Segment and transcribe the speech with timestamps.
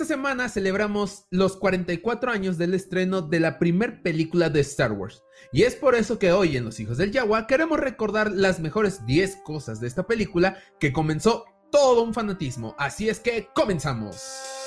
[0.00, 5.24] esta semana celebramos los 44 años del estreno de la primer película de Star Wars.
[5.52, 9.04] Y es por eso que hoy en Los Hijos del Yagua queremos recordar las mejores
[9.04, 12.74] 10 cosas de esta película que comenzó todo un fanatismo.
[12.78, 14.59] Así es que comenzamos.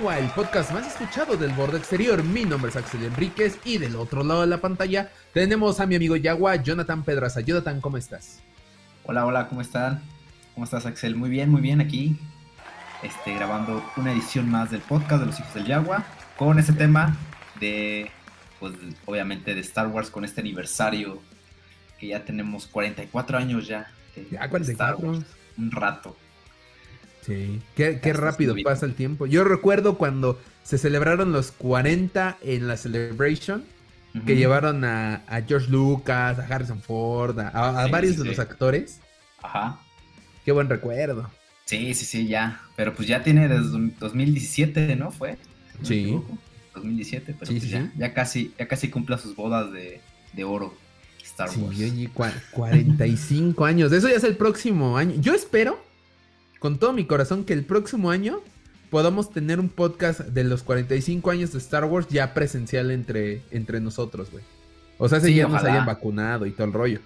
[0.00, 2.24] Yagua, el podcast más escuchado del borde exterior.
[2.24, 5.94] Mi nombre es Axel Enríquez y del otro lado de la pantalla tenemos a mi
[5.94, 7.42] amigo Yagua, Jonathan Pedraza.
[7.42, 8.40] Jonathan, ¿cómo estás?
[9.04, 10.00] Hola, hola, ¿cómo están?
[10.54, 11.16] ¿Cómo estás, Axel?
[11.16, 12.18] Muy bien, muy bien aquí.
[13.02, 16.02] Este, grabando una edición más del podcast de Los Hijos del Yagua
[16.38, 17.14] con ese tema
[17.60, 18.10] de,
[18.58, 18.72] pues,
[19.04, 21.20] obviamente de Star Wars con este aniversario
[21.98, 23.92] que ya tenemos 44 años ya.
[24.30, 25.24] ya, 44.
[25.58, 26.16] un rato.
[27.22, 29.26] Sí, qué, rápido pasa el tiempo.
[29.26, 33.64] Yo recuerdo cuando se celebraron los 40 en la Celebration,
[34.26, 39.00] que llevaron a, George Lucas, a Harrison Ford, a, varios de los actores.
[39.42, 39.80] Ajá.
[40.44, 41.30] Qué buen recuerdo.
[41.66, 42.60] Sí, sí, sí, ya.
[42.76, 45.10] Pero pues ya tiene desde 2017, ¿no?
[45.10, 45.36] Fue.
[45.82, 46.20] sí.
[46.74, 50.74] 2017, pero pues ya, ya, casi, ya casi cumple sus bodas de, oro.
[51.22, 51.76] Star Wars.
[51.76, 52.08] Sí,
[52.52, 53.92] 45 años.
[53.92, 55.14] Eso ya es el próximo año.
[55.20, 55.82] Yo espero
[56.60, 58.40] con todo mi corazón que el próximo año
[58.90, 63.80] podamos tener un podcast de los 45 años de Star Wars ya presencial entre, entre
[63.80, 64.44] nosotros, güey.
[64.98, 67.00] O sea, si ya nos hayan vacunado y todo el rollo.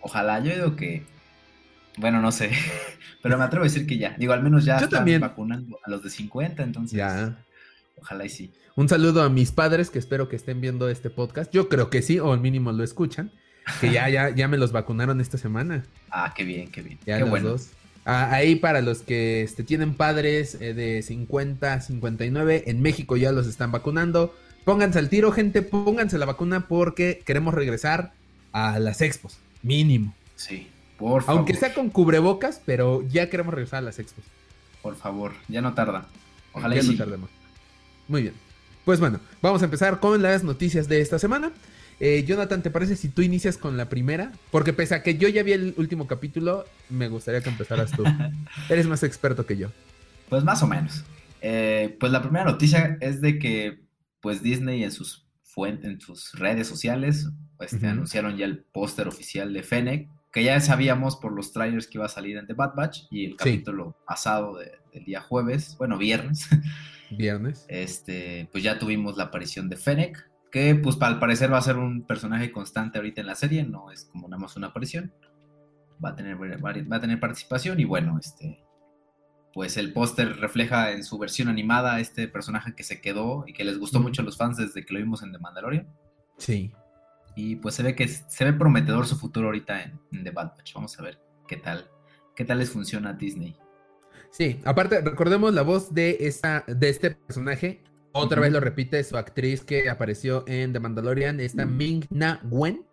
[0.00, 1.04] Ojalá, yo digo que.
[1.98, 2.50] Bueno, no sé.
[3.22, 4.16] Pero me atrevo a decir que ya.
[4.18, 5.20] Digo, al menos ya yo están también.
[5.20, 6.96] vacunando a los de 50, entonces.
[6.96, 7.36] Ya.
[7.96, 8.52] Ojalá y sí.
[8.76, 11.52] Un saludo a mis padres que espero que estén viendo este podcast.
[11.52, 13.30] Yo creo que sí, o al mínimo lo escuchan.
[13.80, 15.84] Que ya, ya, ya me los vacunaron esta semana.
[16.16, 16.98] Ah, qué bien, qué bien.
[17.04, 17.50] Ya qué bueno.
[17.50, 17.70] dos.
[18.04, 23.32] Ah, ahí para los que este, tienen padres eh, de 50, 59, en México ya
[23.32, 24.34] los están vacunando.
[24.64, 28.12] Pónganse al tiro, gente, pónganse la vacuna porque queremos regresar
[28.52, 30.14] a las expos, mínimo.
[30.36, 31.38] Sí, por favor.
[31.38, 34.24] Aunque sea con cubrebocas, pero ya queremos regresar a las expos.
[34.82, 36.06] Por favor, ya no tarda.
[36.52, 37.30] Ojalá ya no tarde más.
[38.06, 38.34] Muy bien.
[38.84, 41.52] Pues bueno, vamos a empezar con las noticias de esta semana.
[42.06, 44.30] Eh, Jonathan, ¿te parece si tú inicias con la primera?
[44.50, 48.04] Porque pese a que yo ya vi el último capítulo, me gustaría que empezaras tú.
[48.68, 49.70] Eres más experto que yo.
[50.28, 51.02] Pues más o menos.
[51.40, 53.80] Eh, pues la primera noticia es de que
[54.20, 57.26] pues Disney en sus fuentes, en sus redes sociales,
[57.58, 61.96] este, anunciaron ya el póster oficial de Fennec, que ya sabíamos por los trailers que
[61.96, 65.96] iba a salir en The Bad Batch y el capítulo pasado del día jueves, bueno,
[65.96, 66.50] viernes.
[67.10, 67.64] Viernes.
[67.70, 71.78] Este, pues ya tuvimos la aparición de Fennec, que pues al parecer va a ser
[71.78, 75.12] un personaje constante ahorita en la serie, no es como nada más una aparición.
[76.02, 78.64] Va a tener, va a tener participación y bueno, este,
[79.52, 83.64] pues el póster refleja en su versión animada este personaje que se quedó y que
[83.64, 85.88] les gustó mucho a los fans desde que lo vimos en The Mandalorian.
[86.38, 86.72] Sí.
[87.34, 90.72] Y pues se ve que se ve prometedor su futuro ahorita en, The Bad Batch.
[90.74, 91.90] Vamos a ver qué tal,
[92.36, 93.56] qué tal les funciona a Disney.
[94.30, 97.82] Sí, aparte recordemos la voz de esta, de este personaje
[98.14, 102.84] otra vez lo repite su actriz que apareció en The Mandalorian, esta Ming Na Wen.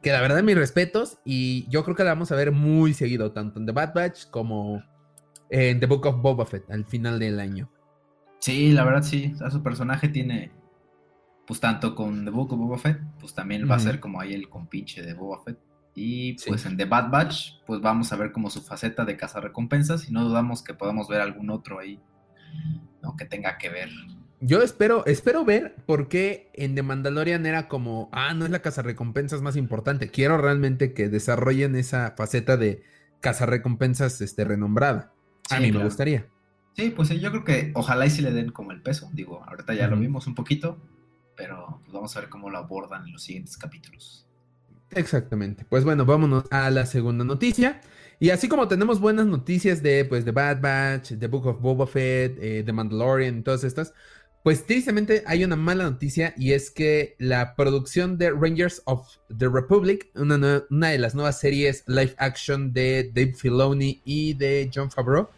[0.00, 1.18] Que la verdad, mis respetos.
[1.24, 4.26] Y yo creo que la vamos a ver muy seguido, tanto en The Bad Batch
[4.30, 4.82] como
[5.50, 7.68] en The Book of Boba Fett al final del año.
[8.38, 9.34] Sí, la verdad sí.
[9.44, 10.52] O su personaje tiene.
[11.46, 14.34] Pues tanto con The Book of Boba Fett, pues también va a ser como ahí
[14.34, 15.58] el compinche de Boba Fett.
[15.94, 20.08] Y pues en The Bad Batch, pues vamos a ver como su faceta de recompensas
[20.08, 22.00] Y no dudamos que podamos ver algún otro ahí,
[23.02, 23.16] ¿no?
[23.16, 23.88] Que tenga que ver
[24.40, 28.60] yo espero, espero ver por qué en The Mandalorian era como, ah, no es la
[28.60, 30.10] cazarrecompensas más importante.
[30.10, 32.82] Quiero realmente que desarrollen esa faceta de
[33.20, 35.12] cazarrecompensas este, renombrada.
[35.50, 36.26] a mí me gustaría.
[36.76, 39.10] Sí, pues yo creo que ojalá y si le den como el peso.
[39.12, 40.78] Digo, ahorita ya lo vimos un poquito,
[41.36, 44.24] pero pues vamos a ver cómo lo abordan en los siguientes capítulos.
[44.92, 45.64] Exactamente.
[45.68, 47.80] Pues bueno, vámonos a la segunda noticia.
[48.20, 51.86] Y así como tenemos buenas noticias de pues The Bad Batch, The Book of Boba
[51.86, 53.94] Fett, eh, The Mandalorian, todas estas,
[54.42, 59.06] pues tristemente hay una mala noticia y es que la producción de Rangers of
[59.36, 64.90] the Republic, una, de las nuevas series live action de Dave Filoni y de John
[64.90, 65.28] Favreau,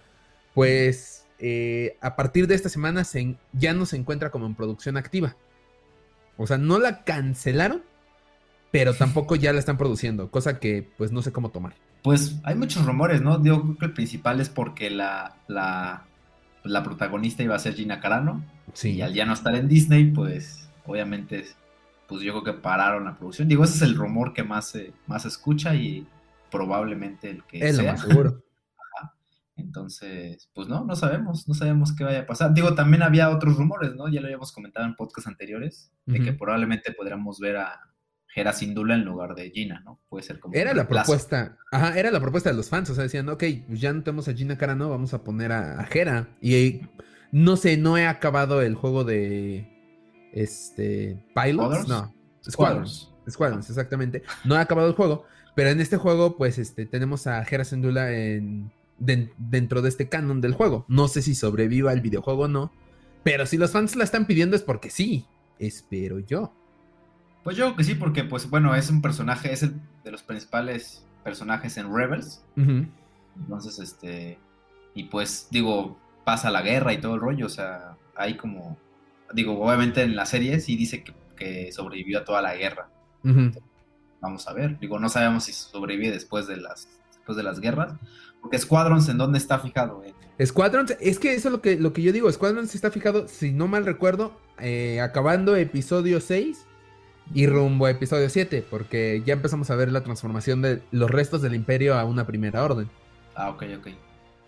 [0.55, 3.05] pues eh, a partir de esta semana
[3.53, 5.37] ya no se encuentra como en producción activa.
[6.37, 7.83] O sea, no la cancelaron,
[8.71, 11.75] pero tampoco ya la están produciendo, cosa que pues no sé cómo tomar.
[12.03, 13.43] Pues hay muchos rumores, ¿no?
[13.43, 16.05] Yo creo que el principal es porque la, la,
[16.65, 18.43] la protagonista iba a ser Gina Carano.
[18.75, 18.93] Sí.
[18.93, 21.47] Y al ya no estar en Disney, pues obviamente,
[22.09, 23.49] pues yo creo que pararon la producción.
[23.49, 26.07] Digo, ese es el rumor que más se, más escucha y
[26.51, 27.85] probablemente el que es sea.
[27.85, 28.43] lo más seguro.
[29.57, 32.55] Entonces, pues no, no sabemos, no sabemos qué vaya a pasar.
[32.55, 34.09] Digo, también había otros rumores, ¿no?
[34.09, 37.79] Ya lo habíamos comentado en podcasts anteriores, de que probablemente podríamos ver a
[38.35, 40.01] Hera Syndulla en lugar de Gina, ¿no?
[40.09, 43.05] Puede ser como Era la propuesta, ajá, era la propuesta de los fans, o sea,
[43.05, 46.29] decían, ok, pues ya no tenemos a Gina Carano, vamos a poner a, a Hera.
[46.41, 46.89] Y eh,
[47.33, 49.69] no sé, no he acabado el juego de,
[50.33, 51.89] este, Pilots, ¿Squadrons?
[51.89, 53.11] no, Squadrons, Squadrons.
[53.31, 54.23] Squadrons, exactamente.
[54.45, 55.25] No he acabado el juego,
[55.55, 60.09] pero en este juego, pues, este, tenemos a Hera Syndulla en, den- dentro de este
[60.09, 60.85] canon del juego.
[60.89, 62.73] No sé si sobreviva el videojuego o no,
[63.23, 65.27] pero si los fans la están pidiendo es porque sí,
[65.59, 66.53] espero yo.
[67.45, 69.75] Pues yo creo que sí, porque, pues bueno, es un personaje, es el
[70.05, 72.43] de los principales personajes en Rebels.
[73.37, 74.39] Entonces, este.
[74.95, 77.47] Y pues, digo, pasa la guerra y todo el rollo.
[77.47, 78.77] O sea, hay como.
[79.33, 82.89] Digo, obviamente en la serie sí dice que, que sobrevivió a toda la guerra.
[84.21, 84.79] Vamos a ver.
[84.79, 87.95] Digo, no sabemos si sobrevive después de las, después de las guerras.
[88.41, 90.03] Porque Squadrons, ¿en dónde está fijado?
[90.05, 92.31] En- Squadrons, es que eso es lo que, lo que yo digo.
[92.33, 96.67] Squadrons está fijado, si no mal recuerdo, eh, acabando episodio 6
[97.35, 101.43] y rumbo a episodio 7, porque ya empezamos a ver la transformación de los restos
[101.43, 102.89] del imperio a una primera orden.
[103.35, 103.89] Ah, ok, ok.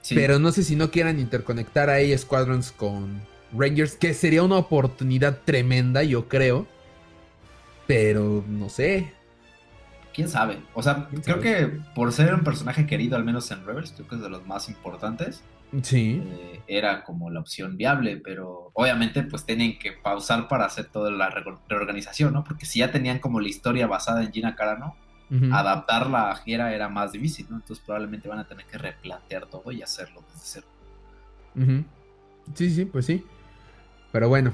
[0.03, 0.15] Sí.
[0.15, 3.23] Pero no sé si no quieran interconectar ahí Squadrons con
[3.57, 6.67] Rangers, que sería una oportunidad tremenda, yo creo.
[7.87, 9.13] Pero no sé.
[10.15, 10.59] ¿Quién sabe?
[10.75, 11.43] O sea, ¿Quién creo sabe?
[11.43, 14.47] que por ser un personaje querido, al menos en Rebels, creo que es de los
[14.47, 15.43] más importantes.
[15.83, 16.23] Sí.
[16.23, 21.11] eh, era como la opción viable, pero obviamente pues tienen que pausar para hacer toda
[21.11, 22.45] la re- reorganización, ¿no?
[22.45, 24.97] Porque si ya tenían como la historia basada en Gina Carano,
[25.35, 25.47] Ujú.
[25.55, 27.57] adaptarla a Hera era más difícil, ¿no?
[27.57, 30.67] Entonces probablemente van a tener que replantear todo y hacerlo desde cero.
[32.55, 33.25] Sí, sí, pues sí.
[34.11, 34.53] Pero bueno,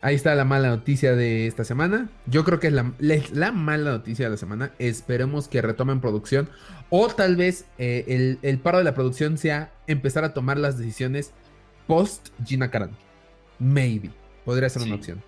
[0.00, 2.08] ahí está la mala noticia de esta semana.
[2.26, 4.72] Yo creo que es la, la- la mala noticia de la semana.
[4.78, 6.48] Esperemos que retomen producción.
[6.90, 10.78] O tal vez eh, el, el paro de la producción sea empezar a tomar las
[10.78, 11.32] decisiones
[11.86, 12.96] post Gina Carano.
[13.58, 14.10] Maybe.
[14.44, 15.22] Podría ser una opción.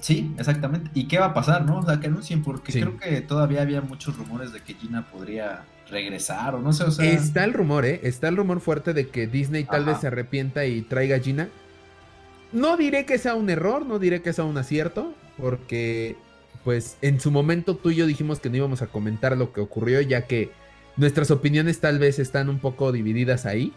[0.00, 0.90] Sí, exactamente.
[0.94, 1.78] ¿Y qué va a pasar, no?
[1.78, 2.80] O sea, que anuncien, porque Sí.
[2.80, 6.90] creo que todavía había muchos rumores de que Gina podría regresar o no sé, o
[6.90, 7.04] sea...
[7.10, 8.00] Está el rumor, ¿eh?
[8.02, 9.92] Está el rumor fuerte de que Disney tal Ajá.
[9.92, 11.48] vez se arrepienta y traiga a Gina.
[12.52, 16.16] No diré que sea un error, no diré que sea un acierto, porque
[16.64, 19.60] pues en su momento tú y yo dijimos que no íbamos a comentar lo que
[19.60, 20.50] ocurrió, ya que
[20.96, 23.72] nuestras opiniones tal vez están un poco divididas ahí.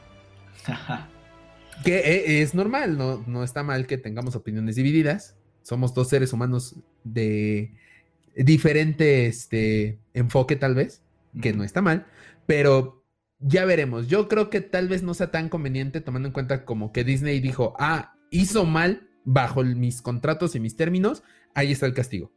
[1.83, 5.35] Que eh, es normal, no, no está mal que tengamos opiniones divididas.
[5.67, 7.73] Somos dos seres humanos de
[8.37, 11.03] diferente este, enfoque tal vez
[11.41, 12.05] que no está mal,
[12.45, 13.03] pero
[13.39, 14.07] ya veremos.
[14.07, 17.41] Yo creo que tal vez no sea tan conveniente tomando en cuenta como que Disney
[17.41, 21.21] dijo, ah, hizo mal bajo mis contratos y mis términos,
[21.53, 22.31] ahí está el castigo.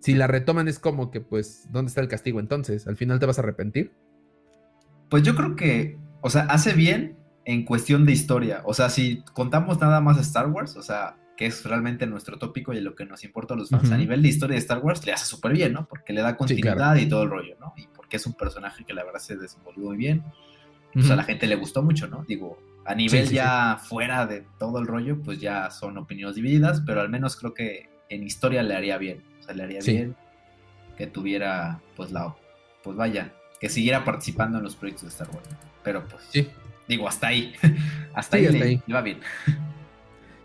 [0.00, 2.86] Si la retoman es como que, pues, ¿dónde está el castigo entonces?
[2.86, 3.94] ¿Al final te vas a arrepentir?
[5.08, 7.16] Pues yo creo que, o sea, hace bien
[7.46, 8.60] en cuestión de historia.
[8.66, 12.72] O sea, si contamos nada más Star Wars, o sea, que es realmente nuestro tópico
[12.74, 15.06] y lo que nos importa a los fans, a nivel de historia de Star Wars,
[15.06, 15.86] le hace súper bien, ¿no?
[15.86, 16.98] Porque le da continuidad claro.
[16.98, 17.74] y todo el rollo, ¿no?
[17.76, 20.24] Y porque es un personaje que la verdad se desenvolvió muy bien.
[20.96, 22.24] O sea, a la gente le gustó mucho, ¿no?
[22.26, 26.82] Digo, a nivel sí, ya fuera de todo el rollo, pues ya son opiniones divididas,
[26.84, 29.22] pero al menos creo que en historia le haría bien.
[29.38, 30.16] O sea, le haría bien
[30.96, 32.34] que tuviera, pues la,
[32.82, 35.48] pues vaya, que siguiera participando en los proyectos de Star Wars.
[35.84, 36.48] Pero pues, Sí,
[36.88, 37.54] digo, hasta ahí.
[38.12, 38.82] hasta Sí, ahí, hasta le, ahí.
[38.84, 39.20] le va bien.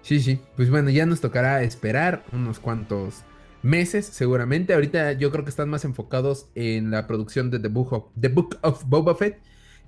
[0.04, 0.40] Sí, sí.
[0.56, 3.24] Pues bueno, ya nos tocará esperar unos cuantos
[3.64, 4.76] meses, seguramente.
[4.76, 8.28] Ahorita yo creo que están más enfocados en la producción de The Book of, The
[8.28, 9.40] Book of Boba Fett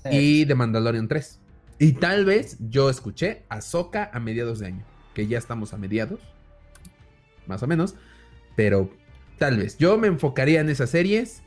[0.10, 1.40] y The Mandalorian 3.
[1.78, 6.20] Y tal vez yo escuché Ahsoka a mediados de año, que ya estamos a mediados,
[7.48, 7.96] más o menos,
[8.56, 8.90] pero
[9.38, 9.78] tal vez.
[9.78, 11.44] Yo me enfocaría en esas series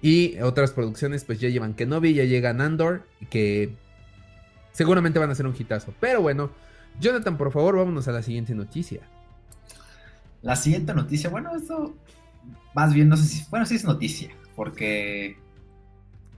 [0.00, 3.74] y otras producciones pues ya llevan Kenobi, ya llegan Andor, que
[4.72, 5.92] seguramente van a ser un hitazo.
[5.98, 6.50] Pero bueno,
[7.00, 9.00] Jonathan, por favor, vámonos a la siguiente noticia.
[10.42, 11.94] La siguiente noticia, bueno, esto
[12.74, 15.36] más bien no sé si, bueno, sí es noticia, porque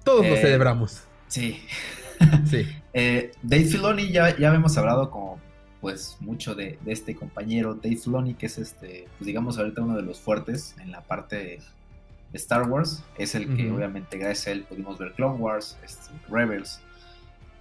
[0.04, 1.02] Todos lo Eh, celebramos.
[1.28, 1.60] sí.
[2.46, 2.66] Sí.
[2.96, 5.40] Eh, Dave Filoni, ya, ya hemos hablado como
[5.80, 9.96] pues mucho de, de este compañero Dave Filoni, que es este, pues digamos ahorita uno
[9.96, 11.60] de los fuertes en la parte de
[12.34, 13.02] Star Wars.
[13.18, 16.80] Es el que obviamente gracias a él pudimos ver Clone Wars, este, Rebels,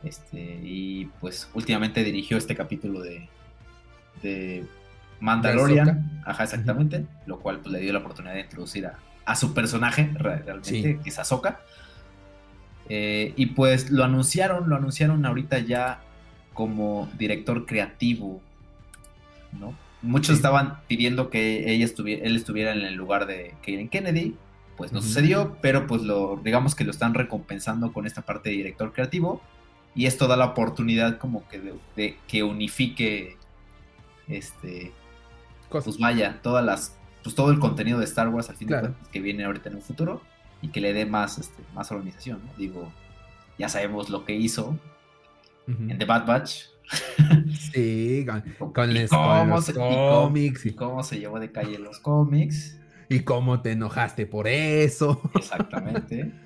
[0.03, 3.29] este, y pues últimamente dirigió este capítulo de,
[4.21, 4.65] de
[5.19, 6.21] Mandalorian.
[6.25, 7.05] Ajá, exactamente.
[7.25, 11.09] Lo cual pues le dio la oportunidad de introducir a, a su personaje realmente, que
[11.09, 11.61] es Ahsoka.
[12.89, 16.01] Eh, y pues lo anunciaron, lo anunciaron ahorita ya
[16.53, 18.41] como director creativo,
[19.57, 19.73] ¿no?
[20.01, 24.35] Muchos estaban pidiendo que ella estuviera, él estuviera en el lugar de Kaden Kennedy,
[24.75, 28.57] pues no sucedió, pero pues lo, digamos que lo están recompensando con esta parte de
[28.57, 29.41] director creativo
[29.95, 33.37] y esto da la oportunidad como que de, que unifique
[34.27, 34.91] este
[35.69, 39.07] pues vaya todas las pues todo el contenido de Star Wars al fin de cuentas
[39.09, 40.21] que viene ahorita en un futuro
[40.61, 42.91] y que le dé más este, más organización digo
[43.57, 44.77] ya sabemos lo que hizo
[45.67, 46.63] en The Bad Batch.
[47.71, 48.25] Sí
[48.73, 52.77] con, los cómics y cómo se llevó de calle los cómics.
[53.09, 55.21] y cómo te enojaste por eso.
[55.35, 56.33] Exactamente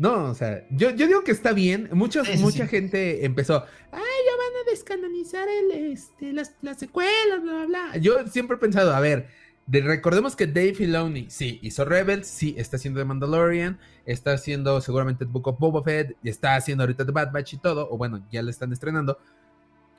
[0.00, 1.90] No, o sea, yo, yo digo que está bien.
[1.92, 7.52] Muchos, mucha gente empezó, ay, ya van a descanonizar el, este, las, las secuelas, bla,
[7.52, 7.96] bla, bla.
[7.98, 9.28] Yo siempre he pensado, a ver,
[9.66, 15.26] recordemos que Dave Filoni, sí, hizo Rebels, sí, está haciendo The Mandalorian, está haciendo seguramente
[15.26, 18.26] The Book of Boba Fett, está haciendo ahorita The Bad Batch y todo, o bueno,
[18.32, 19.18] ya lo están estrenando.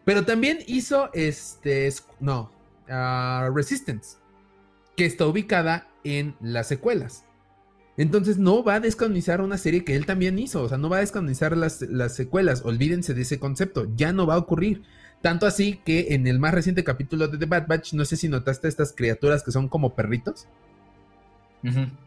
[0.03, 2.51] Pero también hizo, este, no,
[2.89, 4.17] uh, Resistance,
[4.97, 7.25] que está ubicada en las secuelas.
[8.01, 10.97] Entonces no va a descanonizar una serie que él también hizo, o sea, no va
[10.97, 14.81] a descanonizar las, las secuelas, olvídense de ese concepto, ya no va a ocurrir.
[15.21, 18.27] Tanto así que en el más reciente capítulo de The Bad Batch, no sé si
[18.27, 20.47] notaste estas criaturas que son como perritos.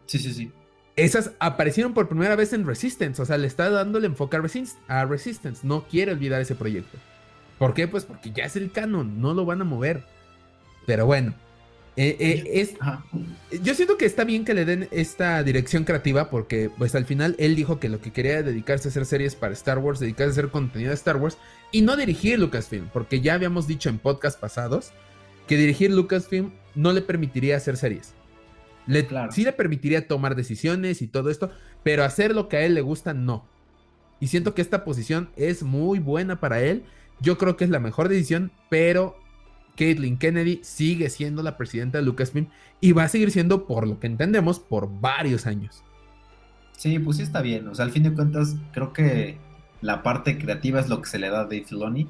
[0.07, 0.51] Sí, sí, sí.
[0.97, 4.37] Esas aparecieron por primera vez en Resistance, o sea, le está dando el enfoque
[4.89, 6.99] a Resistance, no quiere olvidar ese proyecto.
[7.57, 7.87] ¿Por qué?
[7.87, 10.03] Pues porque ya es el canon, no lo van a mover.
[10.87, 11.35] Pero bueno,
[11.97, 12.75] eh, eh, es,
[13.63, 17.37] yo siento que está bien que le den esta dirección creativa porque pues al final
[17.39, 20.31] él dijo que lo que quería era dedicarse a hacer series para Star Wars, dedicarse
[20.31, 21.39] a hacer contenido de Star Wars
[21.71, 24.93] y no dirigir Lucasfilm, porque ya habíamos dicho en podcast pasados
[25.47, 28.15] que dirigir Lucasfilm no le permitiría hacer series.
[28.87, 31.51] Le, Sí le permitiría tomar decisiones y todo esto,
[31.83, 33.47] pero hacer lo que a él le gusta no.
[34.21, 36.85] Y siento que esta posición es muy buena para él.
[37.21, 39.17] Yo creo que es la mejor decisión, pero
[39.77, 42.49] Caitlyn Kennedy sigue siendo la presidenta de Lucasfilm
[42.81, 45.83] y va a seguir siendo, por lo que entendemos, por varios años.
[46.77, 47.69] Sí, pues sí está bien.
[47.69, 49.39] O sea, al fin de cuentas, creo que
[49.81, 52.09] la parte creativa es lo que se le da a Dave Filoni.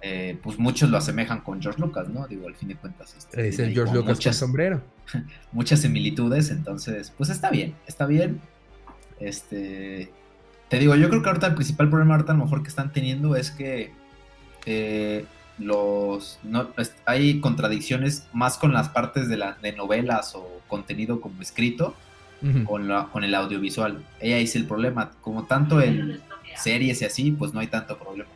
[0.00, 2.26] Eh, pues muchos lo asemejan con George Lucas, ¿no?
[2.28, 3.14] Digo, al fin de cuentas.
[3.16, 4.82] Este, es el George Lucas muchas, con sombrero.
[5.52, 8.40] muchas similitudes, entonces, pues está bien, está bien.
[9.18, 10.12] Este.
[10.68, 12.92] Te digo, yo creo que ahorita el principal problema ahorita a lo mejor que están
[12.92, 13.90] teniendo es que
[14.66, 15.24] eh,
[15.58, 16.68] los no,
[17.04, 21.94] hay contradicciones más con las partes de, la, de novelas o contenido como escrito
[22.64, 24.04] con, la, con el audiovisual.
[24.20, 25.10] Ella dice el problema.
[25.20, 26.20] Como tanto en
[26.56, 28.30] series y así, pues no hay tanto problema.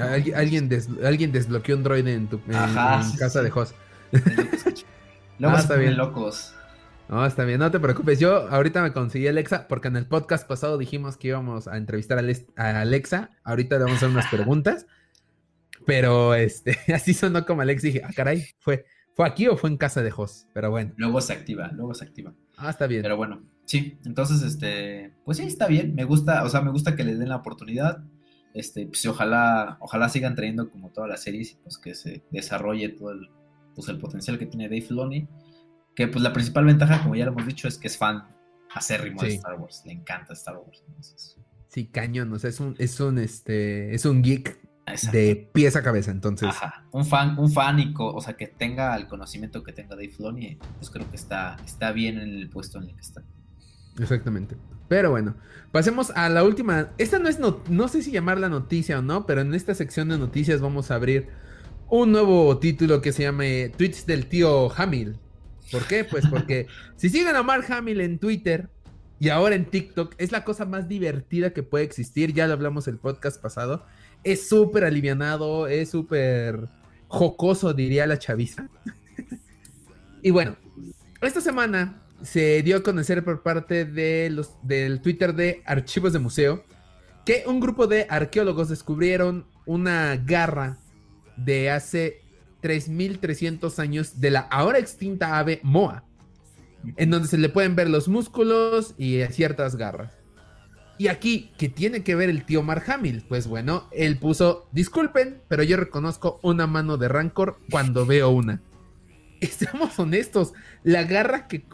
[0.00, 0.70] alguien,
[1.04, 2.40] alguien desbloqueó un droide en tu
[3.18, 3.74] casa de Hoss.
[5.38, 5.96] Luego ah, está bien.
[5.96, 6.54] locos.
[7.08, 8.18] No, está bien, no te preocupes.
[8.18, 12.18] Yo ahorita me conseguí Alexa porque en el podcast pasado dijimos que íbamos a entrevistar
[12.56, 13.30] a Alexa.
[13.44, 14.86] Ahorita le vamos a hacer unas preguntas.
[15.86, 17.82] Pero este, así sonó como Alex.
[17.82, 20.48] Dije, ah, caray, ¿fue, ¿fue aquí o fue en casa de Jos?
[20.52, 20.92] Pero bueno.
[20.96, 22.34] Luego se activa, luego se activa.
[22.56, 23.02] Ah, está bien.
[23.02, 23.96] Pero bueno, sí.
[24.04, 25.94] Entonces, este, pues sí, está bien.
[25.94, 28.04] Me gusta, o sea, me gusta que le den la oportunidad.
[28.52, 32.88] Este, pues ojalá, ojalá sigan trayendo como todas las series y pues que se desarrolle
[32.88, 33.28] todo el,
[33.74, 35.28] pues el potencial que tiene Dave Filoni.
[35.94, 38.24] Que pues la principal ventaja, como ya lo hemos dicho, es que es fan
[38.74, 39.82] acérrimo de Star Wars.
[39.86, 40.84] Le encanta Star Wars.
[41.68, 42.32] Sí, cañón.
[42.32, 44.65] O sea, es un, es un, este, es un geek
[45.12, 46.54] de pies a cabeza, entonces.
[46.92, 50.90] Un fan, un fan o sea, que tenga el conocimiento que tenga Dave Filoni, pues
[50.90, 53.22] creo que está, está bien en el puesto en el que está.
[53.98, 54.56] Exactamente.
[54.88, 55.34] Pero bueno,
[55.72, 56.90] pasemos a la última.
[56.98, 60.08] Esta no es, no, no sé si llamarla noticia o no, pero en esta sección
[60.08, 61.28] de noticias vamos a abrir
[61.88, 65.18] un nuevo título que se llame Tweets del tío Hamil.
[65.72, 66.04] ¿Por qué?
[66.04, 68.68] Pues porque si siguen a Mark Hamill en Twitter
[69.18, 72.32] y ahora en TikTok, es la cosa más divertida que puede existir.
[72.32, 73.84] Ya lo hablamos el podcast pasado
[74.26, 76.68] es súper alivianado, es súper
[77.06, 78.68] jocoso, diría la chaviza.
[80.20, 80.56] y bueno,
[81.22, 86.18] esta semana se dio a conocer por parte de los, del Twitter de Archivos de
[86.18, 86.64] Museo
[87.24, 90.78] que un grupo de arqueólogos descubrieron una garra
[91.36, 92.20] de hace
[92.62, 96.02] 3.300 años de la ahora extinta ave Moa,
[96.96, 100.15] en donde se le pueden ver los músculos y ciertas garras.
[100.98, 103.22] Y aquí, ¿qué tiene que ver el tío Mark Hamill?
[103.28, 108.62] Pues bueno, él puso, disculpen, pero yo reconozco una mano de Rancor cuando veo una.
[109.40, 111.64] Estamos honestos, la garra que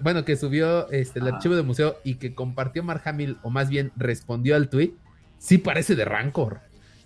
[0.00, 3.68] bueno, que subió este, el archivo de museo y que compartió Mark Hamill, o más
[3.68, 4.94] bien respondió al tweet,
[5.38, 6.60] sí parece de Rancor.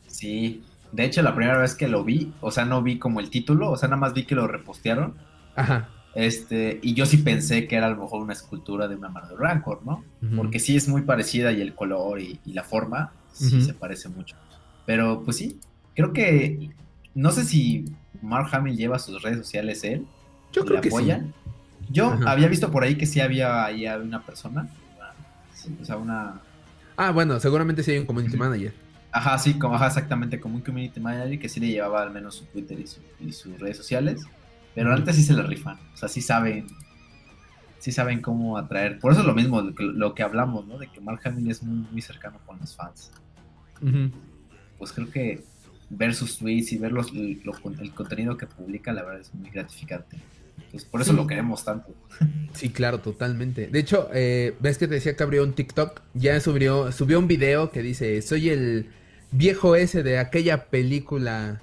[0.06, 3.28] Sí, de hecho la primera vez que lo vi, o sea, no vi como el
[3.28, 5.14] título, o sea, nada más vi que lo repostearon.
[5.54, 9.08] Ajá Este, y yo sí pensé que era a lo mejor una escultura de una
[9.08, 10.02] mano de Rancor, ¿no?
[10.34, 14.34] Porque sí es muy parecida y el color y, la forma sí se parece mucho.
[14.84, 15.60] Pero pues sí,
[15.94, 16.70] creo que
[17.14, 17.84] no sé si
[18.20, 20.06] Mark Hamill lleva sus redes sociales él.
[20.52, 21.08] Yo creo que sí.
[21.88, 24.68] Yo había visto por ahí que sí había ahí una persona,
[25.80, 26.40] o sea, una...
[26.96, 28.74] Ah, bueno, seguramente sí hay un community manager.
[29.12, 32.34] Ajá, sí, como, ajá, exactamente, como un community manager que sí le llevaba al menos
[32.34, 32.76] su Twitter
[33.20, 34.24] y, sus redes sociales.
[34.78, 36.64] Pero antes sí se le rifan, o sea, sí saben,
[37.80, 39.00] sí saben cómo atraer.
[39.00, 40.78] Por eso es lo mismo, lo que, hablamos, ¿no?
[40.78, 43.10] De que Mark Hamill es muy, cercano con los fans.
[44.78, 45.42] Pues creo que
[45.90, 47.42] ver sus tweets y ver los, el
[47.92, 50.16] contenido que publica, la verdad es muy gratificante.
[50.70, 51.92] Pues por eso lo queremos tanto.
[52.52, 53.66] Sí, claro, totalmente.
[53.66, 57.26] De hecho, eh, ves que te decía que abrió un TikTok, ya subió, subió un
[57.26, 58.90] video que dice, soy el
[59.32, 61.62] viejo ese de aquella película,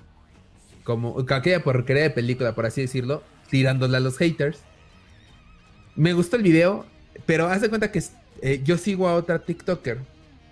[0.85, 4.59] como aquella porquería de película, por así decirlo, tirándole a los haters.
[5.97, 6.85] Me gustó el video,
[7.25, 8.01] pero haz de cuenta que
[8.41, 9.99] eh, yo sigo a otra TikToker,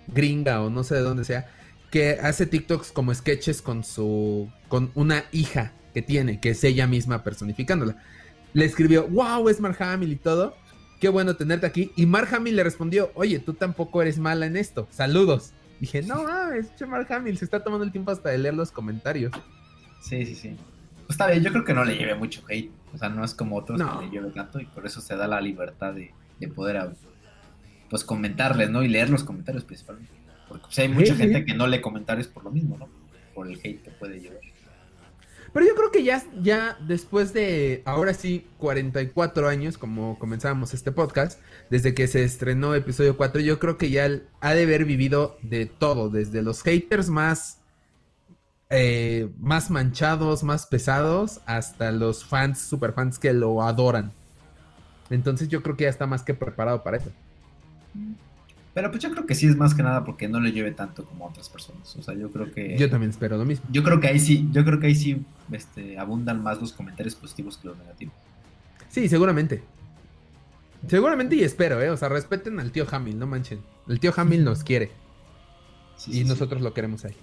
[0.08, 1.50] gringa o no sé de dónde sea,
[1.90, 6.86] que hace TikToks como sketches con su, con una hija que tiene, que es ella
[6.86, 7.96] misma personificándola
[8.54, 10.56] le escribió, wow, es Mark Hamill y todo.
[11.00, 11.92] Qué bueno tenerte aquí.
[11.96, 14.86] Y Mark Hamill le respondió, oye, tú tampoco eres mala en esto.
[14.90, 15.52] Saludos.
[15.80, 18.70] Dije, no es che Mark Hamill se está tomando el tiempo hasta de leer los
[18.70, 19.32] comentarios.
[20.04, 20.56] Sí, sí, sí.
[21.06, 22.70] Pues está bien, yo creo que no le lleve mucho hate.
[22.92, 25.26] O sea, no es como otros que le lleve tanto y por eso se da
[25.26, 26.12] la libertad de,
[26.48, 26.90] poder
[27.88, 28.82] pues comentarles, ¿no?
[28.82, 30.12] Y leer los comentarios principalmente.
[30.48, 32.88] Porque pues, hay mucha gente que no lee comentarios por lo mismo, ¿no?
[33.34, 34.40] Por el hate que puede llevar.
[35.54, 40.92] Pero yo creo que ya, ya después de, ahora sí, 44 años, como comenzábamos este
[40.92, 45.38] podcast, desde que se estrenó episodio 4, yo creo que ya ha de haber vivido
[45.42, 47.60] de todo, desde los haters más,
[48.70, 54.12] eh, más manchados, más pesados, hasta los fans, super fans que lo adoran.
[55.10, 57.10] Entonces yo creo que ya está más que preparado para eso.
[58.72, 61.04] Pero pues yo creo que sí es más que nada porque no le lleve tanto
[61.04, 61.94] como a otras personas.
[61.96, 62.76] O sea, yo creo que.
[62.76, 63.64] Yo también espero lo mismo.
[63.70, 67.14] Yo creo que ahí sí, yo creo que ahí sí este, abundan más los comentarios
[67.14, 68.14] positivos que los negativos.
[68.88, 69.62] Sí, seguramente.
[70.88, 71.90] Seguramente y espero, ¿eh?
[71.90, 73.60] O sea, respeten al tío Hamil, no manchen.
[73.88, 74.90] El tío Hamil nos quiere.
[76.08, 77.14] y nosotros lo queremos ahí.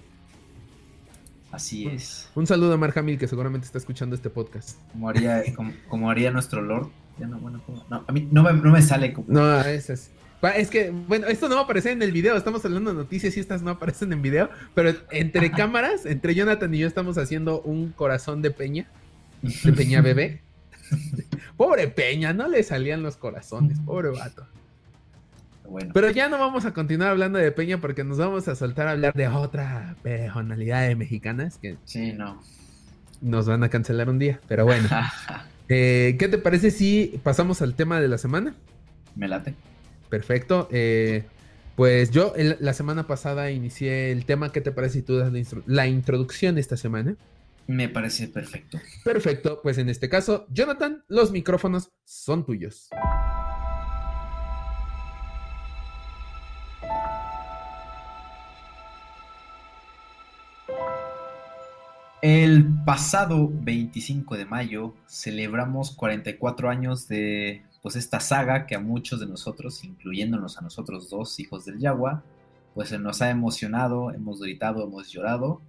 [1.52, 2.30] Así es.
[2.34, 4.78] Un saludo a Mark Hamill que seguramente está escuchando este podcast.
[4.90, 5.44] Como haría,
[5.88, 6.88] como, haría nuestro Lord.
[7.18, 9.26] Ya no, bueno, no, a mí no me, no me sale como.
[9.28, 10.10] No, es.
[10.56, 13.36] Es que, bueno, esto no va a aparecer en el video, estamos hablando de noticias
[13.36, 17.60] y estas no aparecen en video, pero entre cámaras, entre Jonathan y yo estamos haciendo
[17.60, 18.88] un corazón de peña,
[19.42, 20.40] de peña bebé.
[21.56, 24.44] pobre peña, no le salían los corazones, pobre vato.
[25.72, 25.90] Bueno.
[25.94, 28.90] Pero ya no vamos a continuar hablando de Peña porque nos vamos a soltar a
[28.90, 32.42] hablar de otra personalidad de mexicanas que sí, no.
[33.22, 34.38] nos van a cancelar un día.
[34.48, 34.86] Pero bueno,
[35.70, 38.54] eh, ¿qué te parece si pasamos al tema de la semana?
[39.16, 39.54] Me late.
[40.10, 40.68] Perfecto.
[40.70, 41.24] Eh,
[41.74, 44.52] pues yo la semana pasada inicié el tema.
[44.52, 45.32] ¿Qué te parece si tú das
[45.64, 47.16] la, introducción esta semana?
[47.66, 48.78] Me parece perfecto.
[49.04, 49.60] Perfecto.
[49.62, 52.90] Pues en este caso, Jonathan, los micrófonos son tuyos.
[62.84, 69.26] Pasado 25 de mayo celebramos 44 años de pues esta saga que a muchos de
[69.26, 72.22] nosotros, incluyéndonos a nosotros dos, hijos del Yagua,
[72.74, 75.60] pues nos ha emocionado, hemos gritado, hemos llorado.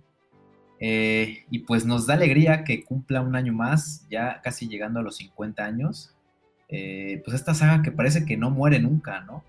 [0.79, 5.03] Eh, y pues nos da alegría que cumpla un año más, ya casi llegando a
[5.03, 6.13] los 50 años.
[6.69, 9.43] Eh, pues esta saga que parece que no muere nunca, ¿no?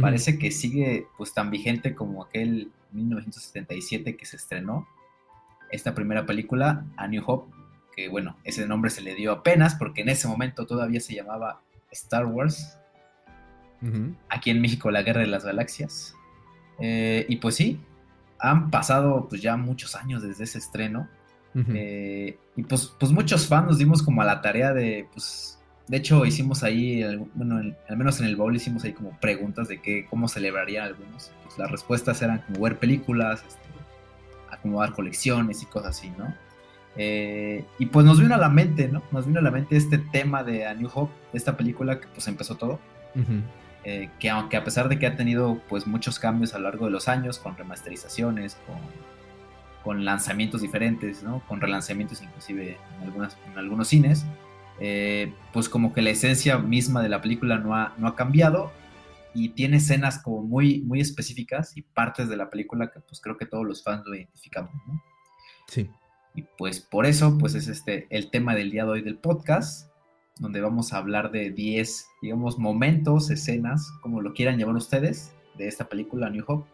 [0.00, 4.86] Parece que sigue pues tan vigente como aquel 1977 que se estrenó.
[5.72, 7.54] Esta primera película, A New Hope,
[7.94, 11.60] que bueno, ese nombre se le dio apenas porque en ese momento todavía se llamaba
[11.90, 12.76] Star Wars.
[14.28, 16.14] Aquí en México, la Guerra de las Galaxias.
[16.80, 17.80] Eh, y pues sí,
[18.38, 21.08] han pasado pues ya muchos años desde ese estreno.
[21.54, 25.96] Eh, y pues, pues muchos fans nos dimos como a la tarea de, pues, de
[25.96, 27.02] hecho hicimos ahí,
[27.34, 31.32] bueno, al menos en el bowl hicimos ahí como preguntas de qué, cómo celebrarían algunos.
[31.44, 33.68] Pues las respuestas eran como ver películas, este,
[34.60, 36.32] acomodar colecciones y cosas así, ¿no?
[36.96, 39.02] Eh, y pues nos vino a la mente, ¿no?
[39.10, 42.26] Nos vino a la mente este tema de A New Hope, esta película que pues
[42.28, 42.78] empezó todo.
[43.84, 46.86] Eh, que aunque a pesar de que ha tenido pues muchos cambios a lo largo
[46.86, 48.76] de los años, con remasterizaciones, con,
[49.82, 51.42] con lanzamientos diferentes, ¿no?
[51.48, 54.26] Con relanzamientos inclusive en, algunas, en algunos cines,
[54.80, 58.72] eh, pues como que la esencia misma de la película no ha, no ha cambiado
[59.34, 63.36] y tiene escenas como muy, muy específicas y partes de la película que pues creo
[63.36, 65.02] que todos los fans lo identificamos, ¿no?
[65.68, 65.88] Sí.
[66.34, 69.88] Y pues por eso, pues es este el tema del día de hoy del podcast.
[70.38, 75.68] donde vamos a hablar de 10, digamos, momentos, escenas, como lo quieran llamar ustedes, de
[75.68, 76.66] esta película New Hope,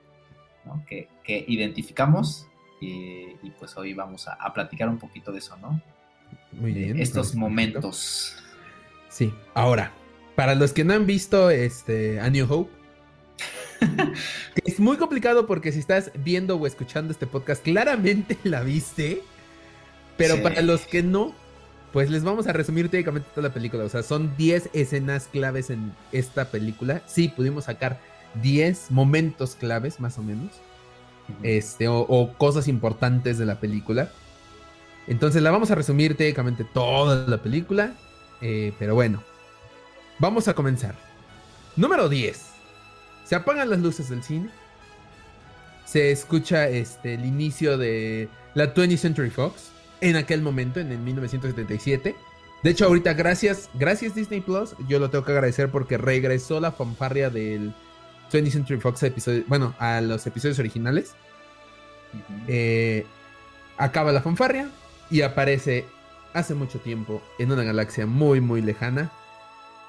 [0.65, 0.85] ¿no?
[0.87, 2.47] que, identificamos
[2.81, 5.83] y, pues hoy vamos a, platicar un poquito de eso, ¿no?
[6.53, 7.01] Muy bien.
[7.01, 8.37] estos momentos.
[9.09, 9.93] Sí, ahora,
[10.37, 12.71] para los que no han visto este, A New Hope,
[14.65, 19.23] es muy complicado porque si estás viendo o escuchando este podcast, claramente la viste.
[20.17, 21.35] Pero para los que no,
[21.93, 23.85] pues les vamos a resumir técnicamente toda la película.
[23.85, 27.03] O sea, son 10 escenas claves en esta película.
[27.07, 28.01] Sí, pudimos sacar
[28.43, 30.53] 10 momentos claves, más o menos.
[31.43, 34.11] Este, o, cosas importantes de la película.
[35.07, 37.93] Entonces la vamos a resumir técnicamente toda la película.
[38.41, 39.23] Eh, pero bueno,
[40.19, 40.95] vamos a comenzar.
[41.77, 42.47] Número 10.
[43.25, 44.51] Se apagan las luces del cine.
[45.85, 50.99] Se escucha este, el inicio de la 20th Century Fox en aquel momento, en el
[50.99, 52.17] 1977.
[52.63, 56.73] De hecho, ahorita, gracias, gracias Disney Plus, yo lo tengo que agradecer porque regresó la
[56.73, 57.75] fanfarria del
[58.33, 61.15] 20th Century Fox episodio, bueno, a los episodios originales.
[62.49, 63.07] Eh,
[63.77, 64.71] acaba la fanfarria
[65.11, 65.85] y aparece
[66.33, 69.11] hace mucho tiempo en una galaxia muy, muy lejana.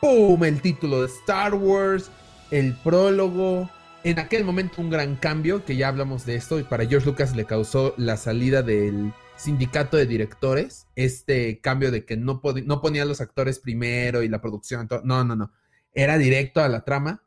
[0.02, 0.44] ¡Pum!
[0.44, 2.12] El título de Star Wars
[2.52, 3.70] el prólogo.
[4.04, 7.36] En aquel momento un gran cambio, que ya hablamos de esto, y para George Lucas
[7.36, 13.04] le causó la salida del sindicato de directores, este cambio de que no, no ponía
[13.04, 15.52] a los actores primero y la producción, no, no, no,
[15.94, 17.24] era directo a la trama,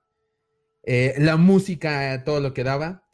[0.83, 3.05] eh, la música, todo lo que daba,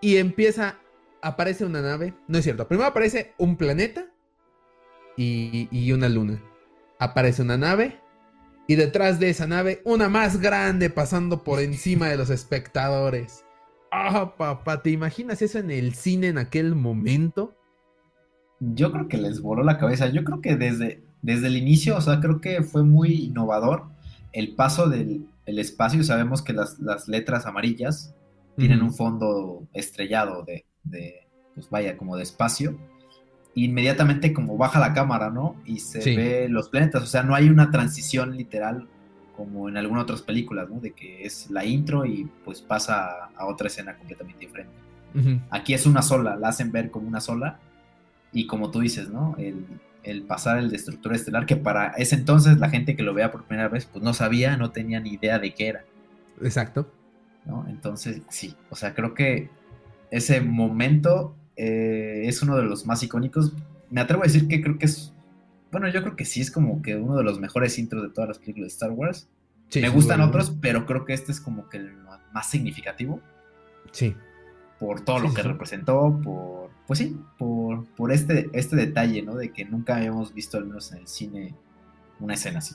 [0.00, 0.78] y empieza,
[1.22, 4.06] aparece una nave, no es cierto, primero aparece un planeta
[5.16, 6.42] y, y una luna,
[6.98, 8.00] aparece una nave,
[8.66, 13.44] y detrás de esa nave una más grande pasando por encima de los espectadores.
[13.90, 17.56] Ah, papá, ¿te imaginas eso en el cine en aquel momento?
[18.58, 20.08] Yo creo que les voló la cabeza.
[20.08, 23.84] Yo creo que desde, desde el inicio, o sea, creo que fue muy innovador
[24.32, 26.02] el paso del espacio.
[26.02, 28.14] Sabemos que las, letras amarillas
[28.56, 32.78] tienen un fondo estrellado de, de, pues vaya, como de espacio
[33.54, 35.56] inmediatamente como baja la cámara, ¿no?
[35.64, 38.88] Y se ve los planetas, o sea, no hay una transición literal
[39.36, 40.80] como en algunas otras películas, ¿no?
[40.80, 44.72] De que es la intro y pues pasa a otra escena completamente diferente.
[45.50, 47.60] Aquí es una sola, la hacen ver como una sola
[48.32, 49.36] y como tú dices, ¿no?
[49.38, 53.44] El, pasar el destructor estelar, que para ese entonces la gente que lo vea por
[53.44, 55.84] primera vez, pues no sabía, no tenía ni idea de qué era.
[56.42, 56.90] Exacto.
[57.46, 57.64] ¿No?
[57.68, 59.50] Entonces, sí, o sea, creo que
[60.10, 63.52] ese momento eh, es uno de los más icónicos.
[63.90, 65.12] Me atrevo a decir que creo que es,
[65.70, 68.28] bueno, yo creo que sí es como que uno de los mejores intros de todas
[68.28, 69.28] las películas de Star Wars.
[69.74, 71.92] Me gustan otros, pero creo que este es como que el
[72.32, 73.20] más significativo.
[73.90, 74.14] Sí.
[74.78, 79.34] Por todo lo que representó, por, pues sí, por, por este, este detalle, ¿no?
[79.36, 81.54] De que nunca habíamos visto, al menos en el cine,
[82.20, 82.74] una escena así.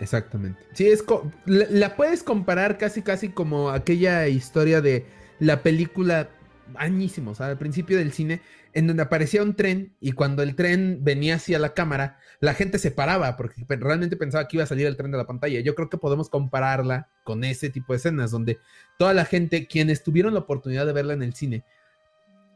[0.00, 0.60] Exactamente.
[0.72, 1.04] Sí, es
[1.46, 5.06] la, puedes comparar casi casi como aquella historia de
[5.38, 6.28] la película
[6.76, 8.40] añísimos, al principio del cine,
[8.72, 12.78] en donde aparecía un tren y cuando el tren venía hacia la cámara, la gente
[12.78, 15.60] se paraba porque realmente pensaba que iba a salir el tren de la pantalla.
[15.60, 18.58] Yo creo que podemos compararla con ese tipo de escenas donde
[18.98, 21.64] toda la gente, quienes tuvieron la oportunidad de verla en el cine,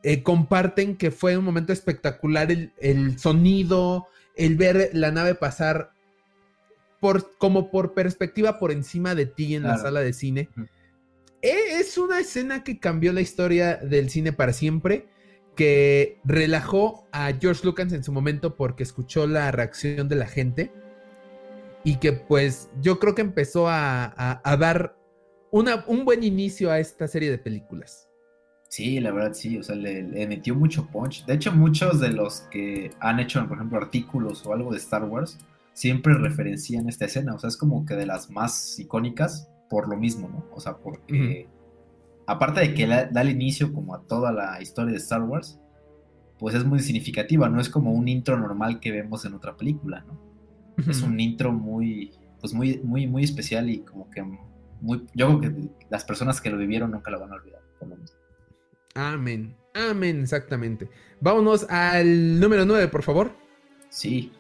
[0.02, 5.90] eh, comparten que fue un momento espectacular el, sonido, el ver la nave pasar
[7.00, 10.48] por, como por perspectiva por encima de ti en la sala de cine.
[11.50, 15.06] Es una escena que cambió la historia del cine para siempre,
[15.54, 20.72] que relajó a George Lucas en su momento porque escuchó la reacción de la gente
[21.84, 24.96] y que pues yo creo que empezó a, dar
[25.50, 28.08] un buen inicio a esta serie de películas.
[28.68, 31.24] Sí, la verdad sí, o sea, le, metió mucho punch.
[31.24, 35.04] De hecho, muchos de los que han hecho, por ejemplo, artículos o algo de Star
[35.04, 35.38] Wars,
[35.72, 39.96] siempre referencian esta escena, o sea, es como que de las más icónicas por lo
[39.96, 40.46] mismo, ¿no?
[40.52, 41.48] O sea, porque
[42.26, 45.60] aparte de que da el inicio como a toda la historia de Star Wars,
[46.38, 50.04] pues es muy significativa, no es como un intro normal que vemos en otra película,
[50.06, 50.26] ¿no?
[50.90, 54.22] Es un intro muy, pues muy, muy, muy especial y como que
[54.82, 57.88] muy, yo creo que las personas que lo vivieron nunca lo van a olvidar, por
[57.88, 58.18] lo mismo.
[58.94, 60.90] Amén, amén, exactamente.
[61.20, 63.32] Vámonos al número 9, por favor.
[63.88, 64.32] Sí,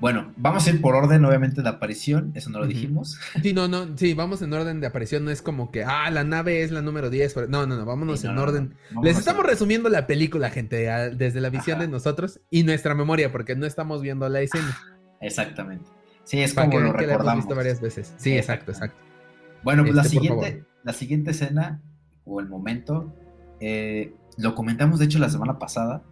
[0.00, 3.18] bueno, vamos a ir por orden, obviamente, de aparición, eso no lo dijimos.
[3.42, 6.22] Sí, no, no, sí, vamos en orden de aparición, no es como que, ah, la
[6.22, 7.48] nave es la número 10.
[7.48, 8.74] No, no, no, vámonos en orden.
[9.02, 10.76] Les estamos resumiendo la película, gente,
[11.16, 14.78] desde la visión de nosotros y nuestra memoria, porque no estamos viendo la escena.
[15.20, 15.90] Exactamente.
[16.24, 17.22] Sí, es como lo recordamos.
[17.22, 18.14] hemos visto varias veces.
[18.18, 18.98] Sí, exacto, exacto.
[19.64, 21.82] Bueno, pues la, este, siguiente, la siguiente escena,
[22.24, 23.14] o el momento,
[23.60, 26.02] eh, lo comentamos, de hecho, la semana pasada,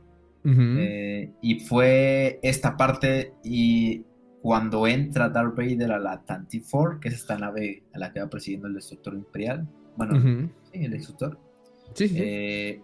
[0.46, 4.04] eh, y fue esta parte y
[4.40, 8.20] cuando entra Darth Vader a la Tantive 4, que es esta nave a la que
[8.20, 9.68] va persiguiendo el destructor imperial.
[9.96, 11.38] Bueno, sí, el destructor.
[11.94, 12.16] Sí, sí.
[12.18, 12.82] Eh,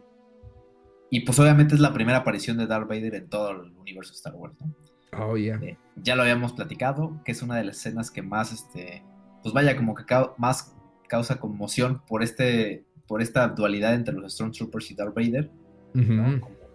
[1.11, 4.35] y pues obviamente es la primera aparición de Darth Vader en todo el universo Star
[4.35, 4.75] Wars, ¿no?
[5.19, 5.61] Oh, yeah.
[5.63, 9.05] Eh, ya lo habíamos platicado, que es una de las escenas que más, este,
[9.43, 10.05] pues vaya, como que
[10.39, 10.75] más
[11.07, 15.51] causa conmoción por este, por esta dualidad entre los Stormtroopers y Darth Vader,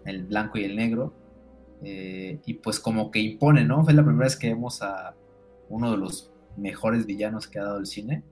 [0.08, 1.14] el blanco y el negro,
[1.82, 3.84] eh, y pues como que impone, ¿no?
[3.84, 5.14] Fue la primera vez que vemos a
[5.68, 8.22] uno de los mejores villanos que ha dado el cine.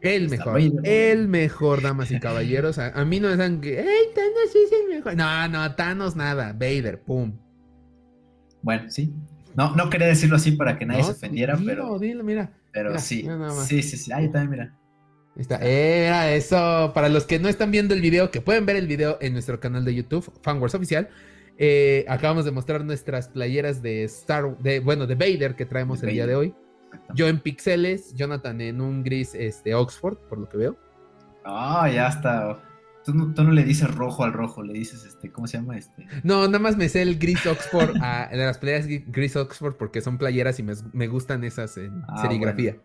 [0.00, 2.78] El mejor, el mejor, damas y caballeros.
[2.78, 5.16] A, mí no me dan que, ¡Ey, Thanos es el mejor!
[5.16, 7.38] No, no, Thanos nada, Vader, pum.
[8.62, 9.14] Bueno, sí.
[9.54, 11.98] No, no quería decirlo así para que nadie se ofendiera, pero.
[11.98, 12.52] Dilo, mira.
[12.72, 13.28] Pero sí.
[13.66, 14.12] Sí, sí, sí.
[14.12, 14.78] Ahí también, mira.
[15.36, 15.58] Está.
[15.62, 16.92] Eh, eso.
[16.94, 19.60] Para los que no están viendo el video, que pueden ver el video en nuestro
[19.60, 21.08] canal de YouTube, Fanwars Oficial.
[21.58, 26.10] Eh, acabamos de mostrar nuestras playeras de Star, de, bueno, de Vader que traemos el
[26.10, 26.54] día de hoy.
[27.14, 30.76] Yo en pixeles, Jonathan en un gris este, Oxford, por lo que veo.
[31.44, 32.58] Ah, ya está.
[33.04, 36.06] Tú no, le dices rojo al rojo, le dices este, ¿cómo se llama este?
[36.22, 40.18] No, nada más me sé el gris Oxford, a, las playeras gris Oxford porque son
[40.18, 42.76] playeras y me, gustan esas en ah, serigrafía.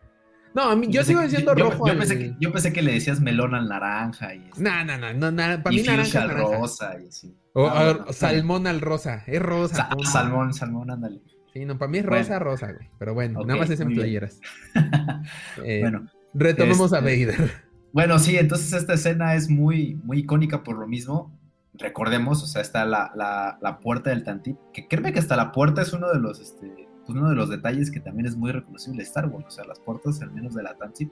[0.57, 1.87] No, a mí, yo, sigo diciendo rojo.
[1.87, 5.13] Yo, pensé que, yo, pensé que, le decías melón al naranja y No, no, no,
[5.13, 7.37] no, para mí naranja al rosa y así.
[7.53, 9.87] O ah, salmón al rosa, es rosa.
[10.03, 11.21] salmón, salmón, ándale.
[11.53, 12.89] Sí, no, para mí es rosa, rosa, güey.
[12.97, 14.39] Pero bueno, nada más es en playeras.
[15.63, 16.07] Eh, bueno.
[16.33, 17.51] Retomemos a este, Vader.
[17.93, 21.37] Bueno, sí, entonces esta escena es muy, muy icónica por lo mismo.
[21.73, 25.83] Recordemos, o sea, está la, la, puerta del Tantip, que créeme que hasta la puerta
[25.83, 28.97] es uno de los, este, pues uno de los detalles que también es muy reconocible
[28.97, 29.45] de Star Wars.
[29.47, 31.09] O sea, las puertas, al menos de la Tantip,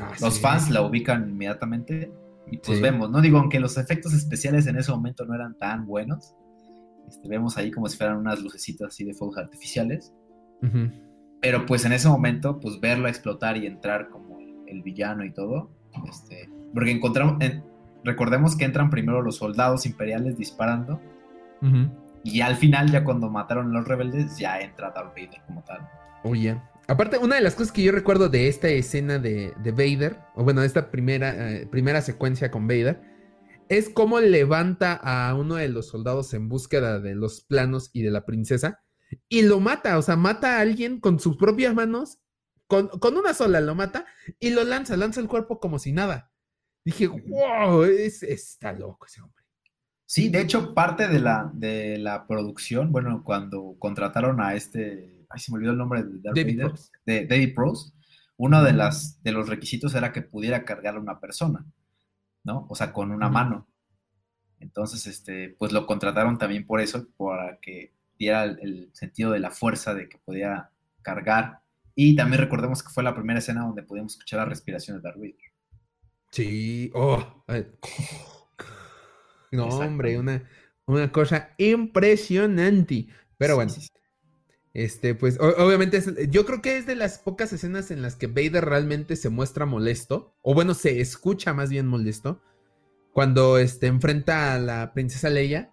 [0.00, 2.10] ah, los fans la ubican inmediatamente
[2.50, 3.20] y pues vemos, ¿no?
[3.20, 6.34] Digo, aunque los efectos especiales en ese momento no eran tan buenos,
[7.06, 10.14] este, vemos ahí como si fueran unas lucecitas así de fuegos artificiales.
[11.40, 15.70] Pero pues en ese momento, pues verlo explotar y entrar como el, villano y todo.
[16.08, 17.36] Este, porque encontramos,
[18.02, 21.00] recordemos que entran primero los soldados imperiales disparando.
[22.24, 25.88] Y al final, ya cuando mataron los rebeldes, ya entra Vader como tal.
[26.24, 30.44] Oye, aparte, una de las cosas que yo recuerdo de esta escena de, Vader, o
[30.44, 33.00] bueno, de esta primera, eh, primera secuencia con Vader,
[33.68, 38.10] es como levanta a uno de los soldados en búsqueda de los planos y de
[38.10, 38.82] la princesa
[39.28, 42.18] y lo mata, o sea, mata a alguien con sus propias manos,
[42.66, 44.06] con, una sola lo mata
[44.38, 46.30] y lo lanza, lanza el cuerpo como si nada.
[46.84, 49.37] Dije, wow, es, está loco ese hombre.
[50.10, 55.38] Sí, de hecho, parte de la, de la producción, bueno, cuando contrataron a este, ay,
[55.38, 56.62] se me olvidó el nombre de David,
[57.04, 57.92] de David Prose,
[58.38, 61.66] uno de, las, de los requisitos era que pudiera cargar a una persona.
[62.48, 62.66] ¿no?
[62.68, 63.68] O sea, con una mano.
[64.58, 69.50] Entonces, este, pues lo contrataron también por eso, para que diera el, sentido de la
[69.50, 70.70] fuerza de que podía
[71.02, 71.60] cargar.
[71.94, 75.18] Y también recordemos que fue la primera escena donde pudimos escuchar la respiración de Darth
[75.18, 75.36] Vader.
[76.30, 77.44] Sí, oh.
[79.52, 80.42] No, hombre, una,
[80.86, 83.08] una cosa impresionante.
[83.36, 83.72] Pero bueno,
[84.74, 88.64] este, pues obviamente yo creo que es de las pocas escenas en las que Vader
[88.64, 92.42] realmente se muestra molesto, o bueno, se escucha más bien molesto,
[93.12, 95.72] cuando este, enfrenta a la princesa Leia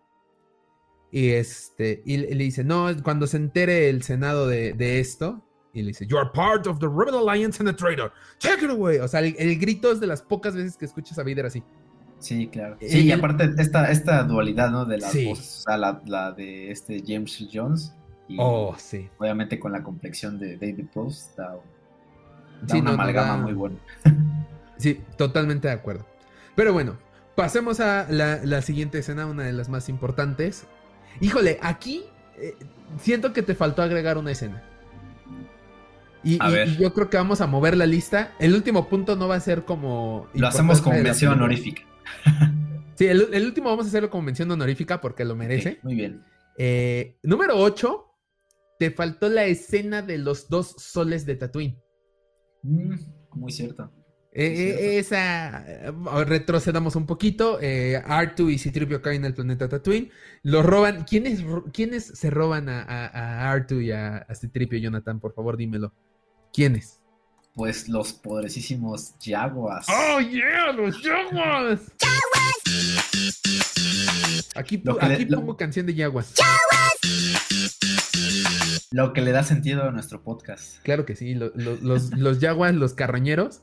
[1.11, 5.89] y, este, y le dice, no, cuando se entere el Senado de, esto, y le
[5.89, 8.11] dice, You are part of the Rebel Alliance and a traitor.
[8.39, 8.97] Take it away.
[8.97, 11.63] O sea, el, grito es de las pocas veces que escuchas a Vader así.
[12.25, 12.75] Sí, claro.
[12.81, 14.85] Sí, y, aparte esta, esta dualidad, ¿no?
[14.85, 17.93] De las voces, o sea, la, la, de este James Jones
[18.39, 19.07] oh, sí.
[19.19, 21.55] Obviamente con la complexión de David Post da,
[22.73, 23.77] una amalgama muy buena.
[24.77, 26.03] sí, totalmente de acuerdo.
[26.55, 26.97] Pero bueno,
[27.35, 30.65] pasemos a la, siguiente escena, una de las más importantes.
[31.21, 32.05] Híjole, aquí
[32.37, 32.55] eh,
[32.99, 34.63] siento que te faltó agregar una escena.
[36.23, 36.39] Y,
[36.79, 38.33] yo creo que vamos a mover la lista.
[38.39, 40.27] El último punto no va a ser como.
[40.33, 41.83] Lo hacemos como mención honorífica.
[42.95, 45.79] Sí, el, último vamos a hacerlo como mención honorífica porque lo merece.
[45.83, 46.23] muy bien.
[46.57, 48.05] Eh, número 8
[48.79, 51.81] te faltó la escena de los dos soles de Tatooine.
[52.63, 52.95] Mm,
[53.33, 53.91] muy cierto.
[54.37, 55.65] Eh, eh, esa,
[56.25, 57.57] retrocedamos un poquito.
[57.61, 60.11] Eh, R2 y Citripio caen en el planeta Tatooine.
[60.43, 61.05] Lo roban.
[61.05, 65.21] ¿Quiénes, ¿quiénes se roban a, a, R2 y a, a Citripio, Jonathan?
[65.21, 65.93] Por favor, dímelo.
[66.51, 67.01] ¿Quiénes?
[67.55, 69.87] Pues los poderosísimos Jaguars.
[69.89, 70.73] ¡Oh, yeah!
[70.73, 71.81] ¡Los Jaguars!
[72.01, 73.41] ¡Jaguars!
[74.55, 76.33] Aquí, aquí pongo canción de Jaguars.
[78.91, 80.81] Lo que le da sentido a nuestro podcast.
[80.83, 83.61] Claro que sí, los, los Jaguars, los carroñeros,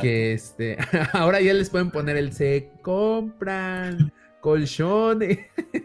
[0.00, 0.78] que este,
[1.12, 5.40] ahora ya les pueden poner el se compran colchones.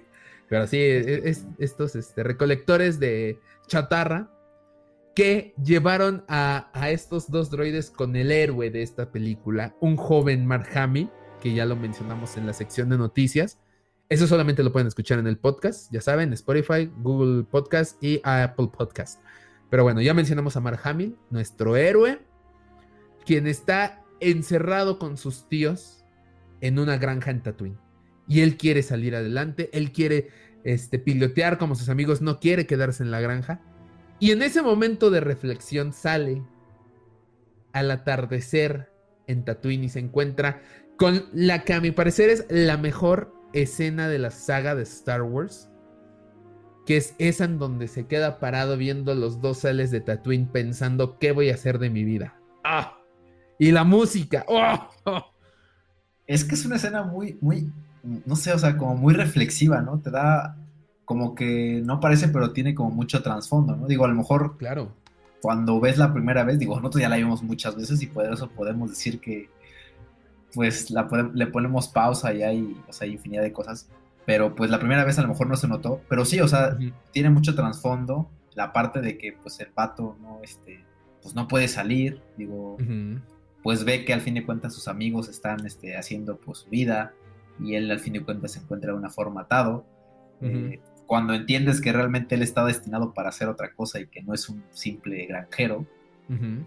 [0.48, 4.30] Pero sí, es, estos este, recolectores de chatarra
[5.16, 10.68] que llevaron a, estos dos droides con el héroe de esta película, un joven Mark
[10.76, 11.10] Hamill,
[11.42, 13.60] que ya lo mencionamos en la sección de noticias.
[14.10, 18.68] Eso solamente lo pueden escuchar en el podcast, ya saben, Spotify, Google Podcast y Apple
[18.78, 19.22] Podcast.
[19.70, 22.20] Pero bueno, ya mencionamos a Mark Hamill, nuestro héroe,
[23.26, 26.04] quien está encerrado con sus tíos
[26.60, 27.80] en una granja en Tatooine.
[28.28, 30.28] Y él quiere salir adelante, él quiere
[30.66, 33.62] este, pilotear como sus amigos, no quiere quedarse en la granja.
[34.26, 36.42] Y en ese momento de reflexión sale
[37.74, 38.92] al atardecer
[39.28, 40.64] en Tatooine y se encuentra
[40.98, 45.22] con la que a mi parecer es la mejor escena de la saga de Star
[45.22, 45.70] Wars,
[46.88, 51.20] que es esa en donde se queda parado viendo los dos sales de Tatooine pensando
[51.20, 52.34] qué voy a hacer de mi vida.
[52.64, 52.98] ¡Ah!
[53.60, 54.44] Y la música.
[54.48, 54.90] ¡Oh!
[56.26, 57.72] Es que es una escena muy, muy,
[58.26, 60.00] no sé, o sea, como muy reflexiva, ¿no?
[60.00, 60.58] Te da
[61.06, 63.88] como que no parece, pero tiene como mucho trasfondo, ¿no?
[63.88, 64.58] Digo, a lo mejor.
[64.58, 64.92] Claro.
[65.42, 68.50] Cuando ves la primera vez, digo, nosotros ya la vimos muchas veces y por eso
[68.50, 69.50] podemos decir que,
[70.54, 73.88] pues, la, le ponemos pausa y hay, o sea, infinidad de cosas.
[74.26, 76.02] Pero, pues, la primera vez a lo mejor no se notó.
[76.10, 76.76] Pero sí, o sea,
[77.12, 78.30] tiene mucho trasfondo.
[78.56, 80.84] La parte de que, pues, el pato no, este,
[81.22, 82.22] pues, no puede salir.
[82.38, 82.78] Digo,
[83.62, 87.14] pues ve que al fin de cuentas sus amigos están este, haciendo pues, su vida
[87.60, 89.88] y él al fin de cuentas se encuentra de una forma atado.
[90.40, 94.34] Eh, cuando entiendes que realmente él está destinado para hacer otra cosa y que no
[94.34, 95.86] es un simple granjero,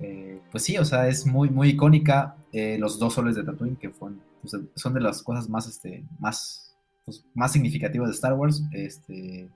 [0.00, 3.76] eh, pues sí, o sea, es muy, muy icónica eh, los dos soles de Tatooine,
[3.76, 4.12] que pues,
[4.76, 8.62] son de las cosas más, este, más, pues, más significativas de Star Wars.
[8.72, 9.48] Este,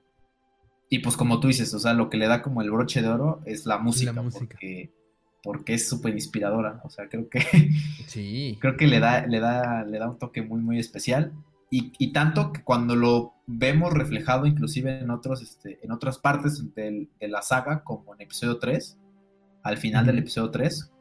[0.89, 3.07] y pues como tú dices, o sea, lo que le da como el broche de
[3.07, 4.45] oro es la música, la música.
[4.45, 4.91] porque
[5.43, 6.81] porque es súper inspiradora.
[6.85, 7.41] O sea, creo que.
[8.07, 8.57] Sí.
[8.61, 11.33] creo que le da, le da, le da un toque muy, muy especial.
[11.75, 17.09] Y, tanto que cuando lo vemos reflejado, inclusive en otros, este, en otras partes de
[17.21, 18.99] la saga, como en episodio 3,
[19.63, 20.91] al final del episodio 3,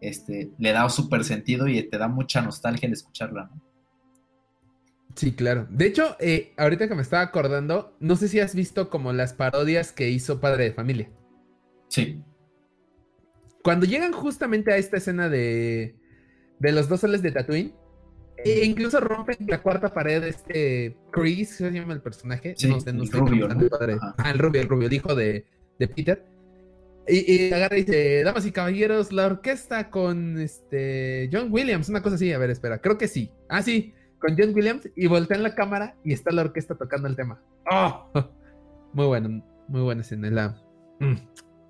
[0.00, 3.62] este, le da súper sentido y te da mucha nostalgia el escucharla, ¿no?
[5.14, 5.68] Sí, claro.
[5.70, 9.32] De hecho, eh, ahorita que me estaba acordando, no sé si has visto como las
[9.32, 11.08] parodias que hizo Padre de Familia.
[11.86, 12.24] Sí.
[13.62, 15.94] Cuando llegan justamente a esta escena de,
[16.58, 17.72] de los dos soles de Tatooine,
[18.50, 22.54] e incluso rompen la cuarta pared este Chris, ¿se llama el personaje?
[22.56, 23.48] Sí, no, el, rubio,
[24.18, 25.46] Ah, el rubio, el rubio, el hijo de,
[25.78, 26.24] de Peter.
[27.08, 32.16] Y, agarra y dice, damas y caballeros, la orquesta con este John Williams, una cosa
[32.16, 33.30] así, a ver, espera, creo que sí.
[33.48, 37.06] Ah, sí, con John Williams, y voltea en la cámara y está la orquesta tocando
[37.06, 37.40] el tema.
[37.70, 38.10] ¡Oh!
[38.92, 40.62] Muy bueno, muy buena escena, la,
[41.00, 41.16] mm,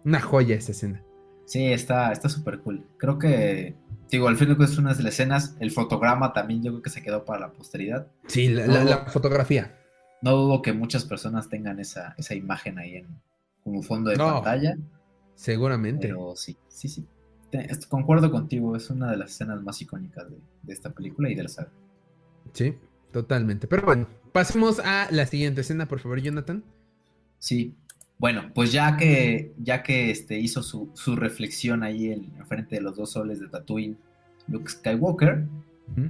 [0.05, 1.03] una joya esa escena.
[1.45, 2.87] Sí, está súper cool.
[2.99, 3.75] Creo que,
[4.11, 5.57] digo, al fin de es una de las escenas.
[5.61, 8.07] El fotograma también yo creo que se quedó para la posteridad.
[8.27, 9.79] Sí, la, fotografía.
[10.23, 13.07] No dudo que muchas personas tengan esa, esa imagen ahí en,
[13.63, 14.77] como fondo de pantalla.
[15.35, 16.09] Seguramente.
[16.09, 17.07] Pero sí, sí, sí.
[17.89, 21.43] concuerdo contigo, es una de las escenas más icónicas de, de esta película y de
[21.43, 21.71] la saga.
[22.53, 22.77] Sí,
[23.13, 23.67] totalmente.
[23.67, 26.65] Pero bueno, pasemos a la siguiente escena, por favor, Jonathan.
[27.39, 27.77] Sí,
[28.19, 32.97] bueno, pues ya que, ya que este, hizo su, reflexión ahí en, frente de los
[32.97, 33.97] dos soles de Tatooine,
[34.49, 35.47] Luke Skywalker,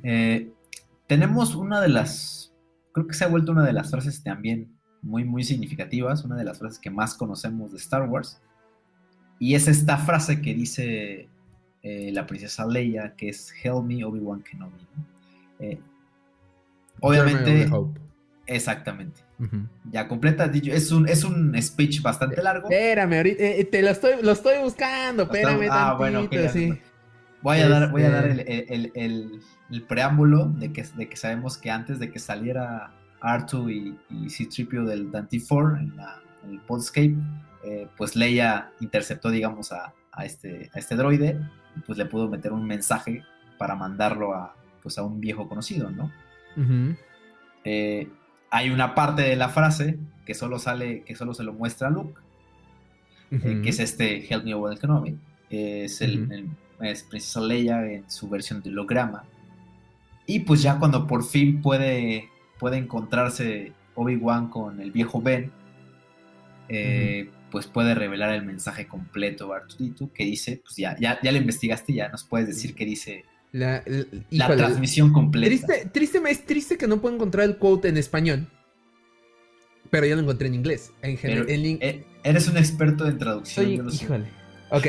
[0.03, 0.51] eh,
[1.07, 2.55] tenemos una de las,
[2.92, 4.69] creo que se ha vuelto una de las frases también
[5.03, 8.40] muy, muy significativas, una de las frases que más conocemos de Star Wars,
[9.38, 11.29] y es esta frase que dice
[11.83, 14.73] eh, la princesa Leia, que es Help me, Obi-Wan Kenobi.
[15.59, 15.79] Eh,
[17.01, 17.69] obviamente,
[18.47, 19.21] exactamente.
[19.91, 22.71] Ya completa, es un, es un speech bastante largo.
[22.71, 26.79] Espérame, ahorita eh, te lo estoy, lo estoy buscando, espérame ah, bueno, sí.
[27.43, 29.43] Voy a dar, voy a dar este el,
[29.87, 34.85] preámbulo de que, de que sabemos que antes de que saliera Artu y, y C-Tripio
[34.85, 35.95] del Dante 4 en,
[36.51, 37.15] el Podscape,
[37.65, 39.93] eh, pues Leia interceptó, digamos, a,
[40.25, 41.41] este, a este droide
[41.77, 43.23] y pues le pudo meter un mensaje
[43.59, 46.11] para mandarlo a, pues, a un viejo conocido, ¿no?
[48.57, 51.90] Hay una parte de la frase que solo sale, que solo se lo muestra a
[51.90, 52.19] Luke,
[53.31, 55.14] eh, que es este Help Me Obi Kenobi.
[55.51, 56.49] Es el,
[56.81, 59.24] es Princesa Leia en su versión de holograma.
[60.24, 65.53] Y pues ya cuando por fin puede, puede encontrarse Obi-Wan con el viejo Ben,
[66.70, 69.64] eh, pues puede revelar el mensaje completo a
[70.14, 73.82] que dice, pues ya, ya, ya lo investigaste, ya nos puedes decir qué dice la,
[74.57, 75.47] transmisión completa.
[75.47, 78.47] Triste, triste, es triste que no puedo encontrar el quote en español.
[79.90, 80.92] Pero ya lo encontré en inglés.
[81.03, 83.88] En general, eh, eres un experto en traducción.
[83.90, 84.26] híjole.
[84.70, 84.86] Ok.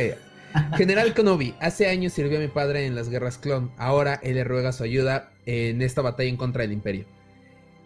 [0.77, 3.71] General Kenobi, hace años sirvió a mi padre en las guerras clon.
[3.77, 7.05] Ahora él le ruega su ayuda en esta batalla en contra del imperio.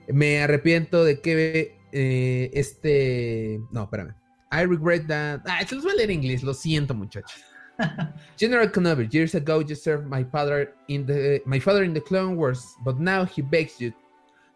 [0.08, 3.60] Me arrepiento de que eh, este...
[3.72, 4.16] No, espérame.
[4.52, 5.42] I regret that.
[5.46, 7.42] Ah, se los voy a leer en inglés, lo siento, muchachos.
[8.38, 12.36] General Kenobi, years ago you served my father in the my father in the Clone
[12.36, 13.94] Wars, but now he begs you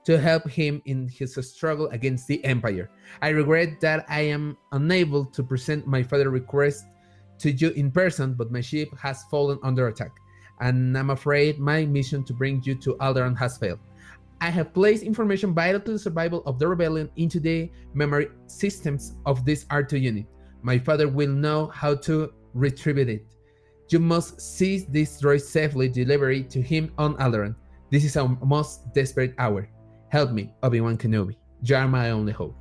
[0.05, 2.89] to help him in his struggle against the Empire.
[3.21, 6.85] I regret that I am unable to present my father's request
[7.39, 10.11] to you in person, but my ship has fallen under attack,
[10.61, 13.79] and I'm afraid my mission to bring you to Alderaan has failed.
[14.41, 19.15] I have placed information vital to the survival of the rebellion into the memory systems
[19.25, 20.25] of this R2 unit.
[20.61, 23.25] My father will know how to retrieve it.
[23.89, 27.55] You must seize this droid safely delivery to him on Alderaan.
[27.91, 29.69] This is our most desperate hour.
[30.09, 31.35] Help me, Obi-Wan Kenobi.
[31.61, 32.55] You are my only hope.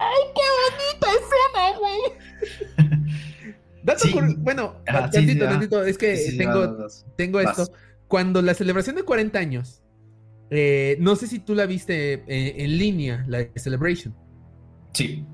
[0.00, 2.00] ¡Ay, qué bonita escena, güey!
[3.84, 4.36] Dato sí.
[4.38, 7.66] Bueno, ah, tantito, sí, tantito, es que sí, tengo, tengo esto.
[8.06, 9.82] Cuando la celebración de 40 años,
[10.50, 14.14] eh, no sé si tú la viste eh, en línea, la Celebration.
[14.94, 15.26] Sí.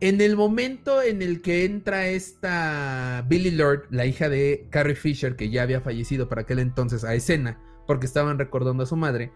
[0.00, 5.34] En el momento en el que entra esta Billy Lord, la hija de Carrie Fisher,
[5.34, 9.32] que ya había fallecido para aquel entonces, a escena, porque estaban recordando a su madre,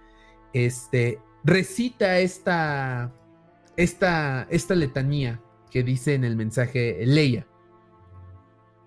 [0.53, 3.13] este, recita esta,
[3.77, 5.41] esta, esta letanía
[5.71, 7.49] que dice en el mensaje Leia.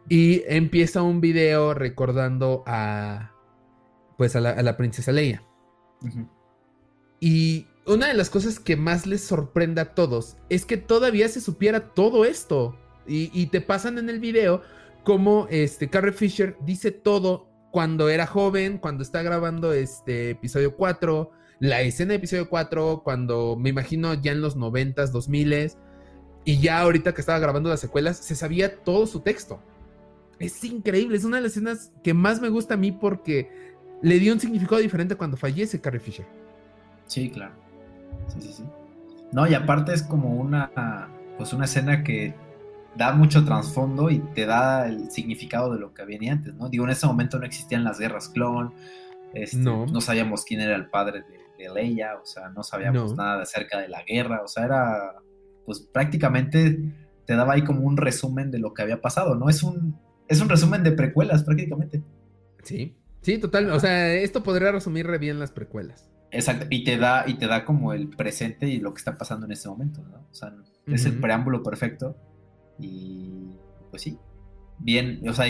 [0.07, 3.34] Y empieza un video recordando a,
[4.17, 5.43] pues a la, a la princesa Leia.
[7.19, 11.41] Y una de las cosas que más les sorprende a todos es que todavía se
[11.41, 12.77] supiera todo esto.
[13.07, 14.63] Y, te pasan en el video
[15.03, 21.29] como este, Carrie Fisher dice todo cuando era joven, cuando está grabando este episodio 4,
[21.59, 25.73] la escena de episodio 4, cuando me imagino ya en los 90s, 2000
[26.45, 29.61] y ya ahorita que estaba grabando las secuelas, se sabía todo su texto.
[30.39, 34.17] Es increíble, es una de las escenas que más me gusta a mí porque le
[34.17, 36.25] dio un significado diferente cuando fallece Carrie Fisher.
[37.05, 37.64] Sí, claro.
[38.28, 38.63] Sí, sí, sí.
[39.32, 42.34] No, y aparte es como una, pues una escena que
[42.95, 46.70] da mucho trasfondo y te da el significado de lo que venía antes, ¿no?
[46.70, 48.74] Digo, en ese momento no existían las guerras clon,
[49.34, 49.86] este, no.
[49.86, 49.99] no.
[50.01, 54.03] sabíamos quién era el padre de, Leia, o sea, no sabíamos nada acerca de la
[54.03, 55.16] guerra, o sea, era,
[55.66, 56.80] pues prácticamente
[57.26, 59.49] te daba ahí como un resumen de lo que había pasado, ¿no?
[59.49, 59.97] Es un,
[60.28, 62.03] es un resumen de precuelas prácticamente.
[62.61, 66.09] Sí, sí, total, o sea, esto podría resumir re bien las precuelas.
[66.32, 69.45] Exacto, y te da, y te da como el presente y lo que está pasando
[69.45, 70.17] en este momento, ¿no?
[70.17, 70.53] O sea,
[70.88, 72.15] es el preámbulo perfecto.
[72.80, 73.57] Y
[73.89, 74.17] pues sí,
[74.80, 75.45] bien, o sea,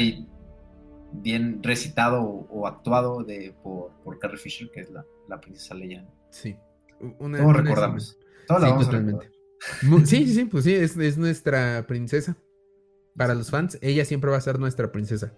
[1.12, 6.08] bien recitado o, actuado de, por, por, Carrie Fisher, que es la, la princesa Leia.
[6.30, 6.56] Sí.
[7.00, 8.18] Todos recordamos.
[8.48, 9.32] Todos sí, totalmente.
[10.06, 12.38] sí, sí, sí, pues sí, es, es nuestra princesa.
[13.16, 15.34] Para los fans, ella siempre va a ser nuestra princesa.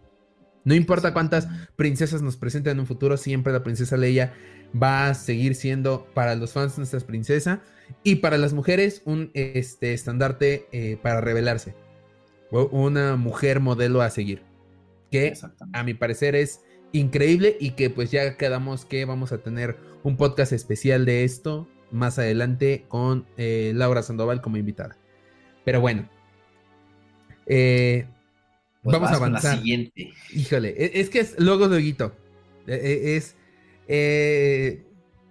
[0.67, 1.47] No importa cuántas
[1.77, 4.33] princesas nos presenten en un futuro, siempre la princesa Leia
[4.75, 7.61] va a seguir siendo para los fans nuestra princesa
[8.03, 11.73] y para las mujeres un este, estandarte eh, para revelarse.
[12.51, 14.43] Una mujer modelo a seguir.
[15.09, 15.35] Que
[15.71, 16.59] a mi parecer es
[16.91, 21.65] increíble y que pues ya quedamos que vamos a tener un podcast especial de esto
[21.91, 24.97] más adelante con eh, Laura Sandoval como invitada.
[25.63, 26.09] Pero bueno.
[27.45, 28.05] Eh,
[28.83, 29.55] pues Vamos a avanzar.
[29.55, 30.13] la siguiente.
[30.33, 32.13] Híjole, e, es que es luego luego.
[32.67, 33.35] E, e, es.
[33.87, 34.83] Eh,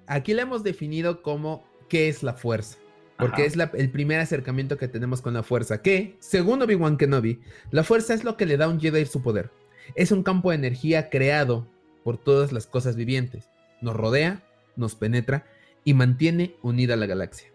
[0.07, 2.79] aquí le hemos definido como qué es la fuerza.
[3.19, 5.81] Porque es el primer acercamiento que tenemos con la fuerza.
[5.81, 7.41] Que, según Obi-Wan Kenobi,
[7.71, 9.51] la fuerza es lo que le da a un Jedi su poder.
[9.95, 11.67] Es un campo de energía creado
[12.05, 13.49] por todas las cosas vivientes.
[13.81, 14.43] Nos rodea,
[14.77, 15.47] nos penetra
[15.83, 17.49] y mantiene unida la galaxia.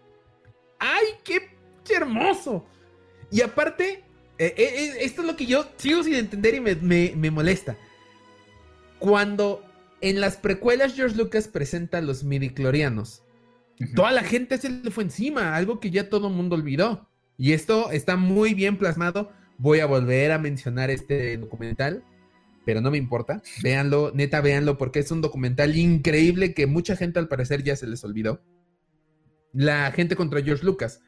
[0.80, 2.66] ¡Ay, qué hermoso!
[3.30, 4.04] Y aparte,
[4.42, 7.78] eh, eh, eh, esto es lo que yo sigo sin entender y me, molesta.
[8.98, 9.64] Cuando
[10.02, 13.22] en las precuelas George Lucas presenta a los midiclorianos,
[13.96, 17.08] toda la gente se le fue encima, algo que ya todo el mundo olvidó.
[17.38, 19.32] Y esto está muy bien plasmado.
[19.60, 22.04] Voy a volver a mencionar este documental,
[22.66, 23.44] pero no me importa.
[23.62, 27.86] Véanlo, neta, véanlo, porque es un documental increíble que mucha gente al parecer ya se
[27.86, 28.42] les olvidó.
[29.54, 31.04] La gente contra George Lucas.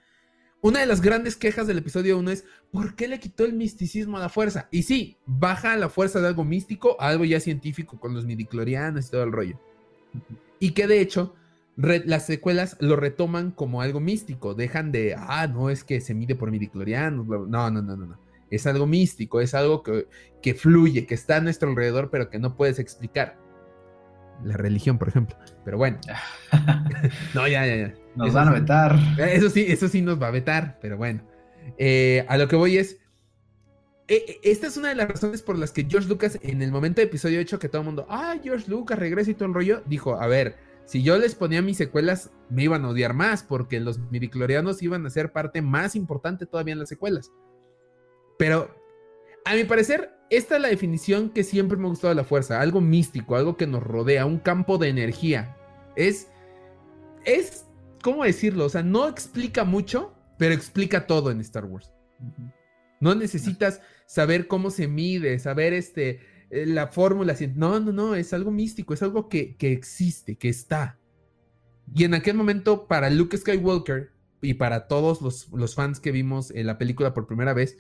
[0.64, 4.16] Una de las grandes quejas del episodio 1 es ¿por qué le quitó el misticismo
[4.16, 4.70] a la fuerza?
[4.72, 9.06] Y sí, baja la fuerza de algo místico a algo ya científico con los midiclorianos
[9.06, 9.60] y todo el rollo.
[10.60, 11.36] Y que de hecho
[11.76, 16.34] las secuelas lo retoman como algo místico, dejan de, ah, no es que se mide
[16.34, 18.18] por midiclorianos, no, no, no, no, no.
[18.50, 20.08] Es algo místico, es algo que,
[20.42, 23.38] que fluye, que está a nuestro alrededor, pero que no puedes explicar.
[24.46, 25.36] La religión, por ejemplo.
[25.66, 26.00] Pero bueno.
[27.34, 28.03] no, ya, ya, ya.
[28.16, 28.98] Nos van a vetar.
[29.20, 31.22] Eso sí, eso sí nos va a vetar, pero bueno.
[31.78, 33.00] Eh, a lo que voy es.
[34.08, 36.72] Eh, eh, esta es una de las razones por las que George Lucas, en el
[36.72, 39.54] momento de episodio 8, que todo el mundo, ah, George Lucas regresa y todo el
[39.54, 43.44] rollo, dijo: A ver, si yo les ponía mis secuelas, me iban a odiar más,
[43.44, 47.32] porque los midiclorianos iban a ser parte más importante todavía en las secuelas.
[48.38, 48.70] Pero,
[49.46, 52.60] a mi parecer, esta es la definición que siempre me ha gustado de la fuerza,
[52.60, 55.56] algo místico, algo que nos rodea, un campo de energía.
[55.96, 56.28] Es,
[57.26, 57.66] es,
[58.04, 58.66] ¿cómo decirlo?
[58.66, 61.92] O sea, no explica mucho, pero explica todo en Star Wars.
[63.00, 66.20] No necesitas saber cómo se mide, saber este,
[66.52, 67.36] eh, la fórmula.
[67.56, 71.00] No, no, no, es algo místico, es algo que, existe, que está.
[71.96, 76.68] Y en aquel momento, para Luke Skywalker y para todos los, fans que vimos en
[76.68, 77.78] la película por primera vez,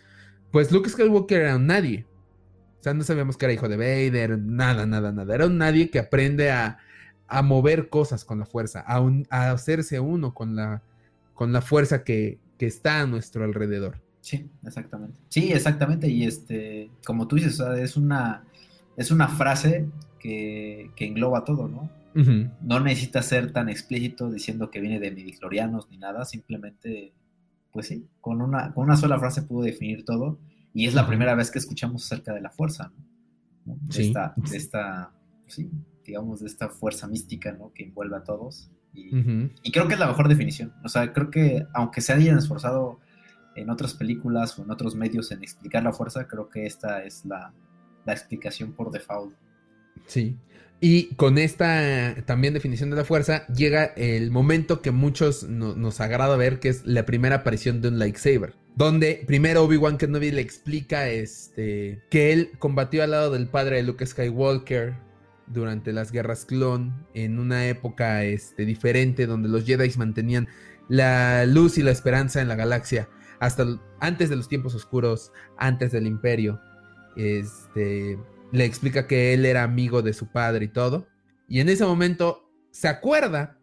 [0.51, 2.05] pues Luke Skywalker era un nadie.
[2.79, 5.35] O sea, no sabíamos que era hijo de Vader, nada, nada, nada.
[5.35, 6.79] Era un nadie que aprende a,
[7.41, 10.83] mover cosas con la fuerza, a, a hacerse uno con la,
[11.33, 14.01] con la fuerza que, que está a nuestro alrededor.
[14.23, 15.19] Sí, exactamente.
[15.27, 16.07] Sí, exactamente.
[16.07, 18.45] Y este, como tú dices, es una,
[18.95, 21.89] es una frase que, engloba todo, ¿no?
[22.61, 27.11] No necesita ser tan explícito diciendo que viene de midiclorianos ni nada, simplemente,
[27.71, 30.37] pues sí, con una, con una sola frase pudo definir todo.
[30.73, 32.93] Y es la primera vez que escuchamos acerca de la fuerza,
[33.65, 33.77] ¿no?
[33.81, 35.11] De, esta, de esta,
[35.47, 35.69] sí,
[36.05, 37.71] digamos, de esta fuerza mística, ¿no?
[37.73, 38.71] Que envuelve a todos.
[38.93, 39.09] Y,
[39.63, 40.73] y, creo que es la mejor definición.
[40.83, 42.99] O sea, creo que aunque se hayan esforzado
[43.55, 47.25] en otras películas o en otros medios en explicar la fuerza, creo que esta es
[47.25, 47.53] la,
[48.05, 49.33] explicación por default.
[50.07, 50.37] Sí.
[50.81, 56.35] Y con esta también definición de la fuerza llega el momento que muchos nos agrada
[56.35, 58.55] ver, que es la primera aparición de un lightsaber.
[58.75, 63.83] Donde primero Obi-Wan Kenobi le explica este, que él combatió al lado del padre de
[63.83, 64.95] Luke Skywalker
[65.47, 70.47] durante las guerras clon en una época este, diferente donde los Jedi mantenían
[70.89, 73.65] la luz y la esperanza en la galaxia hasta
[73.99, 76.61] antes de los tiempos oscuros, antes del imperio.
[77.17, 78.17] Este,
[78.53, 81.07] le explica que él era amigo de su padre y todo.
[81.49, 83.59] Y en ese momento se acuerda,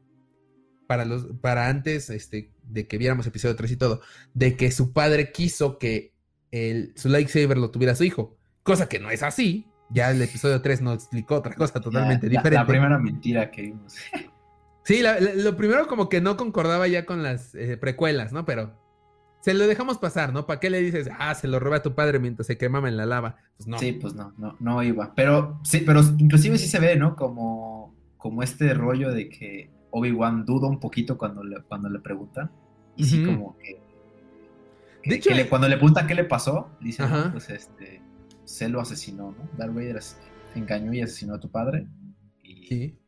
[0.87, 4.03] para, los, para antes este, de que viéramos episodio 3 y todo,
[4.35, 6.13] de que su padre quiso que
[6.51, 8.37] el, su lightsaber lo tuviera su hijo.
[8.63, 9.70] Cosa que no es así.
[9.91, 12.55] Ya el episodio 3 nos explicó otra cosa totalmente diferente.
[12.55, 13.97] La, primera mentira que vimos.
[14.85, 15.03] sí,
[15.37, 18.45] lo primero como que no concordaba ya con las eh, precuelas, ¿no?
[18.45, 18.73] Pero
[19.41, 20.47] se lo dejamos pasar, ¿no?
[20.47, 22.97] ¿Para qué le dices, ah, se lo robé a tu padre mientras se quemaba en
[22.97, 23.37] la lava?
[23.57, 23.79] Pues no.
[23.79, 25.13] Sí, pues no, no, no iba.
[25.15, 27.17] Pero sí, pero inclusive sí se ve, ¿no?
[27.17, 32.51] Como, como este rollo de que Obi-Wan duda un poquito cuando le, cuando le preguntan.
[32.97, 33.81] Y sí, como que.
[35.05, 38.03] de hecho, cuando le pregunta qué le pasó, dice, pues este,
[38.51, 39.49] se lo asesinó, ¿no?
[39.57, 40.01] Darth Vader
[40.57, 41.87] engañó y asesinó a tu padre.
[42.43, 42.99] Y, sí.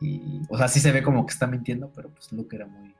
[0.00, 2.94] Y, o sea, sí se ve como que está mintiendo, pero pues Luke era muy.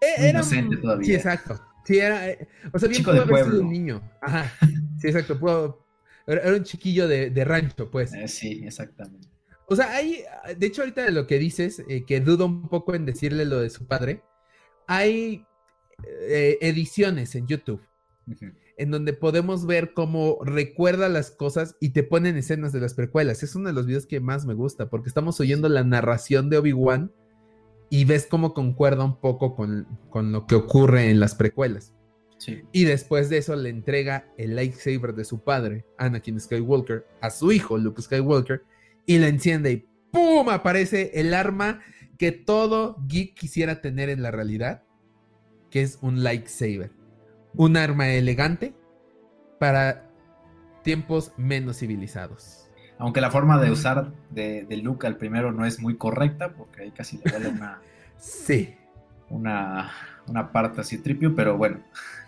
[0.00, 1.06] Eh, era inocente todavía.
[1.06, 1.60] Sí, exacto.
[1.84, 2.28] Sí, era.
[2.28, 4.02] Eh, o sea, bien Chico pudo haber sido un niño.
[4.20, 4.52] Ajá.
[4.98, 5.38] Sí, exacto.
[5.38, 5.84] Pudo,
[6.26, 8.12] era un chiquillo de, de rancho, pues.
[8.12, 9.28] Eh, sí, exactamente.
[9.66, 10.22] O sea, hay.
[10.56, 13.70] De hecho, ahorita de lo que dices, que dudo un poco en decirle lo de
[13.70, 14.22] su padre,
[14.86, 15.44] hay
[16.60, 17.80] ediciones en YouTube.
[18.76, 23.42] En donde podemos ver cómo recuerda las cosas y te ponen escenas de las precuelas.
[23.42, 26.58] Es uno de los videos que más me gusta porque estamos oyendo la narración de
[26.58, 27.12] Obi-Wan
[27.90, 29.86] y ves cómo concuerda un poco con,
[30.32, 31.94] lo que ocurre en las precuelas.
[32.72, 37.52] Y después de eso le entrega el lightsaber de su padre, Anakin Skywalker, a su
[37.52, 38.64] hijo, Luke Skywalker,
[39.06, 40.48] y la enciende y ¡pum!
[40.48, 41.80] aparece el arma
[42.18, 44.82] que todo geek quisiera tener en la realidad,
[45.70, 46.90] que es un lightsaber.
[47.56, 48.74] Un arma elegante
[49.58, 50.10] para
[50.82, 52.68] tiempos menos civilizados.
[52.98, 56.82] Aunque la forma de usar de, de Luke al primero no es muy correcta, porque
[56.82, 57.80] ahí casi le vale una.
[58.18, 58.76] sí.
[59.30, 59.90] Una,
[60.28, 61.80] una parte así tripio, pero bueno.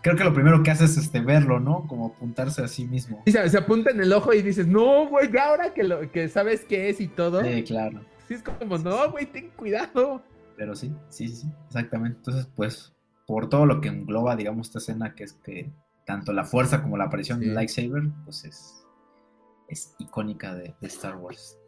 [0.02, 1.86] Creo que lo primero que hace es este, verlo, ¿no?
[1.86, 3.22] Como apuntarse a sí mismo.
[3.26, 6.64] Y se, apunta en el ojo y dices, no, güey, ahora que, lo, que sabes
[6.64, 7.42] qué es y todo.
[7.44, 8.00] Sí, claro.
[8.26, 10.22] Sí, es como, no, güey, ten cuidado.
[10.56, 12.18] Pero sí, sí, sí, exactamente.
[12.18, 12.94] Entonces, pues,
[13.26, 15.72] por todo lo que engloba, digamos, esta escena, que es que
[16.04, 18.76] tanto la fuerza como la aparición del lightsaber, pues es
[19.68, 21.58] es icónica de, Star Wars.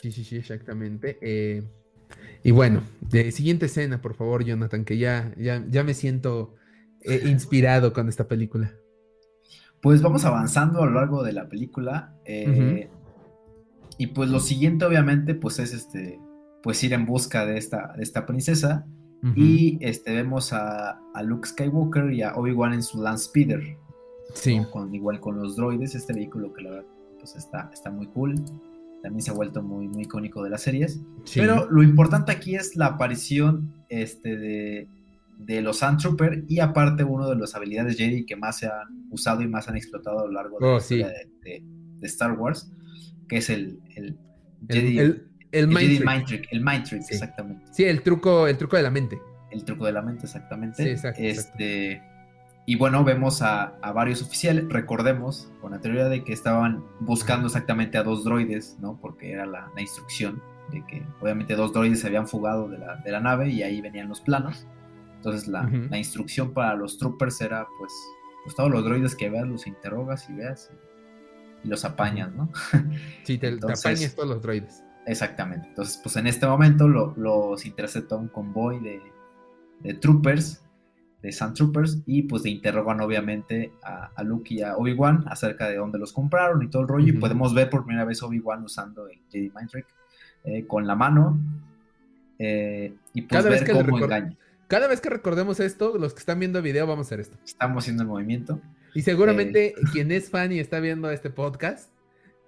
[0.00, 1.18] Sí, sí, sí, exactamente.
[1.20, 1.64] Eh,
[2.42, 6.54] y bueno, de siguiente escena, por favor, Jonathan, que ya, ya, ya me siento
[7.02, 8.72] eh, inspirado con esta película.
[9.80, 12.14] Pues vamos avanzando a lo largo de la película.
[12.24, 12.88] Eh,
[13.98, 16.20] y pues lo siguiente, obviamente, pues es este.
[16.62, 18.86] Pues ir en busca de esta, de esta princesa.
[19.34, 23.76] Y este, vemos a, a, Luke Skywalker y a Obi-Wan en su Land Speeder.
[24.34, 24.60] Sí.
[24.70, 26.86] Con, igual con los droides, este vehículo que la verdad
[27.18, 28.36] pues, está, está muy cool.
[29.02, 31.00] También se ha vuelto muy, muy icónico de las series.
[31.34, 34.88] Pero lo importante aquí es la aparición este, de,
[35.38, 39.08] de los Sand Trooper y aparte uno de las habilidades Jedi que más se han
[39.10, 41.62] usado y más han explotado a lo largo de, oh, de,
[42.02, 42.70] Star Wars,
[43.28, 44.16] que es el, el
[44.68, 44.98] Jedi.
[44.98, 45.28] El, El,
[45.64, 46.48] Mind, Trick.
[46.50, 47.64] El Mind Trick, exactamente.
[47.70, 49.18] Sí, el truco, el truco de la mente.
[49.50, 50.82] El truco de la mente, exactamente.
[50.82, 51.22] Sí, exacto.
[51.22, 52.02] Este,
[52.66, 54.66] Y bueno, vemos a, varios oficiales.
[54.68, 58.98] Recordemos, con la teoría de que estaban buscando exactamente a dos droides, ¿no?
[59.00, 60.42] Porque era la, instrucción
[60.72, 63.80] de que obviamente dos droides se habían fugado de la, de la nave y ahí
[63.80, 64.66] venían los planos.
[65.16, 67.92] Entonces la, la, instrucción para los troopers era pues,
[68.44, 70.70] pues todos los droides que veas los interrogas y veas
[71.64, 72.50] y, los apañas, ¿no?
[73.24, 74.84] Sí, te, apañas todos los droides.
[75.06, 75.68] Exactamente.
[75.68, 79.00] Entonces, pues en este momento los intercepta un convoy de,
[79.80, 80.62] de troopers,
[81.22, 85.76] de Sand Troopers, y pues de interrogan obviamente a, Luke y a Obi-Wan acerca de
[85.76, 87.08] dónde los compraron y todo el rollo.
[87.08, 89.86] Y podemos ver por primera vez Obi-Wan usando el Jedi Mind Trick
[90.44, 91.38] eh, con la mano.
[92.38, 94.36] Eh, y pues Cada ver vez que cómo engaña.
[94.68, 97.38] Cada vez que recordemos esto, los que están viendo el video, vamos a hacer esto.
[97.44, 98.60] Estamos haciendo el movimiento.
[98.94, 101.90] Y seguramente eh, quien es fan y está viendo este podcast,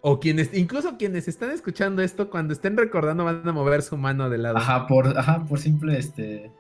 [0.00, 4.30] o quienes, incluso quienes están escuchando esto, cuando estén recordando, van a mover su mano
[4.30, 4.58] de lado.
[4.58, 6.52] Ajá, por, ajá, por simple este.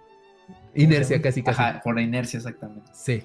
[0.74, 1.60] Inercia, casi, casi.
[1.60, 2.90] Ajá, por la inercia, exactamente.
[2.94, 3.22] Sí.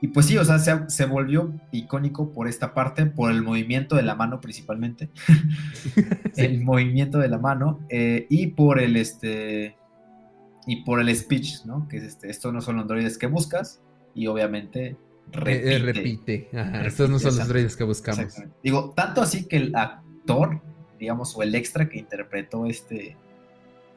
[0.00, 4.02] Y pues sí, o sea, se, volvió icónico por esta parte, por el movimiento de
[4.02, 5.10] la mano principalmente.
[6.36, 7.80] El movimiento de la mano.
[7.88, 9.76] Eh, y por el este
[10.66, 11.88] y por el speech, ¿no?
[11.88, 13.80] Que es este, estos no son los droides que buscas
[14.14, 14.96] y obviamente
[15.32, 15.78] repite.
[15.78, 16.48] repite.
[16.86, 18.34] estos no son los droides que buscamos.
[18.62, 20.60] Digo, tanto así que el actor,
[20.98, 23.16] digamos, o el extra que interpretó este,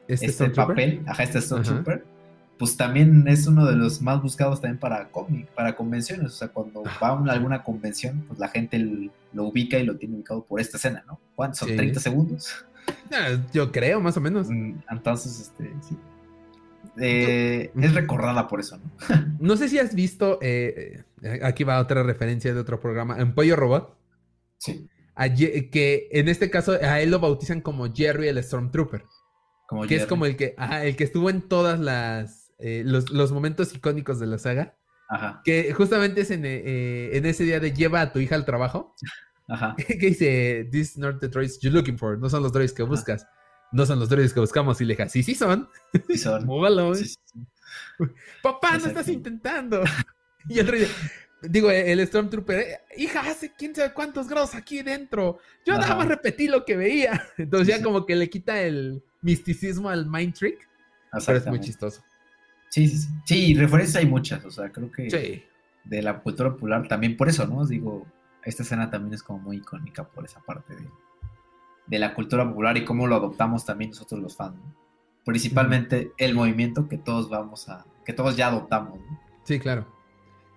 [0.08, 2.04] este, este papel, ajá, este Stone Trooper,
[2.58, 6.26] pues también es uno de los más buscados también para cómic, para convenciones.
[6.26, 8.78] O sea, cuando va a alguna convención, pues la gente
[9.32, 11.18] lo ubica y lo tiene ubicado por esta escena, ¿no?
[11.34, 11.70] ¿Cuántos son?
[11.70, 12.66] ¿30 segundos?
[13.12, 14.48] Ah, yo creo, más o menos.
[14.50, 15.96] Mm, entonces, este, sí.
[16.98, 19.36] Eh, es recordada por eso, ¿no?
[19.38, 21.02] no sé si has visto, eh, eh,
[21.42, 23.96] aquí va otra referencia de otro programa, en Pollo Robot.
[24.58, 24.88] Sí.
[25.72, 29.04] que en este caso a él lo bautizan como Jerry el Stormtrooper.
[29.66, 34.18] Como que es como el que, el que estuvo en todas las, los, momentos icónicos
[34.18, 34.76] de la saga.
[35.08, 35.40] Ajá.
[35.44, 38.94] Que justamente es en, ese día de lleva a tu hija al trabajo.
[39.48, 39.74] Ajá.
[39.88, 43.26] que dice, these not the droids you're looking for, no son los droids que buscas
[43.72, 44.80] no son los droides que buscamos.
[44.80, 45.68] Y le dije, sí, sí son.
[46.08, 46.44] Sí son.
[46.46, 46.92] Múbalo.
[48.42, 49.82] Papá, no estás intentando.
[50.48, 50.86] y el rey,
[51.42, 55.38] digo, el Stormtrooper, eh, hija, hace quién sabe cuántos grados aquí dentro.
[55.64, 57.22] Yo nada más repetí lo que veía.
[57.38, 60.68] Entonces ya como que le quita el misticismo al Mind Trick.
[61.26, 62.02] Pero es muy chistoso.
[62.68, 63.54] Sí, sí, sí.
[63.54, 64.44] Referencias hay muchas.
[64.44, 65.44] O sea, creo que
[65.84, 67.66] de la cultura popular también por eso, ¿no?
[67.66, 68.06] Digo,
[68.44, 70.86] esta escena también es como muy icónica por esa parte de
[71.90, 74.56] de la cultura popular y cómo lo adoptamos también nosotros los fans.
[75.24, 79.00] Principalmente el movimiento que todos vamos a, que todos ya adoptamos.
[79.42, 79.86] Sí, claro.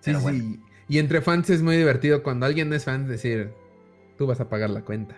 [0.04, 0.60] Sí, sí.
[0.88, 3.52] Y entre fans es muy divertido cuando alguien no es fan decir,
[4.18, 5.16] tú vas a pagar la cuenta.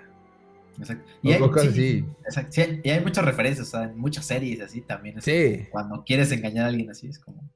[0.78, 1.10] Exacto.
[1.22, 1.42] Y hay,
[2.24, 2.60] Exacto.
[2.84, 5.20] y hay muchas referencias, o sea, en muchas series así también.
[5.20, 5.66] sí.
[5.70, 7.50] Cuando quieres engañar a alguien así, es como.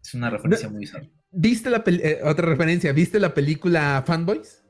[0.00, 1.10] Es una referencia muy usual.
[1.30, 2.92] ¿Viste la eh, otra referencia?
[2.92, 4.62] ¿Viste la película Fanboys?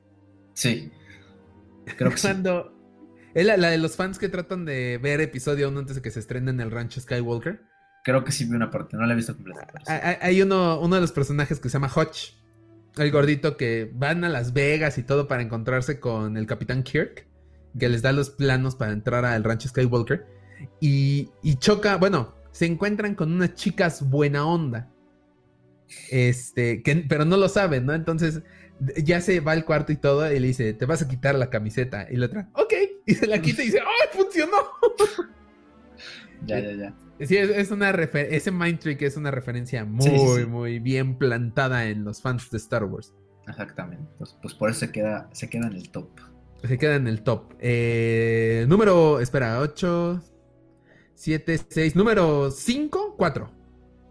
[0.55, 0.91] Sí.
[1.97, 2.75] Creo que Cuando
[3.35, 6.21] ¿Es la, de los fans que tratan de ver episodio 1 antes de que se
[6.21, 7.61] estrene en el rancho Skywalker?
[8.05, 9.67] Creo que sí vi una parte, no la he visto completa.
[10.21, 12.35] Hay, uno, uno de los personajes que se llama Hutch,
[12.99, 17.27] el gordito que van a Las Vegas y todo para encontrarse con el Capitán Kirk,
[17.79, 20.27] que les da los planos para entrar al rancho Skywalker.
[20.81, 24.91] Y, y choca, bueno, se encuentran con unas chicas buena onda.
[26.11, 27.95] Este, que, pero no lo saben, ¿no?
[27.95, 28.43] Entonces
[29.03, 31.49] ya se va al cuarto y todo y le dice, te vas a quitar la
[31.49, 32.07] camiseta.
[32.11, 32.75] Y la otra, ok.
[33.07, 34.57] Y se la quita y dice, ¡ay, funcionó!
[36.47, 36.95] ya, ya, ya.
[37.27, 42.21] Sí, es, una ese Mind Trick es una referencia muy, muy bien plantada en los
[42.21, 43.15] fans de Star Wars.
[43.47, 44.05] Exactamente.
[44.19, 46.09] Pues, pues, por eso se queda, se queda en el top.
[46.63, 47.55] Se queda en el top.
[47.61, 50.23] Eh, número, espera, 8,
[51.15, 53.51] 7, 6, número 5, 4.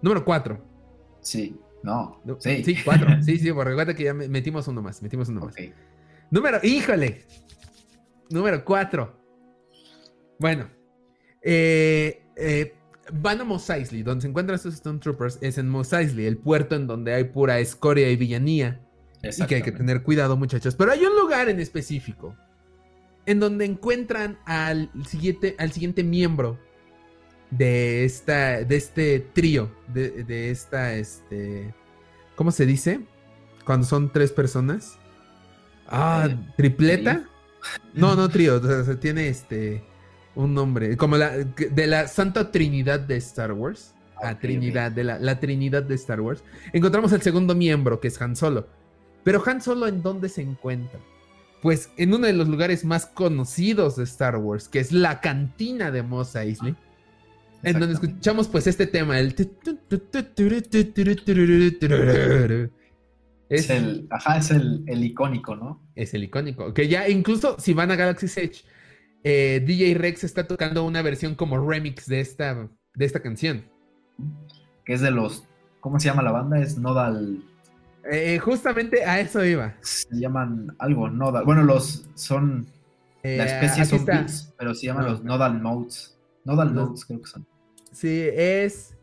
[0.01, 0.73] Número 4.
[1.21, 1.59] Sí.
[1.83, 2.63] No, sí.
[2.63, 3.09] Sí, cuatro.
[3.21, 5.55] sí, sí, porque recuerda que ya metimos uno más, metimos uno más.
[6.31, 7.25] Número, híjole.
[8.29, 9.19] Número cuatro.
[10.39, 10.69] Bueno.
[11.41, 12.75] Eh, eh,
[13.11, 16.37] van a Mos Eisley, donde se encuentran estos Stone Troopers, es en Mos Eisley, el
[16.37, 18.79] puerto en donde hay pura escoria y villanía.
[19.23, 20.75] Y que hay que tener cuidado, muchachos.
[20.75, 22.35] Pero hay un lugar en específico
[23.25, 26.59] en donde encuentran al siguiente, al siguiente miembro
[27.49, 31.73] de esta, de este trío, de, esta, este,
[32.35, 32.99] ¿cómo se dice?
[33.63, 34.99] Cuando son tres personas.
[35.87, 37.29] Ah, eh, tripleta.
[37.93, 39.85] No, no trío, o sea, tiene este
[40.35, 43.93] un nombre, como la de la Santa Trinidad de Star Wars.
[44.21, 46.43] La Trinidad, de la, la, Trinidad de Star Wars.
[46.71, 48.67] Encontramos el segundo miembro, que es Han Solo.
[49.23, 50.99] Pero Han Solo, ¿en dónde se encuentra?
[51.63, 55.91] pues en uno de los lugares más conocidos de Star Wars, que es la cantina
[55.91, 56.75] de Mos Eisley.
[57.63, 59.33] En donde escuchamos pues este tema, el...
[63.49, 65.81] Es el, ajá, es el, icónico, ¿no?
[65.95, 66.73] Es el icónico.
[66.73, 68.65] Que ya incluso si van a Galaxy's Edge,
[69.23, 73.65] eh, DJ Rex está tocando una versión como remix de esta, de esta canción.
[74.85, 75.43] Que es de los,
[75.79, 76.59] ¿cómo se llama la banda?
[76.59, 77.43] Es Nodal
[78.11, 79.75] eh, justamente a eso iba.
[79.81, 81.45] Se llaman algo, nodal.
[81.45, 82.67] Bueno, los son.
[83.23, 86.17] Eh, la especie son beats, pero se llaman los nodal notes.
[86.43, 87.45] Nodal notes, creo que son.
[87.91, 88.97] Sí, es.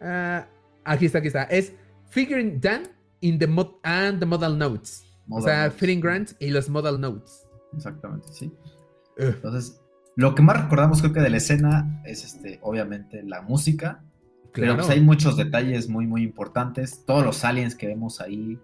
[0.00, 0.46] Uh,
[0.84, 1.44] aquí está, aquí está.
[1.44, 1.72] Es
[2.10, 2.84] Figuring Done
[3.20, 5.04] in the mod and the modal notes.
[5.28, 7.44] o sea, Fitting Grants y los modal notes.
[7.74, 8.52] Exactamente, sí.
[9.18, 9.80] Entonces,
[10.16, 14.02] lo que más recordamos creo que de la escena es este, obviamente, la música
[14.52, 17.04] pero pues hay muchos detalles muy, muy importantes.
[17.06, 18.58] Todos los aliens que vemos ahí.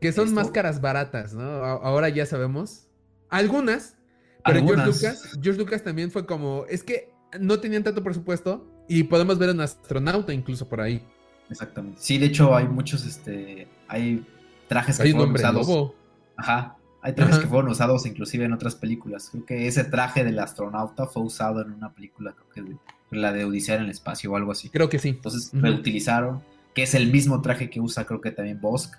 [0.00, 1.42] Que son máscaras baratas, ¿no?
[1.42, 2.86] Ahora ya sabemos.
[3.28, 3.96] Algunas.
[4.44, 6.64] Pero George Lucas, George Lucas también fue como.
[6.68, 8.66] Es que no tenían tanto presupuesto.
[8.88, 11.04] Y podemos ver un astronauta incluso por ahí.
[11.48, 12.00] Exactamente.
[12.00, 13.68] Sí, de hecho, hay muchos, este.
[13.88, 14.26] Hay
[14.68, 15.92] trajes que fueron usados.
[16.36, 16.76] Ajá.
[17.02, 19.30] Hay trajes que fueron usados inclusive en otras películas.
[19.30, 22.76] Creo que ese traje del astronauta fue usado en una película, creo que de
[23.18, 24.68] la de Odisea en el espacio o algo así.
[24.68, 25.08] Creo que sí.
[25.08, 26.42] Entonces reutilizaron,
[26.74, 28.96] que es el mismo traje que usa creo que también Bosk.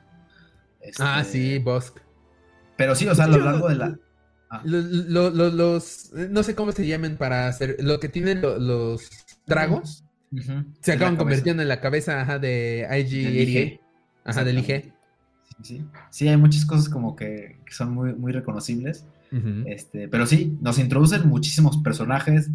[1.00, 2.00] ah, este, sí, Bosk.
[2.76, 4.00] Pero sí, o sea, a lo largo de la...
[4.50, 4.62] Ah.
[4.66, 9.10] Los, no sé cómo se llaman para hacer, lo que tienen los
[9.46, 10.04] tragos,
[10.82, 13.80] se acaban convirtiendo en la cabeza de IG-88,
[14.26, 14.94] ajá, del IG.
[15.64, 19.06] Sí, sí, hay muchas cosas como que, son muy, muy reconocibles.
[19.66, 22.50] este, pero sí, nos introducen muchísimos personajes,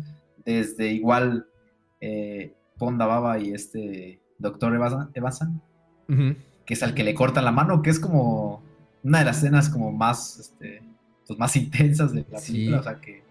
[0.44, 1.46] desde igual
[2.00, 5.62] eh, Ponda Baba y este Doctor Evasan,
[6.66, 8.62] que es al que le cortan la mano, que es como
[9.02, 10.82] una de las escenas como más, este,
[11.26, 13.22] pues más intensas de la película, o sea, que,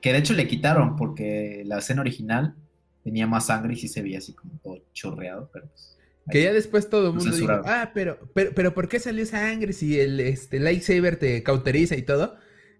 [0.00, 2.54] que de hecho le quitaron porque la escena original
[3.02, 5.95] tenía más sangre y sí se veía así como todo chorreado, pero pues,
[6.30, 9.72] Que ya después todo el mundo dijo, ah, pero, pero, pero ¿por qué salió sangre
[9.72, 12.36] si el este, lightsaber te cauteriza y todo?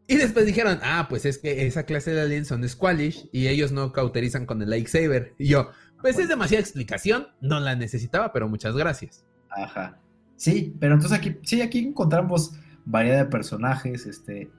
[0.08, 3.72] Y después dijeron, ah, pues es que esa clase de aliens son Squalish y ellos
[3.72, 5.34] no cauterizan con el lightsaber.
[5.38, 5.70] Y yo,
[6.00, 9.24] pues es demasiada explicación, no la necesitaba, pero muchas gracias.
[9.50, 9.98] Ajá.
[10.36, 12.52] Sí, pero entonces aquí, sí, aquí encontramos
[12.84, 14.50] variedad de personajes, este,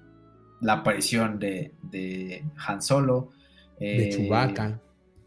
[0.60, 3.32] la aparición de, de Han Solo,
[3.80, 4.82] de eh, Chewbacca,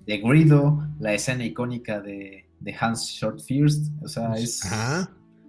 [0.07, 4.63] de Grido, la escena icónica de, de Hans Short First, o sea, es...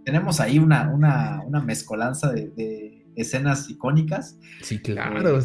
[0.03, 4.37] Tenemos ahí una, una, una mezcolanza de escenas icónicas.
[4.61, 5.39] Sí, claro.
[5.39, 5.43] Eh,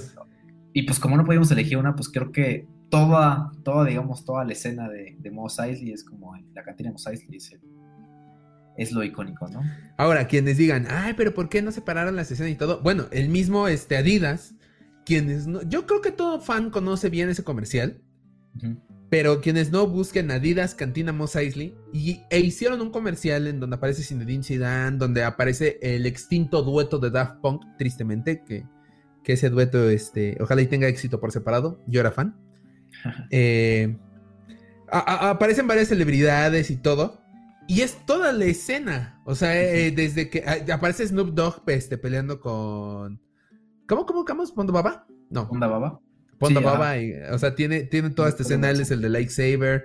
[0.73, 4.53] y pues como no podíamos elegir una, pues creo que toda, toda, digamos, toda la
[4.53, 7.39] escena de, de Mos Eisley es como la cantina de Mos Eisley
[8.77, 9.63] es, lo icónico, ¿no?
[9.97, 12.83] Ahora, quienes digan, ay, pero ¿por qué no separaron las escenas y todo?
[12.83, 14.55] Bueno, el mismo este, Adidas,
[15.07, 18.03] quienes no, yo creo que todo fan conoce bien ese comercial.
[19.17, 23.77] Pero quienes no busquen Adidas Cantina Mos Eisley y, e hicieron un comercial en donde
[23.77, 28.67] aparece Zinedine Zidane, donde aparece el extinto dueto de Daft Punk, tristemente, que,
[29.25, 31.81] que ese dueto, este, ojalá y tenga éxito por separado.
[31.87, 32.37] Yo era fan.
[33.31, 33.97] Eh,
[34.89, 37.23] aparecen varias celebridades y todo.
[37.67, 39.23] Y es toda la escena.
[39.25, 43.19] O sea, eh, desde que aparece Snoop Dogg este, peleando con.
[43.89, 44.45] ¿Cómo, cómo, cómo?
[44.55, 45.07] ¿Pondo Baba?
[45.31, 45.49] No.
[45.49, 46.01] ¿Ponda Baba?
[46.39, 46.95] Ponda Baba,
[47.33, 49.85] o sea, tiene, tiene toda esta escena, él es el de Lightsaber.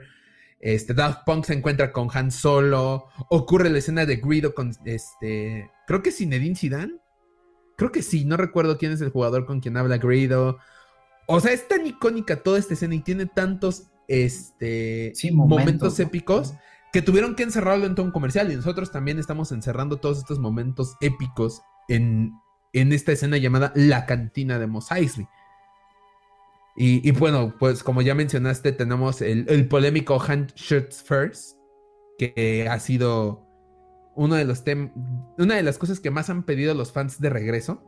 [0.61, 3.07] Este, Daft Punk se encuentra con Han Solo.
[3.29, 5.71] Ocurre la escena de Greedo con este.
[5.87, 6.93] Creo que es Zinedine Zidane.
[7.77, 10.59] Creo que sí, no recuerdo quién es el jugador con quien habla Greedo.
[11.27, 16.53] O sea, es tan icónica toda esta escena y tiene tantos este, momentos, épicos
[16.93, 18.51] que tuvieron que encerrarlo en todo un comercial.
[18.51, 22.33] Y nosotros también estamos encerrando todos estos momentos épicos en,
[22.73, 25.27] en esta escena llamada La Cantina de Mos Eisley.
[26.83, 31.59] Y, bueno, pues como ya mencionaste, tenemos el, polémico Hand Shirts First,
[32.17, 33.45] que ha sido
[34.15, 34.63] uno de los
[35.37, 37.83] una de las cosas que más han pedido los fans de regreso.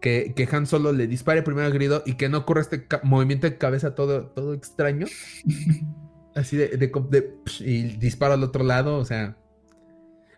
[0.00, 3.50] que, que, Han solo le dispare primero al grido y que no ocurra este movimiento
[3.50, 5.06] de cabeza todo, todo extraño.
[6.36, 9.36] Así de, de, y dispara al otro lado, o sea.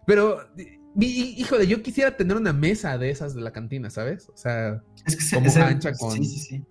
[0.06, 0.38] Pero,
[0.98, 4.30] híjole, yo quisiera tener una mesa de esas de la cantina, ¿sabes?
[4.30, 6.12] O sea, es que como ancha con.
[6.12, 6.64] Sí, sí, sí.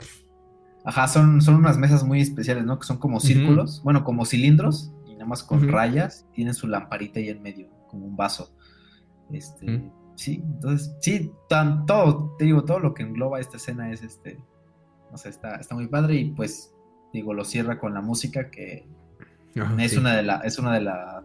[0.86, 2.78] Ajá, son, son unas mesas muy especiales, ¿no?
[2.80, 7.20] Que son como círculos, bueno, como cilindros, y nada más con rayas, tienen su lamparita
[7.20, 8.56] ahí en medio, como un vaso.
[9.32, 14.04] Este, sí, entonces, sí, tan, todo, te digo, todo lo que engloba esta escena es
[14.04, 14.40] este,
[15.10, 16.72] no sé, está, está muy padre y pues,
[17.12, 18.88] digo, lo cierra con la música que
[19.80, 21.24] es una de la, es una de la,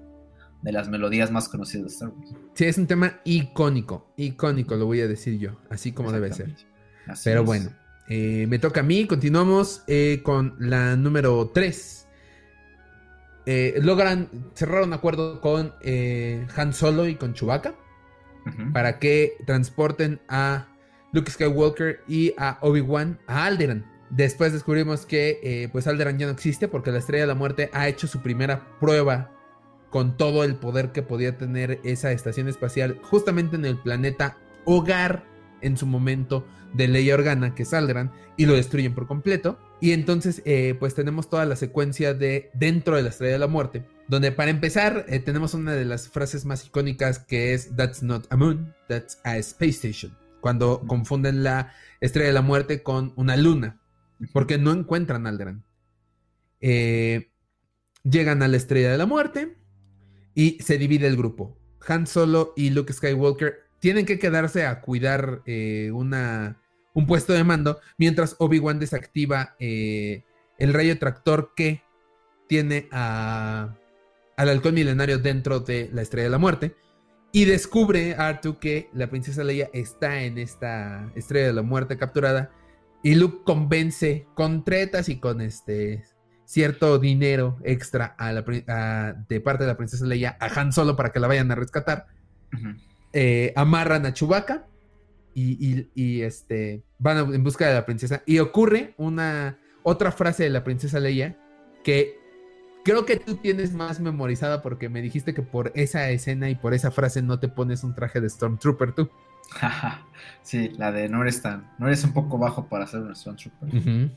[0.62, 2.34] de las melodías más conocidas de Star Wars.
[2.54, 6.54] Sí, es un tema icónico, icónico, lo voy a decir yo, así como debe ser.
[7.24, 7.70] Pero bueno,
[8.12, 12.08] eh, me toca a mí, continuamos eh, con la número 3.
[13.46, 15.72] Eh, logran cerrar un acuerdo con
[16.56, 17.74] Han Solo y con Chewbacca
[18.72, 20.66] para que transporten a
[21.12, 23.86] Luke Skywalker y a Obi-Wan a Alderan.
[24.10, 27.86] Después descubrimos que pues Alderan ya no existe porque la Estrella de la Muerte ha
[27.86, 29.30] hecho su primera prueba
[29.90, 35.29] con todo el poder que podía tener esa estación espacial justamente en el planeta hogar
[35.62, 39.58] en su momento de Leia Organa que salgan y lo destruyen por completo.
[39.80, 43.46] Y entonces eh, pues tenemos toda la secuencia de dentro de la Estrella de la
[43.46, 48.02] Muerte, donde para empezar eh, tenemos una de las frases más icónicas que es That's
[48.02, 50.16] not a moon, that's a space station.
[50.40, 53.80] Cuando confunden la Estrella de la Muerte con una luna,
[54.32, 55.64] porque no encuentran Alderan.
[56.60, 57.30] Eh,
[58.04, 59.60] llegan a la Estrella de la Muerte,
[60.34, 61.58] y se divide el grupo.
[61.86, 66.60] Han Solo y Luke Skywalker tienen que quedarse a cuidar eh, una,
[66.94, 70.22] un puesto de mando, mientras Obi-Wan desactiva eh,
[70.58, 71.82] el rayo tractor que
[72.46, 73.74] tiene a,
[74.36, 76.76] al halcón milenario dentro de la Estrella de la Muerte.
[77.32, 82.50] Y descubre Artu que la princesa Leia está en esta Estrella de la Muerte capturada.
[83.02, 86.02] Y Luke convence con tretas y con este
[86.44, 88.42] cierto dinero extra a la,
[89.28, 92.08] de parte de la princesa Leia a Han Solo para que la vayan a rescatar.
[93.12, 94.66] Eh, amarran a Chewbacca
[95.34, 98.22] y, este, van en busca de la princesa.
[98.26, 101.36] Y ocurre una otra frase de la princesa Leia
[101.82, 102.18] que
[102.84, 106.74] creo que tú tienes más memorizada porque me dijiste que por esa escena y por
[106.74, 109.10] esa frase no te pones un traje de Stormtrooper tú.
[110.42, 114.10] sí, la de no eres tan, no eres un poco bajo para ser un Stormtrooper.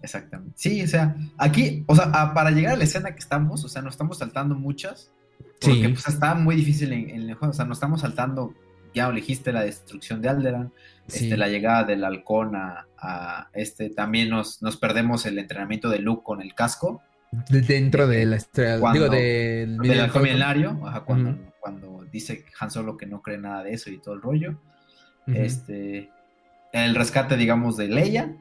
[0.00, 0.54] Exactamente.
[0.56, 3.82] Sí, o sea, aquí, o sea, para llegar a la escena que estamos, o sea,
[3.82, 5.10] nos estamos saltando muchas.
[5.60, 7.50] Porque pues está muy difícil en, el juego.
[7.50, 8.54] O sea, nos estamos saltando,
[8.94, 10.72] ya elegiste la destrucción de Alderan,
[11.06, 16.22] este, la llegada del halcón a, este, también nos, nos perdemos el entrenamiento de Luke
[16.24, 17.02] con el casco.
[17.50, 23.06] dentro de la estrella, digo, del, del halcón milenario, cuando, cuando dice Han Solo que
[23.06, 24.60] no cree nada de eso y todo el rollo.
[25.26, 26.10] Este,
[26.72, 28.34] el rescate, digamos, de Leia.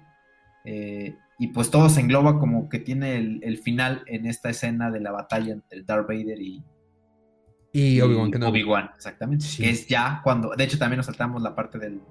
[0.64, 5.00] Eh, y pues todo se engloba como que tiene el, final en esta escena de
[5.00, 6.64] la batalla entre Darth Vader y,
[7.80, 9.46] y Obi-Wan Obi-Wan, exactamente.
[9.56, 12.02] Que es ya cuando, de hecho también nos saltamos la parte del,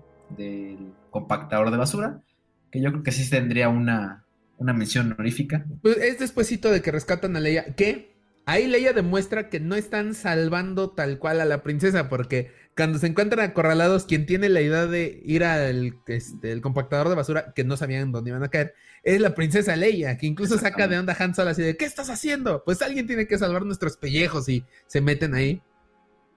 [1.11, 2.23] compactador de basura,
[2.71, 4.25] que yo creo que sí tendría una,
[4.59, 5.67] una mención honorífica.
[5.83, 8.15] Pues es despuesito de que rescatan a Leia, que
[8.45, 13.07] ahí Leia demuestra que no están salvando tal cual a la princesa, porque cuando se
[13.07, 17.77] encuentran acorralados, quien tiene la idea de ir al este, compactador de basura, que no
[17.77, 21.35] sabían dónde iban a caer, es la princesa Leia, que incluso saca de onda Han
[21.35, 22.65] Solo así de, ¿qué estás haciendo?
[22.65, 25.63] Pues alguien tiene que salvar nuestros pellejos y se meten ahí.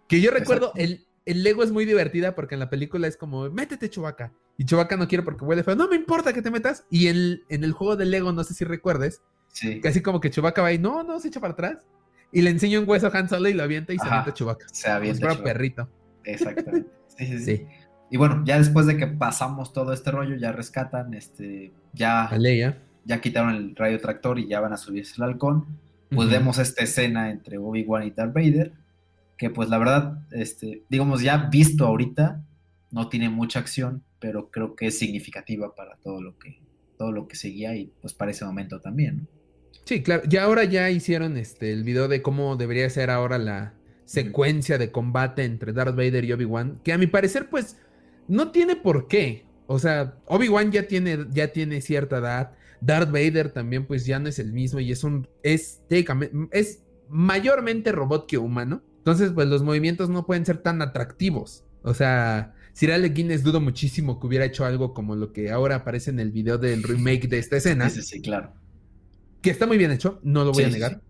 [0.07, 3.49] Que yo recuerdo, el, el Lego es muy divertida porque en la película es como,
[3.49, 4.31] métete Chubaca.
[4.57, 5.75] Y Chubaca no quiere porque huele feo.
[5.75, 6.85] No me importa que te metas.
[6.89, 9.21] Y en, en el juego de Lego, no sé si recuerdes,
[9.51, 9.81] sí.
[9.81, 11.85] que así como que Chubaca va y no, no, se echa para atrás.
[12.31, 14.65] Y le enseña un hueso a Han Solo y lo avienta y se avienta Chubaca.
[14.71, 15.33] Se avienta.
[15.33, 15.89] Un perrito.
[16.23, 16.89] Exactamente.
[17.17, 17.67] Sí, sí, sí,
[18.09, 22.29] Y bueno, ya después de que pasamos todo este rollo, ya rescatan, este, ya,
[23.03, 25.65] ya quitaron el rayo tractor y ya van a subirse el halcón.
[26.09, 28.71] Pues vemos esta escena entre Obi-Wan y Darth Vader,
[29.37, 32.41] que pues la verdad, este, digamos, ya visto ahorita,
[32.91, 36.61] no tiene mucha acción, pero creo que es significativa para todo lo que,
[36.97, 39.27] todo lo que seguía y pues para ese momento también,
[39.89, 40.21] Sí, claro.
[40.29, 43.73] Ya ahora ya hicieron este el video de cómo debería ser ahora la,
[44.09, 47.77] secuencia de combate entre Darth Vader y Obi-Wan, que a mi parecer, pues,
[48.27, 49.45] no tiene por qué.
[49.67, 52.53] O sea, Obi-Wan ya tiene, ya tiene cierta edad.
[52.81, 55.27] Darth Vader también, pues, ya no es el mismo y es un.
[55.43, 55.83] Es,
[56.51, 58.81] es mayormente robot que humano.
[58.97, 61.65] Entonces, pues, los movimientos no pueden ser tan atractivos.
[61.83, 66.09] O sea, Alec Guinness dudo muchísimo que hubiera hecho algo como lo que ahora aparece
[66.09, 67.91] en el video del remake de esta escena.
[67.91, 68.53] Sí, sí, claro.
[69.43, 71.01] Que está muy bien hecho, no lo voy a negar.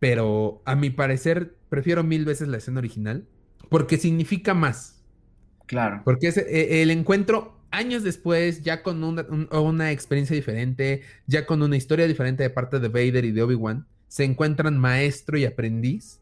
[0.00, 3.26] Pero a mi parecer, prefiero mil veces la escena original
[3.68, 5.02] porque significa más.
[5.66, 6.02] Claro.
[6.04, 11.76] Porque es eh, el encuentro años después, ya con una, experiencia diferente, ya con una
[11.76, 16.20] historia diferente de parte de Vader y de Obi-Wan, se encuentran maestro y aprendiz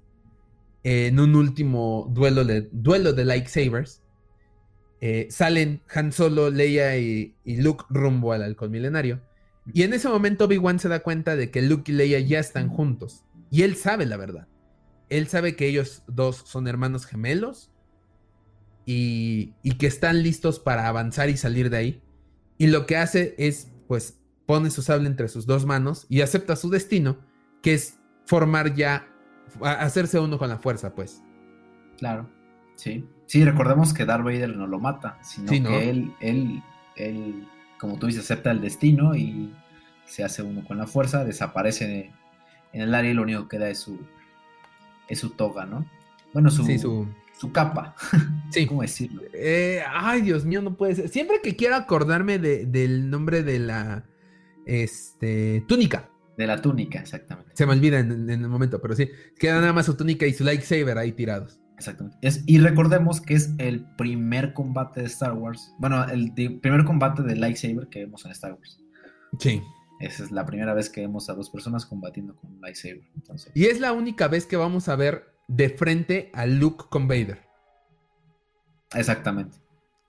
[0.82, 4.02] en un último duelo de, duelo de lightsabers.
[5.00, 9.20] Eh, salen Han Solo, Leia y, y, Luke rumbo al halcón milenario.
[9.72, 12.68] Y en ese momento Obi-Wan se da cuenta de que Luke y Leia ya están
[12.68, 13.22] juntos.
[13.50, 14.48] Y él sabe la verdad.
[15.08, 17.70] Él sabe que ellos dos son hermanos gemelos
[18.86, 22.02] y, que están listos para avanzar y salir de ahí.
[22.58, 26.56] Y lo que hace es, pues, pone su sable entre sus dos manos y acepta
[26.56, 27.18] su destino,
[27.62, 29.08] que es formar ya
[29.62, 31.22] hacerse uno con la fuerza, pues.
[31.98, 32.28] Claro,
[32.76, 33.06] sí.
[33.26, 36.62] Sí, recordemos que Darth Vader no lo mata, sino que él, él,
[36.96, 37.48] él,
[37.78, 39.52] como tú dices, acepta el destino y
[40.04, 42.12] se hace uno con la fuerza, desaparece
[42.72, 43.98] en el área y lo único que queda es su,
[45.08, 45.86] es su toga, ¿no?
[46.32, 46.64] Bueno, su,
[47.38, 47.52] su...
[47.52, 47.94] capa.
[48.50, 48.66] Sí.
[48.66, 49.22] ¿Cómo decirlo?
[49.32, 51.08] Eh, ay, Dios mío, no puede ser.
[51.08, 54.04] Siempre que quiero acordarme del nombre de la
[54.64, 56.08] este, túnica.
[56.36, 57.52] De la túnica, exactamente.
[57.54, 59.08] Se me olvida en, el momento, pero sí.
[59.38, 61.60] Queda nada más su túnica y su lightsaber ahí tirados.
[61.76, 62.16] Exactamente.
[62.46, 65.74] y recordemos que es el primer combate de Star Wars.
[65.78, 68.78] Bueno, el, primer combate de lightsaber que vemos en Star Wars.
[69.40, 69.60] Sí.
[70.04, 73.00] Esa es la primera vez que vemos a dos personas combatiendo con un lightsaber.
[73.54, 77.40] Y es la única vez que vamos a ver de frente a Luke con Vader.
[78.92, 79.56] Exactamente.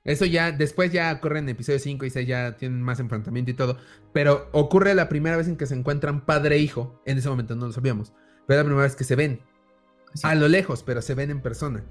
[0.04, 3.54] Eso ya, después ya ocurre en episodio 5 y 6, ya tienen más enfrentamiento y
[3.54, 3.78] todo.
[4.12, 7.02] Pero ocurre la primera vez en que se encuentran padre e hijo.
[7.06, 8.12] En ese momento no lo sabíamos.
[8.48, 9.39] Pero es la primera vez que se ven.
[10.24, 11.86] A lo lejos, pero se ven en persona.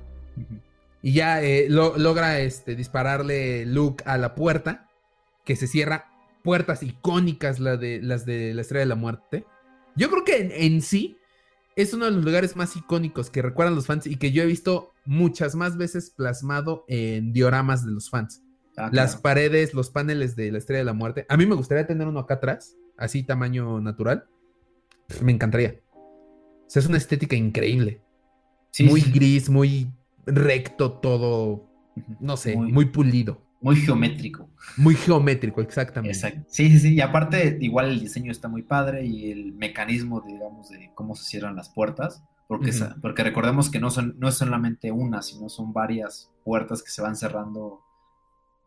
[1.01, 4.91] Y ya eh, logra este, dispararle Luke a la puerta,
[5.47, 6.14] que se cierra.
[6.45, 9.47] Puertas icónicas la de, las de la Estrella de la Muerte.
[9.97, 11.17] Yo creo que en sí
[11.75, 14.47] es uno de los lugares más icónicos que recuerdan los fans y que yo he
[14.47, 18.43] visto muchas más veces plasmado en dioramas de los fans.
[18.77, 21.27] Ah, Las paredes, los paneles de la Estrella de la Muerte.
[21.29, 24.27] A mí me gustaría tener uno acá atrás, así tamaño natural.
[25.23, 25.81] Me encantaría.
[25.95, 28.03] O sea, es una estética increíble.
[28.81, 29.91] muy gris, muy
[30.27, 31.69] recto todo.
[32.21, 33.44] No sé, muy pulido.
[33.65, 34.51] Muy geométrico.
[34.77, 36.45] Muy geométrico, exactamente.
[36.49, 36.95] Sí, sí, sí.
[36.97, 41.25] Y aparte, igual el diseño está muy padre y el mecanismo, digamos, de cómo se
[41.25, 42.23] cierran las puertas.
[42.47, 46.91] Porque, porque recordemos que no, son, no es solamente una, sino son varias puertas que
[46.91, 47.81] se van cerrando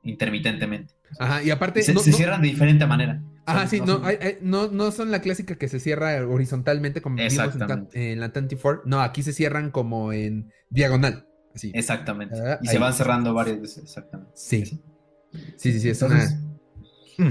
[0.02, 0.96] intermitentemente.
[1.20, 1.84] Ajá, y aparte.
[1.84, 3.22] Se, cierran de diferente manera.
[3.46, 4.02] Ajá, sí, no,
[4.42, 8.82] no, no, son la clásica que se cierra horizontalmente como vimos en, en la 24.
[8.86, 11.27] No, aquí se cierran como en diagonal.
[11.74, 12.36] Exactamente.
[12.40, 14.32] Ah, y se van cerrando varias veces, exactamente.
[14.36, 14.66] Sí.
[14.66, 14.80] Sí,
[15.58, 16.24] sí, sí, es una...
[17.18, 17.30] Mm.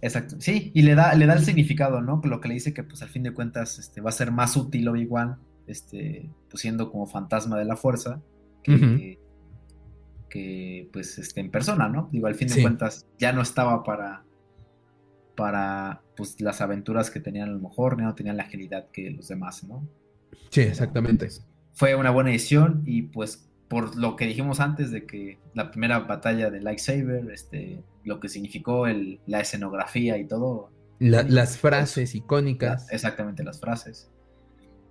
[0.00, 2.20] Exacto, sí, y le da, le da el significado, ¿no?
[2.24, 4.56] Lo que le dice que pues al fin de cuentas este, va a ser más
[4.56, 8.22] útil Obi-Wan, este, pues siendo como fantasma de la fuerza,
[8.62, 9.18] que,
[10.30, 12.08] que pues este, en persona, ¿no?
[12.12, 14.24] Digo, al fin de cuentas ya no estaba para,
[15.34, 19.26] para pues las aventuras que tenían a lo mejor, no tenían la agilidad que los
[19.26, 19.88] demás, ¿no?
[20.50, 21.28] Sí, exactamente
[21.78, 26.00] fue una buena edición y pues por lo que dijimos antes de que la primera
[26.00, 30.72] batalla de Lightsaber, este, lo que significó el, la escenografía y todo.
[30.98, 32.90] las frases icónicas.
[32.90, 34.10] exactamente, las frases.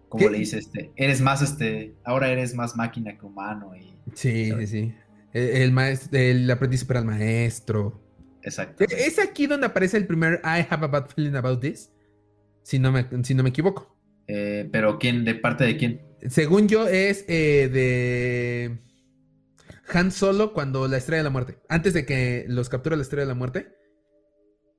[0.07, 3.75] Como le dice, este, eres más, este, ahora eres más máquina que humano.
[3.75, 4.93] Y, sí, sí, sí.
[5.33, 8.01] E, el, maestro, el aprendiz para el maestro.
[8.43, 8.85] Exacto.
[8.85, 11.91] E, es aquí donde aparece el primer I have a bad feeling about this.
[12.63, 13.93] Si no me, si no me equivoco.
[14.27, 15.25] Eh, pero ¿quién?
[15.25, 16.06] ¿De parte de quién?
[16.29, 18.79] Según yo, es eh, de
[19.93, 21.59] Han Solo cuando la estrella de la muerte.
[21.69, 23.73] Antes de que los capture la estrella de la muerte.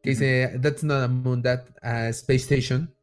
[0.03, 2.95] Que dice, That's not a moon, that's a space station.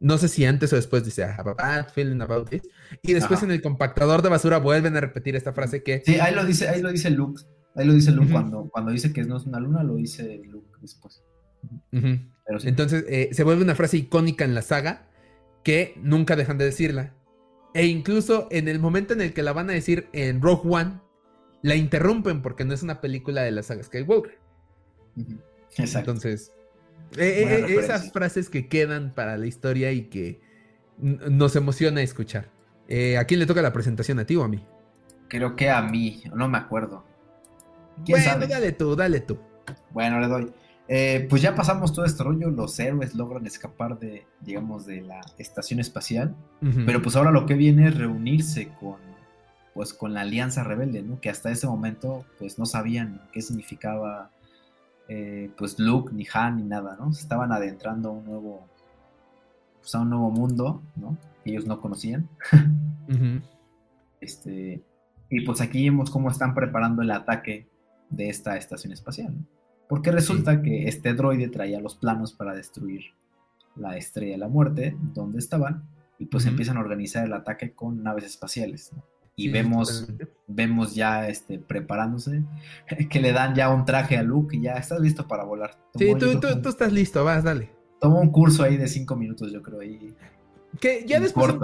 [0.00, 2.62] No sé si antes o después dice, I have a bad feeling about this.
[3.02, 6.02] Y después en el compactador de basura vuelven a repetir esta frase que.
[6.04, 7.42] Sí, ahí lo dice, ahí lo dice Luke.
[7.76, 10.76] Ahí lo dice Luke cuando, cuando dice que no es una luna, lo dice Luke
[10.80, 11.22] después.
[12.64, 15.08] Entonces, eh, se vuelve una frase icónica en la saga
[15.62, 17.14] que nunca dejan de decirla.
[17.74, 21.00] E incluso en el momento en el que la van a decir en Rogue One,
[21.62, 24.38] la interrumpen porque no es una película de la saga Skywalker.
[25.76, 26.10] Exacto.
[26.10, 26.52] Entonces,
[27.16, 30.40] eh, eh, esas frases que quedan para la historia y que
[30.98, 32.48] nos emociona escuchar.
[32.88, 34.18] Eh, ¿A quién le toca la presentación?
[34.18, 34.64] ¿A ti o a mí?
[35.28, 37.04] Creo que a mí, no me acuerdo.
[38.06, 39.38] bueno, dale tú, dale tú.
[39.90, 40.52] Bueno, le doy.
[40.94, 45.22] Eh, pues ya pasamos todo este rollo, los héroes logran escapar de, digamos, de la
[45.38, 46.36] estación espacial,
[46.84, 48.98] pero pues ahora lo que viene es reunirse con,
[49.72, 51.18] pues con la Alianza Rebelde, ¿no?
[51.18, 54.32] Que hasta ese momento, pues no sabían qué significaba,
[55.08, 57.10] eh, pues Luke, ni Han, ni nada, ¿no?
[57.14, 58.66] Se estaban adentrando a un nuevo,
[59.80, 61.16] pues a un nuevo mundo, ¿no?
[61.42, 62.28] Que ellos no conocían.
[64.20, 64.80] Este,
[65.30, 67.66] y pues aquí vemos cómo están preparando el ataque
[68.08, 69.61] de esta estación espacial, ¿no?
[69.88, 73.02] Porque resulta que este droide traía los planos para destruir
[73.76, 75.84] la estrella de la muerte, donde estaban,
[76.18, 78.92] y pues empiezan a organizar el ataque con naves espaciales.
[79.34, 80.06] Y vemos,
[80.46, 82.42] vemos ya este, preparándose,
[83.10, 85.78] que le dan ya un traje a Luke y ya estás listo para volar.
[85.94, 87.70] sí, tú, tú, estás listo, vas, dale.
[88.00, 90.14] Toma un curso ahí de cinco minutos, yo creo, ahí.
[90.80, 91.54] Que ya después.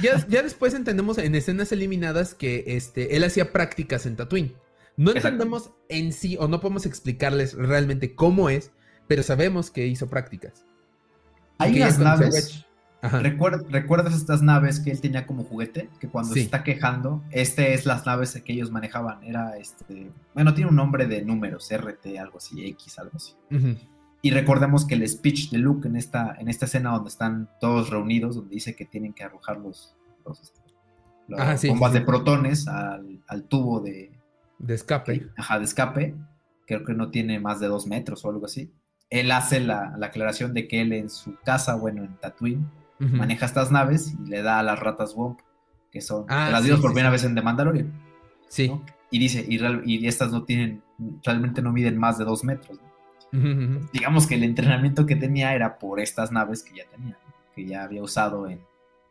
[0.00, 4.54] ya, ya, después entendemos en escenas eliminadas que este, él hacía prácticas en Tatooine.
[4.96, 8.72] No entendemos en sí o no podemos explicarles realmente cómo es,
[9.08, 10.64] pero sabemos que hizo prácticas.
[11.58, 12.66] Hay unas naves.
[13.02, 15.88] ¿Recuerdas estas naves que él tenía como juguete?
[15.98, 19.24] Que cuando se está quejando, este es las naves que ellos manejaban.
[19.24, 20.10] Era este.
[20.34, 23.34] Bueno, tiene un nombre de números, RT, algo así, X, algo así.
[24.24, 27.90] Y recordemos que el speech de Luke en esta, en esta escena donde están todos
[27.90, 29.96] reunidos, donde dice que tienen que arrojar los,
[30.40, 34.12] este, bombas de protones al, tubo de,
[34.62, 35.28] de escape.
[35.36, 36.14] ajá, de escape.
[36.66, 38.72] Creo que no tiene más de dos metros o algo así.
[39.10, 42.66] Él hace la, la aclaración de que él en su casa, bueno, en Tatooine,
[42.98, 45.40] maneja estas naves y le da a las ratas Womp,
[45.90, 47.92] que son ah, las vimos por primera vez en The Mandalorian.
[48.48, 48.72] Sí.
[49.10, 50.82] Y dice, y, y, estas no tienen,
[51.24, 52.78] realmente no miden más de dos metros.
[53.92, 57.18] Digamos que el entrenamiento que tenía era por estas naves que ya tenía,
[57.54, 58.60] que ya había usado en,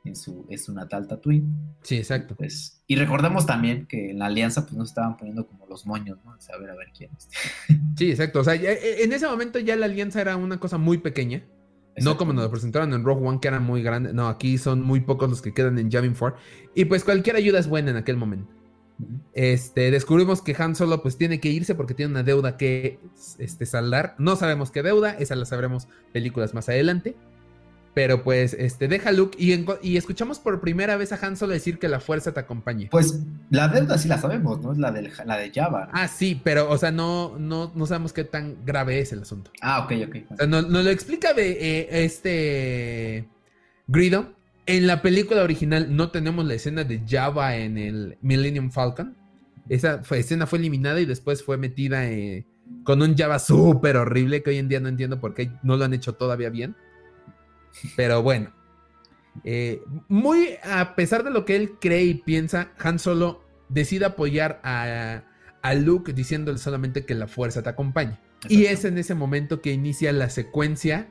[0.03, 1.75] en su, es su natal Tatooine.
[1.83, 2.35] Sí, exacto.
[2.35, 6.17] Pues, y recordemos también que en la alianza pues nos estaban poniendo como los moños,
[6.23, 6.31] ¿no?
[6.31, 7.11] a ver a ver quién.
[7.97, 8.39] Sí, exacto.
[8.39, 11.43] O sea, e, en ese momento ya la alianza era una cosa muy pequeña.
[11.97, 14.13] No como nos lo presentaron en Rogue One, que era muy grande.
[14.13, 16.39] No, aquí son muy pocos los que quedan en Javin 4.
[16.73, 18.51] Y pues cualquier ayuda es buena en aquel momento.
[19.33, 22.99] Este, descubrimos que Han Solo pues tiene que irse porque tiene una deuda que
[23.39, 24.15] este, saldar.
[24.17, 27.15] No sabemos qué deuda, esa la sabremos películas más adelante.
[27.93, 31.77] Pero pues, este, deja Luke y, y, escuchamos por primera vez a Han Solo decir
[31.77, 32.87] que la fuerza te acompañe.
[32.89, 33.19] Pues
[33.49, 34.71] la deuda sí la sabemos, ¿no?
[34.71, 35.89] Es la, del, la de Java.
[35.91, 39.51] Ah, sí, pero, o sea, no, no, no sabemos qué tan grave es el asunto.
[39.61, 40.15] Ah, ok, ok.
[40.31, 43.27] O sea, nos, lo explica de eh, este
[43.87, 44.33] Grido.
[44.67, 49.17] En la película original no tenemos la escena de Java en el Millennium Falcon.
[49.67, 52.45] Esa escena fue eliminada y después fue metida eh,
[52.85, 55.83] con un Java súper horrible que hoy en día no entiendo por qué no lo
[55.83, 56.75] han hecho todavía bien.
[57.95, 58.53] Pero bueno.
[59.43, 64.59] Eh, muy a pesar de lo que él cree y piensa, Han Solo decide apoyar
[64.63, 65.23] a,
[65.61, 68.19] a Luke diciéndole solamente que la fuerza te acompaña.
[68.49, 71.07] Y es en ese momento que inicia la secuencia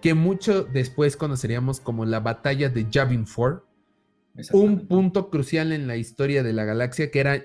[0.00, 3.66] que mucho después conoceríamos como la batalla de Yavin 4.
[4.52, 7.44] Un punto crucial en la historia de la galaxia que era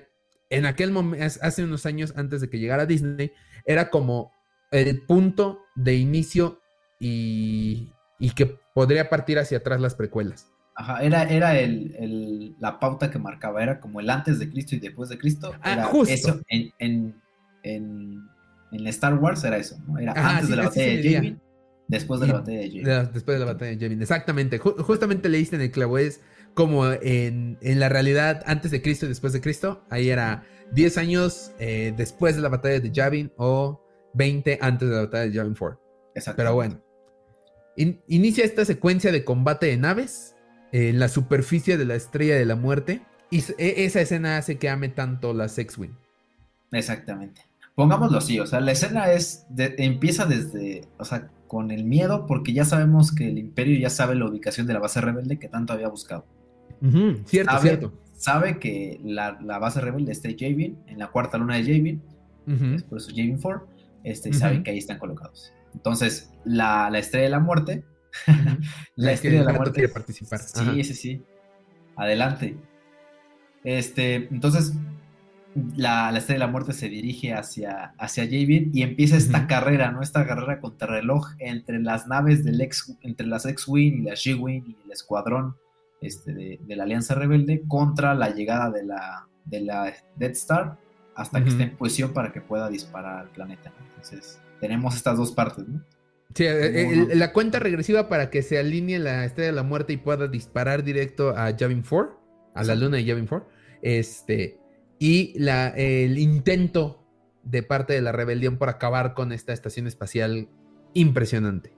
[0.50, 3.32] en aquel momento, hace unos años antes de que llegara Disney,
[3.64, 4.32] era como
[4.70, 6.60] el punto de inicio
[7.00, 10.52] y, y que podría partir hacia atrás las precuelas.
[10.74, 14.78] Ajá, era, era el, la pauta que marcaba, era como el antes de Cristo y
[14.78, 15.54] después de Cristo.
[15.62, 16.12] Ah, era justo.
[16.12, 18.22] Eso, en, en,
[18.72, 19.98] en, Star Wars era eso, ¿no?
[19.98, 21.40] Era antes de la batalla de Yavin,
[21.88, 23.12] después de la batalla de Yavin.
[23.12, 24.58] Después de la batalla de Yavin, exactamente.
[24.58, 26.20] justamente leíste en el clavo, es
[26.52, 30.98] como en, en, la realidad antes de Cristo y después de Cristo, ahí era 10
[30.98, 35.32] años eh, después de la batalla de Yavin o 20 antes de la batalla de
[35.32, 35.80] Yavin 4.
[36.14, 36.36] Exacto.
[36.36, 36.85] Pero bueno
[37.76, 40.34] inicia esta secuencia de combate de naves
[40.72, 43.02] en la superficie de la estrella de la muerte.
[43.30, 45.94] Y e, esa escena hace que ame tanto la X-Wing.
[46.72, 47.42] Exactamente.
[47.74, 52.54] Pongámoslo así, o sea, la escena es empieza desde, o sea, con el miedo porque
[52.54, 55.74] ya sabemos que el imperio ya sabe la ubicación de la base rebelde que tanto
[55.74, 56.24] había buscado.
[57.26, 57.92] cierto, sabe, cierto.
[58.14, 62.02] Sabe que la, base rebelde está en Javin, en la cuarta luna de Javin,
[62.88, 63.66] por eso Javin 4,
[64.04, 65.52] este, saben que ahí están colocados.
[65.76, 67.84] Entonces, la, estrella de la muerte.
[68.96, 69.74] la estrella de la muerte.
[69.74, 70.40] quiere participar.
[70.40, 71.22] Sí, sí, sí.
[71.96, 72.56] Adelante.
[73.62, 74.72] Este, entonces,
[75.76, 80.00] la, estrella de la muerte se dirige hacia, hacia Javin y empieza esta carrera, ¿no?
[80.00, 84.64] Esta carrera contra reloj entre las naves del ex, entre las X-Wing y las G-Wing
[84.66, 85.56] y el escuadrón
[86.00, 90.78] este, de, la Alianza Rebelde contra la llegada de la, de la Death Star
[91.14, 93.72] hasta que esté en posición para que pueda disparar al planeta.
[93.88, 95.84] Entonces, tenemos estas dos partes, ¿no?
[96.34, 99.96] Sí, eh, la cuenta regresiva para que se alinee la estrella de la muerte y
[99.96, 102.20] pueda disparar directo a Javin 4,
[102.54, 103.48] a la luna de Javin 4.
[103.80, 104.58] Este,
[104.98, 107.06] y la, el intento
[107.42, 110.48] de parte de la rebelión por acabar con esta estación espacial
[110.92, 111.72] impresionante.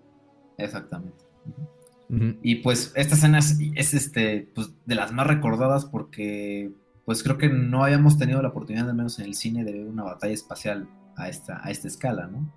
[0.56, 1.24] Exactamente.
[2.42, 6.72] Y pues esta escena es, este, pues, de las más recordadas porque
[7.04, 9.86] pues creo que no habíamos tenido la oportunidad, al menos en el cine, de ver
[9.86, 12.52] una batalla espacial a esta, a esta escala, ¿no?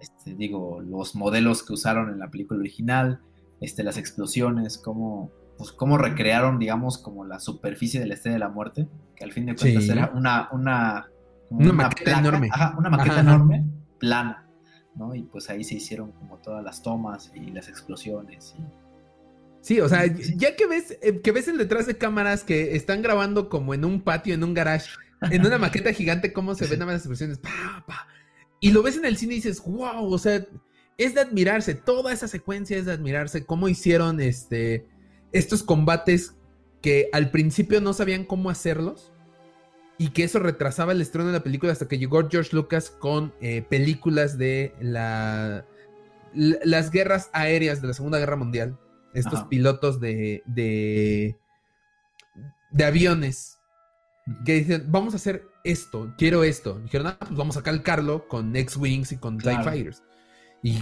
[0.00, 3.20] Este, digo, los modelos que usaron en la película original,
[3.60, 8.48] este, las explosiones, cómo, pues, cómo recrearon, digamos, como la superficie del Estrella de la
[8.48, 11.08] Muerte, que al fin de cuentas era una, una,
[11.50, 12.50] una, maqueta enorme.
[12.78, 13.64] una maqueta enorme,
[13.98, 14.46] plana,
[14.94, 15.14] ¿no?
[15.14, 18.54] Y pues ahí se hicieron como todas las tomas y las explosiones
[19.60, 23.02] Sí, o sea, ya que ves, eh, que ves el detrás de cámaras que están
[23.02, 24.88] grabando como en un patio, en un garage,
[25.30, 28.06] en una maqueta gigante, cómo se ven nada más las explosiones, pa, pa,
[28.60, 30.46] y lo ves en el cine y dices, wow, o sea,
[30.96, 34.86] es de admirarse, toda esa secuencia es de admirarse, cómo hicieron este,
[35.32, 36.34] estos combates
[36.82, 39.12] que al principio no sabían cómo hacerlos
[39.96, 43.32] y que eso retrasaba el estreno de la película hasta que llegó George Lucas con
[43.40, 45.66] eh, películas de la,
[46.34, 48.78] las guerras aéreas de la Segunda Guerra Mundial
[49.14, 51.36] estos pilotos de, de,
[52.70, 53.58] de aviones
[54.44, 56.80] que dicen, vamos a hacer esto, quiero esto.
[56.80, 60.02] Dijeron, ah, pues vamos a calcarlo con X-Wings y con TIE Fighters.
[60.62, 60.78] Y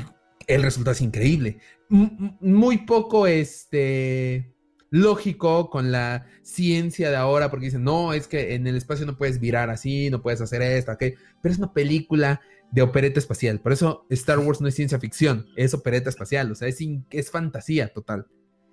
[0.47, 1.59] el resultado es increíble.
[1.89, 4.55] muy poco este,
[4.91, 9.17] lógico con la ciencia de ahora, porque dicen, no, es que en el espacio no
[9.17, 11.19] puedes virar así, no puedes hacer esto, aquello.
[11.43, 12.41] Pero es una película
[12.71, 13.61] de opereta espacial.
[13.61, 16.53] Por eso Star Wars no es ciencia ficción, es opereta espacial.
[16.53, 16.79] O sea, es,
[17.11, 18.27] es fantasía total.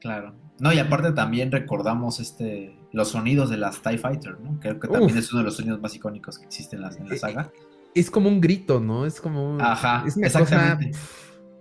[0.04, 0.36] Claro.
[0.60, 4.60] No, y aparte también recordamos este los sonidos de las TIE Fighter, ¿no?
[4.60, 7.10] Creo que también es uno de los sonidos más icónicos que existen en la, en
[7.10, 7.52] la saga.
[7.96, 9.06] Es como un grito, ¿no?
[9.06, 9.58] Es como.
[9.62, 10.92] Ajá, exactamente.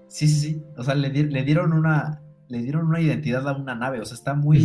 [0.09, 0.63] Sí, sí, sí.
[0.77, 2.21] O sea, le, dieron una.
[2.49, 4.01] Le dieron una identidad a una nave.
[4.01, 4.59] O sea, está muy.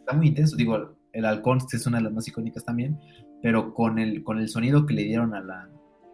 [0.00, 0.56] Está muy intenso.
[0.56, 2.98] Digo, el halcón es una de las más icónicas también.
[3.42, 5.68] Pero con el, con el sonido que le dieron a la,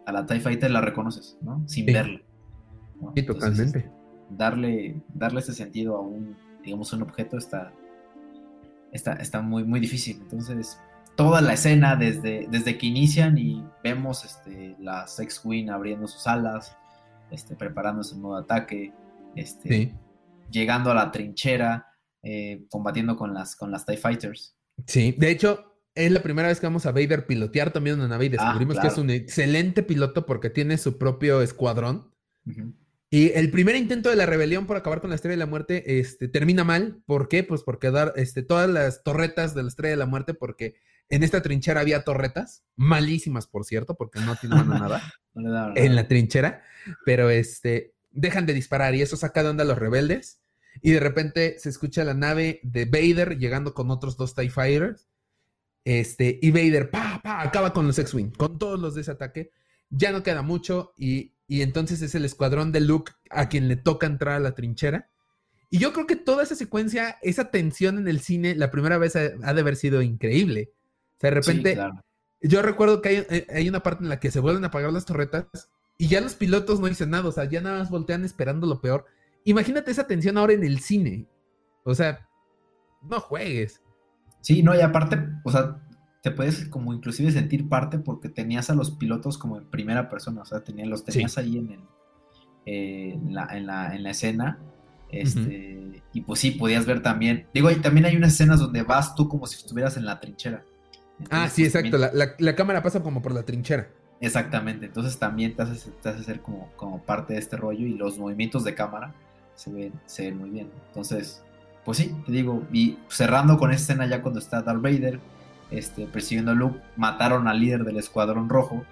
[0.05, 1.63] a la TIE Fighter la reconoces, ¿no?
[1.65, 2.21] Sin verla.
[3.15, 3.89] Sí, totalmente.
[4.29, 6.35] darle, darle ese sentido a un
[6.65, 7.71] digamos, un objeto está,
[8.91, 10.17] está, está muy, muy difícil.
[10.21, 10.79] Entonces,
[11.15, 16.27] toda la escena desde, desde que inician y vemos este, la Sex Queen abriendo sus
[16.27, 16.75] alas,
[17.31, 18.93] este, preparándose en modo ataque,
[19.35, 19.93] este,
[20.51, 21.87] llegando a la trinchera,
[22.23, 24.57] eh, combatiendo con las, con las TIE Fighters.
[24.87, 28.25] Sí, de hecho, es la primera vez que vamos a Vader pilotear también una nave
[28.25, 32.11] y ah, descubrimos que es un excelente piloto porque tiene su propio escuadrón.
[33.15, 35.99] Y el primer intento de la rebelión por acabar con la Estrella de la Muerte
[35.99, 37.01] este, termina mal.
[37.05, 37.45] ¿Por qué?
[37.45, 40.75] Pues porque dar este, todas las torretas de la Estrella de la Muerte, porque
[41.07, 45.01] en esta trinchera había torretas, malísimas por cierto, porque no tienen nada
[45.75, 46.61] en la trinchera,
[47.05, 50.41] pero este, dejan de disparar y eso saca de onda a los rebeldes.
[50.81, 55.07] Y de repente se escucha la nave de Vader llegando con otros dos TIE Fighters.
[55.85, 59.51] Este, y Vader, pa, pa, acaba con los X-Wing, con todos los de ese ataque.
[59.89, 63.75] Ya no queda mucho y y entonces es el escuadrón de Luke a quien le
[63.75, 65.09] toca entrar a la trinchera.
[65.69, 69.15] Y yo creo que toda esa secuencia, esa tensión en el cine, la primera vez
[69.15, 70.71] ha, de haber sido increíble.
[71.17, 71.77] O sea, de repente,
[72.41, 74.91] yo recuerdo que hay, eh, hay, una parte en la que se vuelven a apagar
[74.91, 75.47] las torretas
[75.97, 78.81] y ya los pilotos no dicen nada, o sea, ya nada más voltean esperando lo
[78.81, 79.05] peor.
[79.43, 81.27] Imagínate esa tensión ahora en el cine.
[81.83, 82.27] O sea,
[83.03, 83.81] no juegues.
[84.41, 85.81] Sí, no, y aparte, o sea,
[86.25, 90.41] te puedes como inclusive sentir parte porque tenías a los pilotos como en primera persona,
[90.41, 91.79] o sea, tenías, los tenías ahí en, el,
[92.65, 94.57] eh, en, la, en, la, en, la, escena.
[95.11, 97.45] Este, Y pues sí, podías ver también.
[97.53, 100.65] Digo, y también hay unas escenas donde vas tú como si estuvieras en la trinchera.
[101.29, 101.99] ah, sí, pues, exacto.
[102.39, 103.87] La, cámara pasa como por la trinchera.
[104.19, 104.87] Exactamente.
[104.87, 108.17] Entonces también te hace, te hace ser como, como parte de este rollo y los
[108.17, 109.13] movimientos de cámara
[109.53, 110.71] se ven, se ven muy bien.
[110.87, 111.43] Entonces,
[111.83, 115.19] pues sí, te digo, y cerrando con esta escena ya cuando está Darth Vader
[115.71, 118.85] este, persiguiendo a Luke, mataron al líder del Escuadrón Rojo.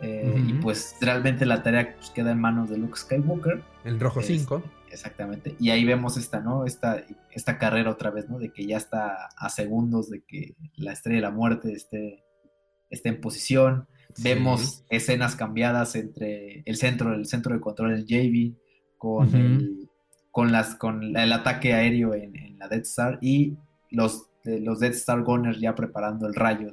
[0.00, 3.62] Eh, y pues realmente la tarea pues, queda en manos de Luke Skywalker.
[3.84, 4.56] El Rojo 5.
[4.56, 5.56] Este, exactamente.
[5.58, 6.64] Y ahí vemos esta, ¿no?
[6.64, 8.38] Esta, esta carrera otra vez, ¿no?
[8.38, 12.24] De que ya está a segundos de que la Estrella de la Muerte esté,
[12.90, 13.88] esté en posición.
[14.22, 18.56] Vemos escenas cambiadas entre el centro, el centro de control del JV
[18.96, 19.88] con, el,
[20.30, 23.56] con, las, con el ataque aéreo en, en la Death Star y
[23.90, 26.72] los este, los Death Star Gunners ya preparando el rayo.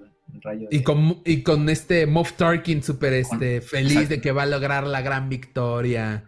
[0.71, 4.87] y, con, y con este Moff Tarkin súper este, feliz de que va a lograr
[4.87, 6.25] la gran victoria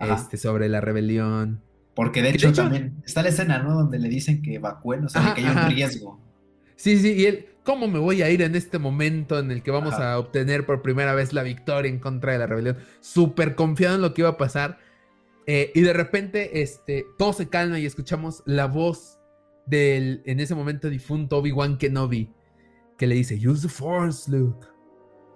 [0.00, 1.62] este, sobre la rebelión.
[1.94, 3.74] Porque de hecho, también está la escena, ¿no?
[3.74, 6.20] Donde le dicen que evacúen, o sea, que hay un riesgo.
[6.76, 9.72] Sí, sí, y él, ¿cómo me voy a ir en este momento en el que
[9.72, 12.76] vamos a obtener por primera vez la victoria en contra de la rebelión?
[13.00, 14.78] Súper confiado en lo que iba a pasar.
[15.46, 19.17] Eh, y de repente, este, todo se calma y escuchamos la voz
[19.68, 22.32] del en ese momento difunto Obi-Wan Kenobi,
[22.96, 24.66] que le dice, use the force, Luke.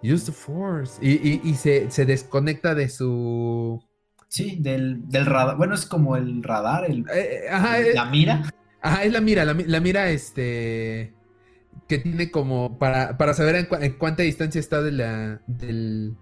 [0.02, 0.98] Use the force.
[1.00, 3.80] Y, se, desconecta de su...
[4.28, 5.56] Sí, del, radar.
[5.56, 8.50] Bueno, es como el radar, el, eh, eh, la mira.
[8.80, 11.14] Ajá, es la mira, la, mira este
[11.88, 16.16] que tiene como para, para saber en, cuánta distancia está de la, del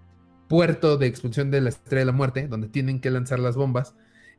[0.47, 3.95] puerto de expulsión de la Estrella de la Muerte, donde tienen que lanzar las bombas,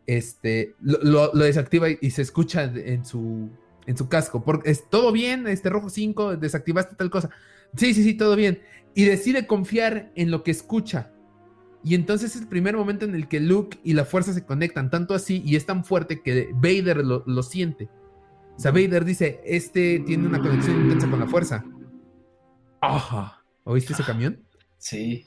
[0.06, 3.50] este, lo, lo desactiva y, se escucha en su,
[3.86, 4.44] en su casco.
[4.44, 7.30] Porque es todo bien, este rojo 5, desactivaste tal cosa.
[7.76, 8.62] Sí, sí, sí, todo bien.
[8.94, 11.12] Y decide confiar en lo que escucha.
[11.84, 14.90] Y entonces es el primer momento en el que Luke y la fuerza se conectan,
[14.90, 17.88] tanto así, y es tan fuerte que Vader lo, siente.
[18.56, 21.64] O sea, Vader dice, este tiene una conexión intensa con la fuerza.
[22.80, 23.42] Ajá.
[23.64, 24.40] ¿Oíste ese camión?
[24.78, 25.26] Sí.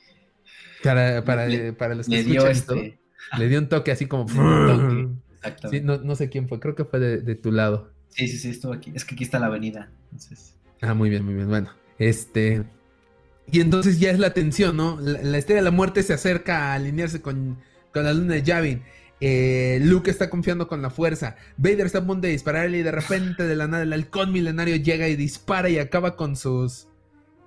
[0.83, 2.99] Para, para, para los que le dio esto, este
[3.37, 4.25] le dio un toque así como...
[5.69, 7.94] Sí, no, no, sé quién fue, creo que fue de tu lado.
[8.15, 8.93] Sí, sí, sí, estuvo aquí.
[8.95, 9.89] Es que aquí está la avenida.
[10.81, 11.49] Ah, muy bien, muy bien.
[11.49, 11.69] Bueno,
[11.99, 12.63] este.
[13.51, 14.97] Y entonces ya es la tensión, ¿no?
[15.01, 17.57] La, estrella de la muerte se acerca a alinearse con,
[17.93, 18.83] la luna de Yavin.
[19.19, 21.35] eh, Luke está confiando con la fuerza.
[21.57, 24.77] Vader está a punto de dispararle y de repente de la nada el halcón milenario
[24.77, 26.87] llega y dispara y acaba con sus...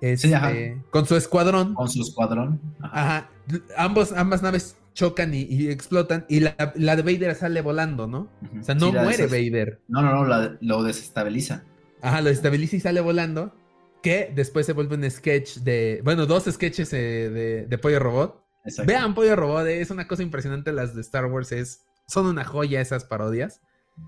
[0.01, 1.73] Este, con su escuadrón.
[1.73, 2.61] Con su escuadrón.
[2.79, 3.29] Ajá.
[3.75, 8.29] Ambos, ambas naves chocan y, explotan y la, de Vader sale volando, ¿no?
[8.59, 9.79] O sea, no muere Vader.
[9.87, 11.63] No, no, no, lo desestabiliza.
[12.01, 13.55] Ajá, lo desestabiliza y sale volando.
[14.03, 16.01] Que después se vuelve un sketch de.
[16.03, 18.43] Bueno, dos sketches eh, de, Pollo Robot.
[18.85, 20.73] Vean Pollo Robot, eh, es una cosa impresionante.
[20.73, 23.61] Las de Star Wars es, son una joya esas parodias.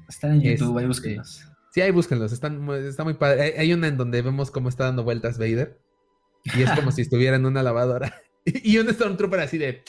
[0.10, 1.46] Están en YouTube, ahí búsquenlos.
[1.74, 3.56] Sí, ahí búsquenlos, están, está muy padre.
[3.58, 5.80] Hay, una en donde vemos cómo está dando vueltas Vader.
[6.44, 8.14] Y es como si estuviera en una lavadora.
[8.46, 9.84] y un Stormtrooper así de.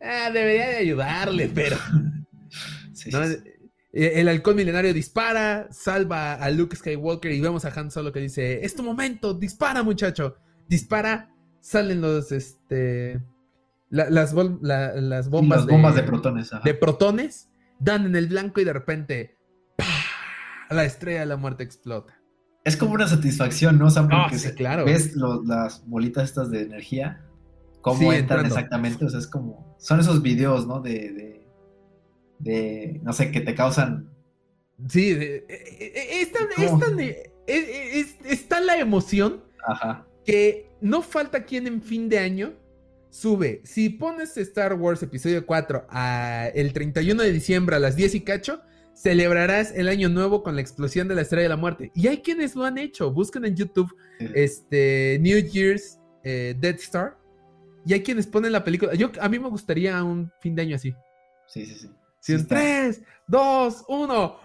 [0.00, 1.76] Ah, debería de ayudarle, pero.
[3.98, 8.20] Eh, el halcón milenario dispara, salva a Luke Skywalker y vemos a Han Solo que
[8.20, 10.36] dice: Es tu momento, dispara, muchacho.
[10.68, 13.22] Dispara, salen los este.
[13.88, 16.50] las, las, bombas, las bombas de, protones.
[16.62, 17.48] De protones,
[17.78, 19.38] dan en el blanco y de repente.
[20.68, 22.20] La estrella de la muerte explota.
[22.64, 23.86] Es como una satisfacción, ¿no?
[23.86, 24.84] O sea, porque ah, claro.
[24.84, 27.24] ves las bolitas estas de energía
[27.86, 30.80] cómo entran exactamente, o sea, es como, son esos videos, ¿no?
[30.80, 31.46] De,
[32.40, 34.10] de, no sé, que te causan...
[34.88, 35.16] Sí,
[37.46, 39.44] es, tan, la emoción
[40.24, 42.54] que no falta quien en fin de año
[43.08, 43.62] sube.
[43.64, 48.20] Si pones Star Wars Episodio 4 a el 31 de diciembre a las 10 y
[48.22, 48.62] cacho,
[48.94, 51.92] celebrarás el año nuevo con la explosión de la Estrella de la Muerte.
[51.94, 53.12] Y hay quienes lo han hecho.
[53.12, 53.94] Busquen en YouTube
[54.34, 57.16] este New Year's eh, Dead Star
[57.86, 58.94] y hay quienes ponen la película.
[58.94, 60.92] Yo, a mí me gustaría un fin de año así.
[61.46, 61.88] Sí, sí, sí.
[62.20, 64.36] Si 3, 2, 1,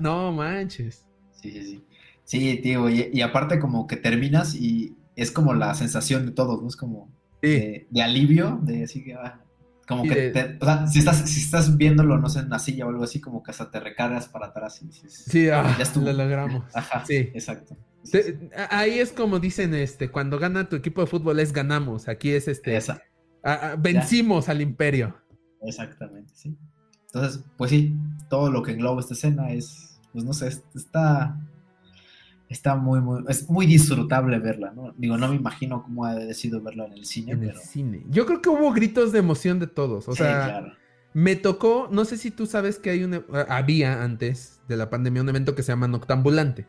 [0.00, 1.06] no manches.
[1.32, 1.84] Sí, sí, sí.
[2.24, 6.68] Sí, tío, y, aparte como que terminas y es como la sensación de todos, ¿no?
[6.68, 7.10] Es como
[7.42, 9.44] de, alivio, de así que, ah,
[9.86, 12.90] como que, o sea, si estás, si estás viéndolo, no sé, en una silla o
[12.90, 16.04] algo así, como que hasta te recargas para atrás y dices, sí, ah, ya estuvo.
[16.06, 16.64] lo logramos.
[16.74, 17.76] Ajá, sí, exacto
[18.70, 22.08] ahí es como dicen, este, cuando gana tu equipo de fútbol es ganamos.
[22.08, 22.78] Aquí es este.
[23.78, 25.16] vencimos al imperio.
[25.62, 26.56] Exactamente, sí.
[27.06, 27.94] Entonces, pues sí,
[28.28, 31.38] todo lo que engloba esta escena es, pues no sé, está,
[32.52, 34.94] está muy, muy, es muy disfrutable verla, ¿no?
[34.96, 37.32] Digo, no me imagino cómo ha decidido verla en el cine.
[37.32, 38.04] En el cine.
[38.08, 40.74] Yo creo que hubo gritos de emoción de todos, o sea,
[41.14, 45.22] me tocó, no sé si tú sabes que hay un, había antes de la pandemia
[45.22, 46.66] un evento que se llama Noctambulante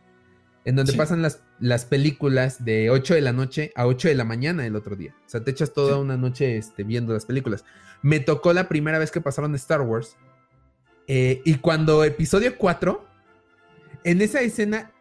[0.65, 4.23] en donde pasan las, las películas de 8 de la noche a 8 de la
[4.23, 5.13] mañana el otro día.
[5.25, 7.65] O sea, te echas toda una noche este, viendo las películas.
[8.01, 10.15] Me tocó la primera vez que pasaron Star Wars.
[11.07, 13.05] Eh, y cuando episodio 4,
[14.05, 14.92] en esa escena,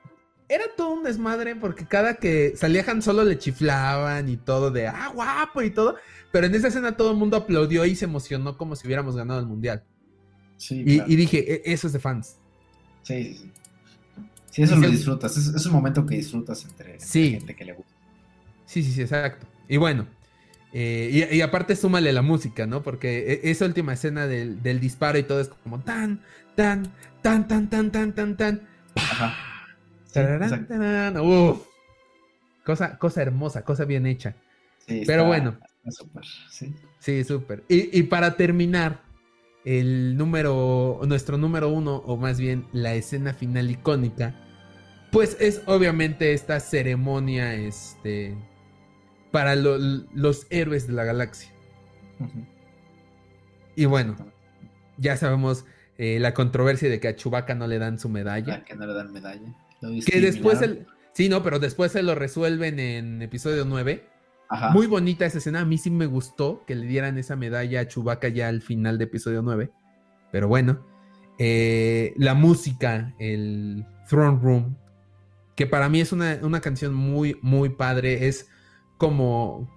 [0.54, 4.86] era todo un desmadre porque cada que salía Han Solo le chiflaban y todo de,
[4.86, 5.96] ah, guapo y todo.
[6.30, 9.40] Pero en esa escena todo el mundo aplaudió y se emocionó como si hubiéramos ganado
[9.40, 9.82] el mundial.
[10.56, 12.36] Sí, y, y dije, e, eso es de fans.
[13.02, 13.52] Sí, sí, sí.
[14.50, 15.36] Sí, eso lo disfrutas.
[15.36, 17.92] Es, un momento que disfrutas entre, gente que le gusta.
[18.66, 19.46] Sí, sí, sí, exacto.
[19.66, 20.06] Y bueno,
[20.74, 22.82] eh, y, aparte súmale la música, ¿no?
[22.82, 26.20] Porque e, esa última escena del, disparo y todo es como tan,
[26.54, 26.92] tan,
[27.22, 28.68] tan, tan, tan, tan, tan, tan.
[28.94, 29.51] Ajá.
[32.64, 34.34] Cosa, cosa hermosa, cosa bien hecha.
[34.86, 35.58] Sí, Pero bueno.
[35.88, 36.74] Súper, sí.
[36.98, 37.64] Sí, súper.
[37.68, 39.02] Y, y para terminar,
[39.64, 44.34] el número, nuestro número uno, o más bien la escena final icónica,
[45.10, 48.34] pues es obviamente esta ceremonia este,
[49.30, 51.50] para los héroes de la galaxia.
[53.76, 54.16] Y bueno,
[54.96, 55.64] ya sabemos
[55.98, 58.54] eh, la controversia de que a Chewbacca no le dan su medalla.
[58.54, 59.54] Ah, que no le dan medalla.
[60.06, 64.12] Que después, el, sí, no, pero después se lo resuelven en episodio 9
[64.72, 65.60] muy bonita esa escena.
[65.60, 68.98] A mí sí me gustó que le dieran esa medalla a Chewbacca ya al final
[68.98, 69.70] de episodio 9.
[70.30, 70.86] Pero bueno.
[71.38, 74.76] Eh, la música, el Throne Room,
[75.56, 78.28] que para mí es una, canción muy, muy padre.
[78.28, 78.48] Es
[78.98, 79.68] como,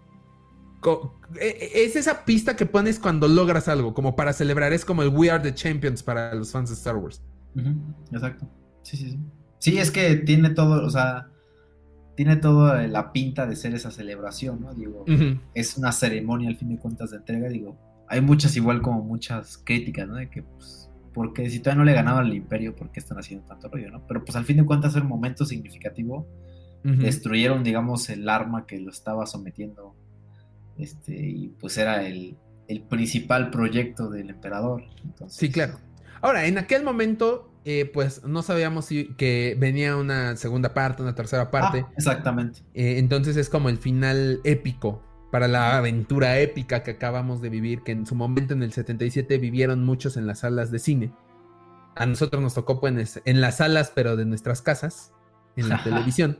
[1.39, 4.73] e, e, Es esa pista que pones cuando logras algo, como para celebrar.
[4.73, 7.23] Es como el We Are the Champions para los fans de Star Wars.
[8.11, 8.47] Exacto.
[8.83, 9.19] Sí, sí, sí.
[9.59, 11.27] Sí, es que tiene todo, o sea,
[12.15, 14.73] tiene toda la pinta de ser esa celebración, ¿no?
[14.73, 15.05] Digo,
[15.53, 17.77] es una ceremonia al fin de cuentas de entrega, digo,
[18.07, 20.15] hay muchas igual como muchas críticas, ¿no?
[20.15, 23.45] De que, pues, porque si todavía no le ganaban al imperio, ¿por qué están haciendo
[23.47, 24.05] tanto rollo, no?
[24.07, 26.27] Pero pues al fin de cuentas era un momento significativo,
[26.83, 29.95] destruyeron, digamos, el arma que lo estaba sometiendo,
[30.77, 32.37] este, y pues era el,
[32.67, 34.83] el principal proyecto del emperador.
[35.03, 35.79] Entonces, sí, claro.
[36.21, 41.15] Ahora, en aquel momento eh, pues no sabíamos si que venía una segunda parte, una
[41.15, 41.83] tercera parte.
[41.87, 42.59] Ah, exactamente.
[42.75, 45.01] Eh, entonces es como el final épico
[45.31, 49.39] para la aventura épica que acabamos de vivir, que en su momento en el 77
[49.39, 51.11] vivieron muchos en las salas de cine.
[51.95, 55.11] A nosotros nos tocó pues en las salas, pero de nuestras casas,
[55.55, 56.37] en la televisión.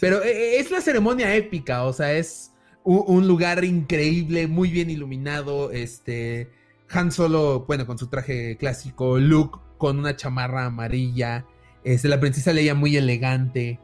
[0.00, 2.52] Pero eh, es la ceremonia épica, o sea, es
[2.82, 6.50] un, lugar increíble, muy bien iluminado, este...
[6.88, 11.44] Han Solo, bueno, con su traje clásico, Luke con una chamarra amarilla,
[11.84, 13.78] este, la princesa Leia muy elegante,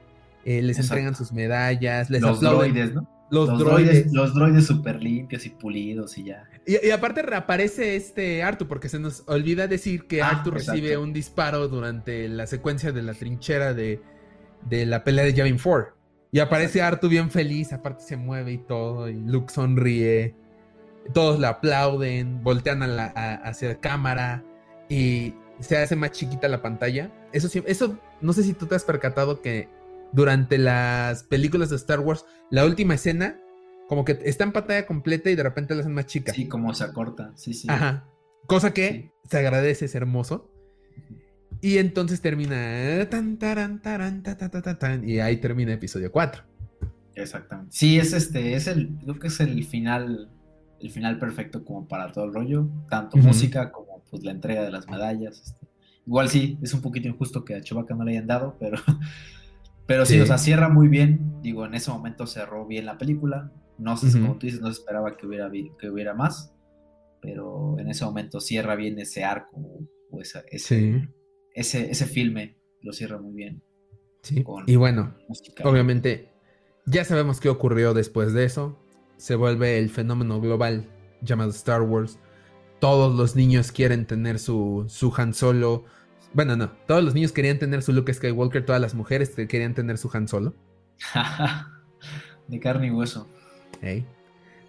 [0.44, 3.08] eh, les entregan sus medallas, les Los droides, ¿no?
[3.30, 6.44] Los, droides, Los droides súper limpios y pulidos y ya.
[6.66, 11.14] Y, aparte reaparece este Artu, porque se nos olvida decir que ah, Artu recibe un
[11.14, 14.00] disparo durante la secuencia de la trinchera de,
[14.68, 15.96] la pelea de Yavin 4.
[16.32, 20.34] Y aparece Artu bien feliz, aparte se mueve y todo, y Luke sonríe.
[21.14, 23.04] Todos le aplauden, voltean a la,
[23.44, 24.44] hacia la cámara
[24.90, 27.10] y se hace más chiquita la pantalla.
[27.32, 29.68] Eso, eso no sé si tú te has percatado que
[30.12, 33.40] durante las películas de Star Wars, la última escena,
[33.88, 36.32] como que está en pantalla completa y de repente la hacen más chica.
[36.32, 37.66] Sí, como se acorta, sí, sí.
[37.70, 38.06] Ajá.
[38.46, 40.50] Cosa que se agradece, es hermoso.
[41.60, 43.08] Y entonces termina.
[43.08, 43.38] Tan,
[45.08, 46.42] y ahí termina episodio 4.
[47.14, 47.70] Exactamente.
[47.72, 50.30] Sí, es este, es el, creo que es el final,
[50.80, 54.70] el final perfecto como para todo el rollo, tanto música como pues la entrega de
[54.70, 55.42] las medallas.
[55.42, 55.66] Este.
[56.06, 58.78] Igual sí, es un poquito injusto que a Chewbacca no le hayan dado, pero
[59.86, 61.40] Pero sí, o sea, cierra muy bien.
[61.42, 63.52] Digo, en ese momento cerró bien la película.
[63.78, 66.54] No sé, como tú dices, no se esperaba que hubiera, que hubiera más.
[67.20, 70.44] Pero en ese momento cierra bien ese arco o ese,
[71.54, 72.56] ese, filme.
[72.80, 73.62] Lo cierra muy bien.
[74.22, 74.44] Sí.
[74.66, 75.16] y bueno,
[75.64, 76.30] obviamente,
[76.86, 78.78] ya sabemos qué ocurrió después de eso.
[79.16, 80.88] Se vuelve el fenómeno global
[81.22, 82.18] llamado Star Wars.
[82.82, 85.84] Todos los niños quieren tener su, su Han Solo
[86.34, 86.70] bueno, no.
[86.86, 90.28] Todos los niños querían tener su Luke Skywalker, todas las mujeres querían tener su Han
[90.28, 90.54] Solo.
[92.48, 93.28] de carne y hueso.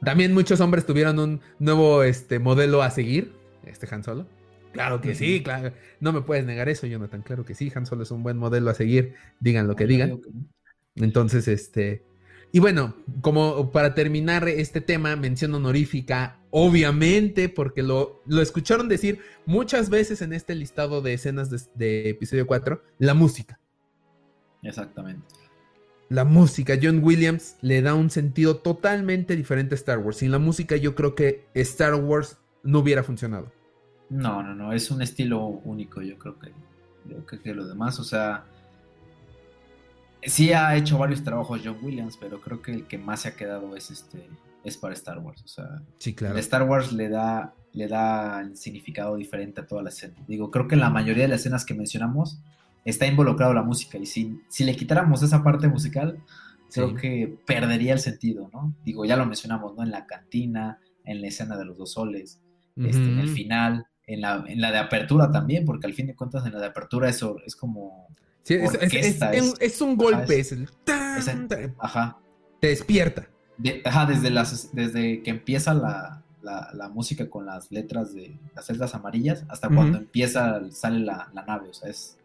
[0.03, 3.33] También muchos hombres tuvieron un nuevo este, modelo a seguir,
[3.65, 4.27] este Han Solo.
[4.73, 5.71] Claro que sí, claro.
[5.99, 7.21] No me puedes negar eso, Jonathan.
[7.21, 10.19] Claro que sí, Han Solo es un buen modelo a seguir, digan lo que digan.
[10.95, 12.03] Entonces, este,
[12.55, 19.21] y bueno, como para terminar este tema, mención honorífica, obviamente, porque lo, lo escucharon decir
[19.47, 23.59] muchas veces en este listado de escenas de, episodio 4, la música.
[24.61, 25.25] Exactamente.
[26.09, 30.17] La música, John Williams le da un sentido totalmente diferente a Star Wars.
[30.17, 33.51] Sin la música yo creo que Star Wars no hubiera funcionado.
[34.11, 36.51] No, no, no, es un estilo único, yo creo que,
[37.09, 38.45] yo creo que lo demás, o sea,
[40.25, 43.35] sí ha hecho varios trabajos John Williams, pero creo que el que más se ha
[43.35, 44.27] quedado es este
[44.63, 45.41] es para Star Wars.
[45.43, 46.37] O sea, sí, claro.
[46.39, 50.15] Star Wars le da, le da significado diferente a toda la escena.
[50.27, 52.39] Digo, creo que en la mayoría de las escenas que mencionamos
[52.85, 53.97] está involucrado la música.
[53.97, 56.19] Y si, si le quitáramos esa parte musical,
[56.71, 58.73] creo que perdería el sentido, ¿no?
[58.83, 59.83] Digo, ya lo mencionamos, ¿no?
[59.83, 62.41] En la cantina, en la escena de los dos soles,
[62.75, 66.15] este, en el final, en la, en la de apertura también, porque al fin de
[66.15, 68.07] cuentas en la de apertura eso es como
[68.45, 70.69] es, un golpe, es, el
[71.79, 72.17] ajá.
[72.59, 73.29] Te despierta.
[73.85, 76.19] ajá, desde, las, desde que empieza la,
[76.93, 81.73] música con las letras de las celdas amarillas hasta cuando empieza, sale la, nave, o
[81.73, 82.17] sea, es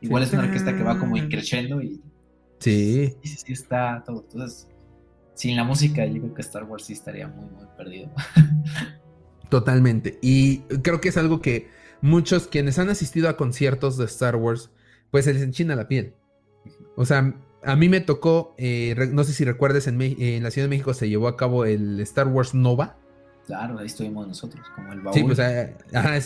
[0.00, 2.00] igual es una orquesta que va como increciendo y
[2.58, 3.14] sí.
[3.22, 4.24] sí, sí, está todo.
[4.28, 4.68] Entonces,
[5.34, 8.10] sin la música, yo creo que Star Wars sí estaría muy, muy perdido.
[9.50, 10.18] Totalmente.
[10.22, 11.68] Y creo que es algo que
[12.00, 14.70] muchos quienes han asistido a conciertos de Star Wars
[15.14, 16.12] pues se les enchina la piel.
[16.96, 19.96] O sea, a mí me tocó, eh, no sé si recuerdes, en,
[20.42, 22.96] la Ciudad de México se llevó a cabo el Star Wars Nova.
[23.46, 25.14] Claro, ahí estuvimos nosotros, como el baúl.
[25.14, 25.76] Sí, pues eh,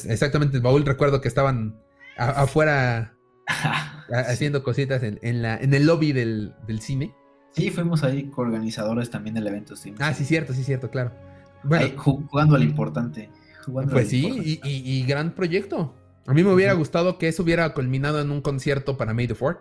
[0.09, 0.87] exactamente, el baúl.
[0.87, 1.79] Recuerdo que estaban
[2.17, 3.15] afuera
[4.11, 7.15] haciendo cositas en, la, en el lobby del, cine.
[7.51, 9.75] Sí, fuimos ahí organizadores también del evento.
[9.99, 11.13] ah, sí, cierto, sí, cierto, claro.
[11.99, 13.29] jugando al importante.
[13.67, 15.95] pues sí, y, gran proyecto.
[16.29, 19.35] A mí me hubiera gustado que eso hubiera culminado en un concierto para May the
[19.35, 19.61] Fourth.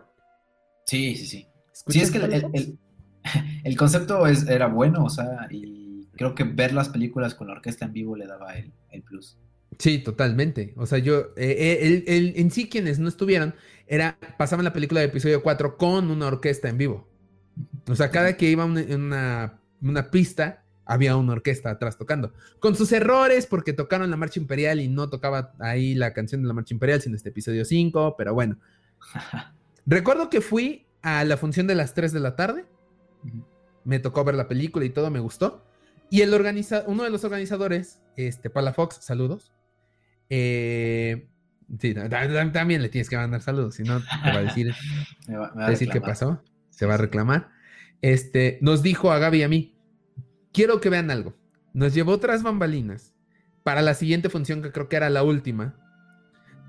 [0.86, 1.48] Sí, sí, sí.
[1.88, 2.20] Sí, es que
[3.64, 7.54] el, concepto es, era bueno, o sea, y creo que ver las películas con la
[7.54, 9.38] orquesta en vivo le daba el, plus.
[9.80, 10.74] Sí, totalmente.
[10.76, 15.06] O sea, yo, eh, eh en sí quienes no estuvieran, era, pasaban la película de
[15.06, 17.08] episodio 4 con una orquesta en vivo.
[17.88, 22.34] O sea, cada que iba en una, una pista, había una orquesta atrás tocando.
[22.60, 26.48] Con sus errores, porque tocaron la Marcha Imperial y no tocaba ahí la canción de
[26.48, 28.58] la Marcha Imperial, sino este episodio 5, pero bueno.
[29.86, 32.66] Recuerdo que fui a la función de las 3 de la tarde.
[33.84, 35.66] Me tocó ver la película y todo, me gustó.
[36.10, 39.54] Y el organiza uno de los organizadores, este, Fox, saludos.
[40.30, 41.28] Eh,
[41.80, 44.74] sí, también le tienes que mandar saludos, si no, te va a decir,
[45.68, 47.50] decir qué pasó, se va a reclamar.
[48.02, 49.77] Este, nos dijo a Gaby y a mí,
[50.58, 51.36] quiero que vean algo.
[51.76, 53.14] Nos llevó otras bambalinas
[53.62, 55.76] para la siguiente función, que creo que era la última,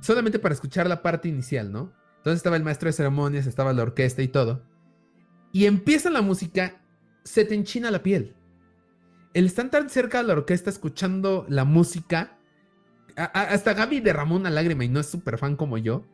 [0.03, 1.95] solamente para escuchar la parte inicial, ¿no?
[2.19, 4.63] Entonces estaba el maestro de ceremonias, estaba la orquesta y todo.
[5.53, 6.83] Y empieza la música,
[7.25, 8.37] se te enchina la piel.
[9.33, 12.37] El estar tan cerca de la orquesta escuchando la música,
[13.17, 16.05] hasta Gaby derramó una lágrima y no es súper fan como yo,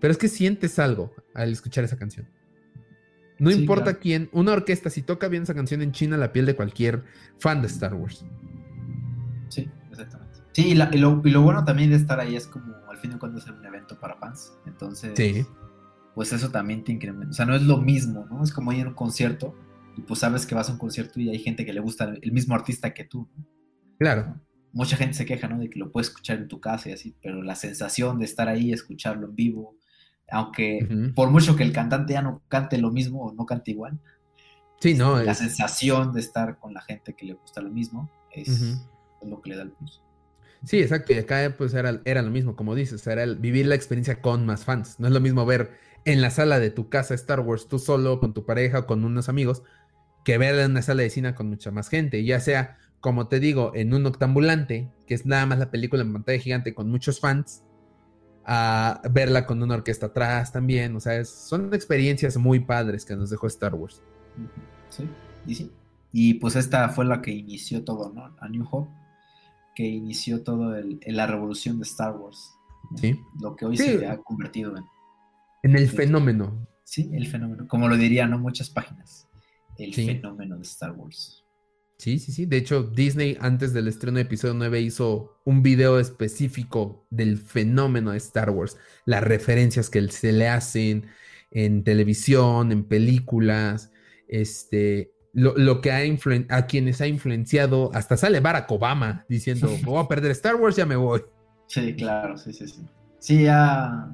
[0.00, 2.28] pero es que sientes algo al escuchar esa canción.
[3.42, 7.02] No importa quién, una orquesta, si toca bien esa canción, enchina la piel de cualquier
[7.40, 8.24] fan de Star Wars.
[9.48, 10.38] Sí, exactamente.
[10.52, 13.46] Sí, y, lo, bueno también de estar ahí es como al fin y cuando es
[13.48, 14.52] un evento para fans.
[14.64, 15.46] Entonces,
[16.14, 17.30] pues eso también te incrementa.
[17.30, 18.44] O sea, no es lo mismo, ¿no?
[18.44, 19.56] Es como ir a un concierto
[19.96, 22.30] y pues sabes que vas a un concierto y hay gente que le gusta el
[22.30, 23.28] mismo artista que tú.
[23.98, 24.40] Claro.
[24.72, 25.58] Mucha gente se queja, ¿no?
[25.58, 28.48] De que lo puedes escuchar en tu casa y así, pero la sensación de estar
[28.48, 29.76] ahí, escucharlo en vivo,
[30.30, 33.98] aunque por mucho que el cantante ya no cante lo mismo o no cante igual,
[34.80, 38.78] sí, no, la sensación de estar con la gente que le gusta lo mismo es,
[39.22, 40.02] lo que le da el plus.
[40.64, 41.12] Sí, exacto.
[41.12, 44.46] Y acá pues era, era lo mismo, como dices, era el vivir la experiencia con
[44.46, 44.98] más fans.
[45.00, 45.72] No es lo mismo ver
[46.04, 49.04] en la sala de tu casa Star Wars tú solo, con tu pareja o con
[49.04, 49.62] unos amigos,
[50.24, 52.24] que ver en una sala de cine con mucha más gente.
[52.24, 56.12] Ya sea, como te digo, en un octambulante, que es nada más la película en
[56.12, 57.64] pantalla gigante con muchos fans,
[58.44, 60.96] a verla con una orquesta atrás también.
[60.96, 64.02] O sea, son experiencias muy padres que nos dejó Star Wars.
[64.88, 65.08] Sí,
[65.46, 65.70] y sí.
[66.12, 68.36] Y pues esta fue la que inició todo, ¿no?
[68.38, 68.90] A New Hope,
[69.74, 72.54] que inició todo el, la revolución de Star Wars.
[72.96, 73.18] Sí.
[73.40, 74.84] Lo que hoy se ha convertido en.
[75.62, 76.66] En el fenómeno.
[76.84, 77.66] Sí, el fenómeno.
[77.68, 78.38] Como lo dirían, ¿no?
[78.38, 79.28] Muchas páginas.
[79.78, 81.41] El fenómeno de Star Wars.
[82.02, 82.46] Sí, sí, sí.
[82.46, 88.10] De hecho, Disney antes del estreno de episodio 9 hizo un video específico del fenómeno
[88.10, 91.06] de Star Wars, las referencias que se le hacen
[91.52, 93.92] en televisión, en películas,
[94.26, 96.00] este, lo, que ha
[96.48, 100.86] a quienes ha influenciado, hasta sale Barack Obama diciendo, voy a perder Star Wars, ya
[100.86, 101.22] me voy.
[101.68, 102.82] Sí, claro, sí, sí, sí.
[103.20, 104.12] Sí, ya,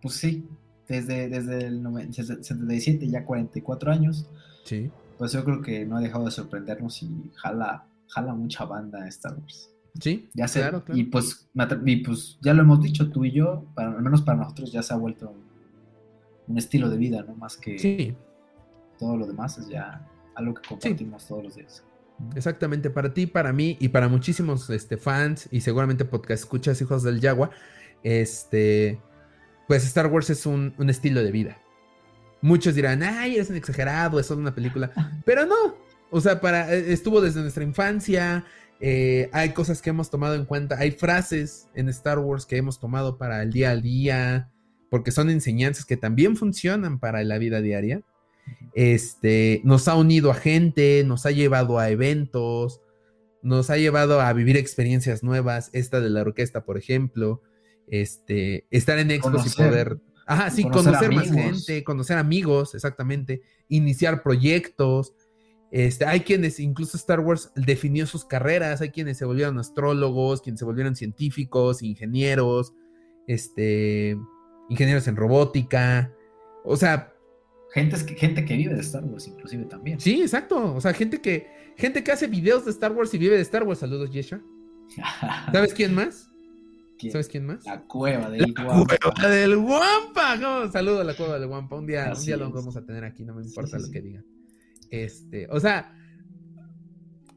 [0.00, 0.46] pues sí,
[0.86, 1.82] desde, desde el
[2.12, 4.30] 77, ya 44 años.
[4.62, 4.88] Sí
[5.18, 9.36] pues yo creo que no ha dejado de sorprendernos y jala, jala mucha banda Star
[9.38, 9.70] Wars.
[10.00, 10.70] Sí, ya sé.
[10.92, 11.48] Y, pues,
[12.04, 14.96] pues ya lo hemos dicho tú y yo, al menos para nosotros ya se ha
[14.96, 15.34] vuelto
[16.48, 17.34] un, estilo de vida, ¿no?
[17.36, 18.16] Más que
[18.98, 21.84] todo lo demás es ya algo que compartimos todos los días.
[22.34, 27.02] Exactamente, para ti, para mí y para muchísimos este, fans y seguramente podcast escuchas hijos
[27.02, 27.50] del Yagua,
[28.02, 29.00] este,
[29.66, 31.58] pues Star Wars es un, un estilo de vida.
[32.44, 34.92] Muchos dirán, ay, es un exagerado, es solo una película.
[35.24, 35.78] Pero no.
[36.10, 38.44] O sea, para, eh, estuvo desde nuestra infancia.
[38.80, 40.78] Eh, hay cosas que hemos tomado en cuenta.
[40.78, 44.50] Hay frases en Star Wars que hemos tomado para el día a día.
[44.90, 48.02] Porque son enseñanzas que también funcionan para la vida diaria.
[48.74, 52.82] Este, nos ha unido a gente, nos ha llevado a eventos,
[53.40, 55.70] nos ha llevado a vivir experiencias nuevas.
[55.72, 57.40] Esta de la orquesta, por ejemplo.
[57.86, 64.22] Este, estar en expos y poder Ajá, sí, conocer, más gente, conocer amigos, exactamente, iniciar
[64.22, 65.14] proyectos.
[65.70, 70.60] Este, hay quienes, incluso Star Wars definió sus carreras, hay quienes se volvieron astrólogos, quienes
[70.60, 72.72] se volvieron científicos, ingenieros,
[73.26, 74.16] este,
[74.68, 76.12] ingenieros en robótica,
[76.64, 77.10] o sea...
[77.72, 79.98] Gente, gente que vive de Star Wars, inclusive también.
[79.98, 83.34] Sí, exacto, o sea, gente que, gente que hace videos de Star Wars y vive
[83.34, 83.80] de Star Wars.
[83.80, 84.40] Saludos, Yeshua.
[85.52, 86.30] ¿Sabes quién más?
[87.10, 87.64] ¿Sabes quién más?
[87.64, 90.70] La cueva del la Cueva del Guampa.
[90.72, 91.76] Saludo a la cueva del Guampa.
[91.76, 94.24] Un día, un día lo vamos a tener aquí, no me importa lo que digan.
[94.90, 95.92] Este, o sea,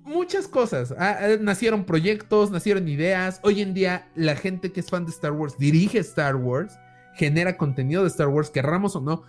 [0.03, 0.93] muchas cosas.
[0.97, 3.39] Ah, ah, nacieron proyectos, nacieron ideas.
[3.43, 6.77] Hoy en día, la gente que es fan de Star Wars dirige Star Wars,
[7.15, 9.23] genera contenido de Star Wars, querramos o no.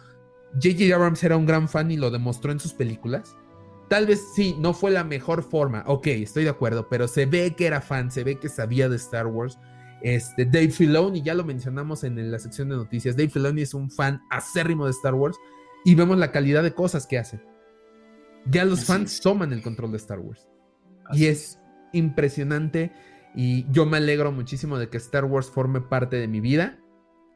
[0.54, 0.94] J.J.
[0.94, 3.36] Abrams era un gran fan y lo demostró en sus películas.
[3.88, 5.82] Tal vez sí, no fue la mejor forma.
[5.86, 8.96] Ok, estoy de acuerdo, pero se ve que era fan, se ve que sabía de
[8.96, 9.58] Star Wars
[10.02, 13.16] este, Dave Filoni, ya lo mencionamos en la sección de noticias.
[13.16, 15.36] Dave Filoni es un fan acérrimo de Star Wars
[15.84, 17.40] y vemos la calidad de cosas que hace.
[18.46, 20.48] Ya los fans toman el control de Star Wars.
[21.12, 21.58] y es
[21.92, 22.92] impresionante
[23.34, 26.78] y yo me alegro muchísimo de que Star Wars forme parte de mi vida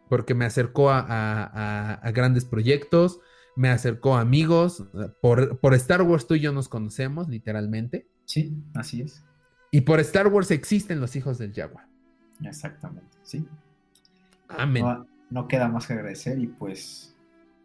[0.08, 3.20] porque me acercó a, grandes proyectos,
[3.56, 4.84] me acercó a amigos.
[5.22, 8.06] Por, por Star Wars tú y yo nos conocemos, literalmente.
[8.26, 9.24] Sí, así es.
[9.70, 11.91] Y por Star Wars existen los hijos del Jaguar.
[12.42, 13.46] Exactamente, sí.
[14.48, 14.84] Amén.
[15.30, 17.14] No, queda más que agradecer y pues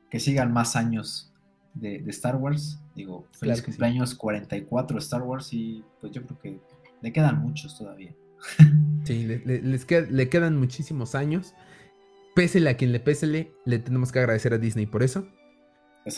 [0.10, 1.34] que sigan más años
[1.74, 2.80] de, Star Wars.
[2.96, 6.60] Digo, feliz cumpleaños 44 Star Wars y pues yo creo que
[7.02, 8.14] le quedan muchos todavía.
[9.04, 11.54] Sí, le, les le quedan muchísimos años.
[12.36, 15.28] Pésele a quien le pésele, le tenemos que agradecer a Disney por eso.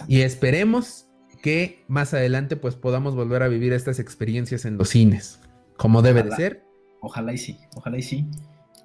[0.07, 1.07] Y esperemos
[1.41, 5.39] que más adelante pues podamos volver a vivir estas experiencias en los cines,
[5.77, 6.68] como debe de ser.
[7.01, 8.25] Ojalá y sí, ojalá y sí.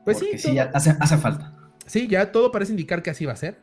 [0.05, 1.55] Pues sí, sí, hace, hace falta.
[1.87, 3.61] Sí, ya todo parece indicar que así va a ser.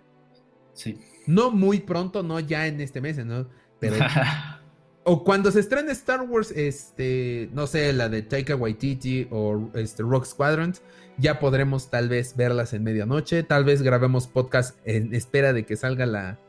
[0.73, 0.99] Sí.
[1.27, 3.47] No muy pronto, no ya en este mes, ¿no?
[3.79, 3.97] Pero
[5.03, 10.03] o cuando se estrene Star Wars, este, no sé, la de Taika Waititi o este
[10.03, 10.73] Rock Squadron,
[11.17, 15.75] ya podremos tal vez verlas en medianoche, tal vez grabemos podcast en espera de que
[15.75, 16.39] salga la,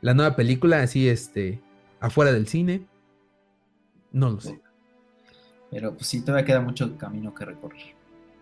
[0.00, 1.60] la nueva película, así este,
[2.00, 2.86] afuera del cine.
[4.12, 4.60] No lo sé.
[5.72, 7.80] Pero pues sí, todavía queda mucho camino que recorrer.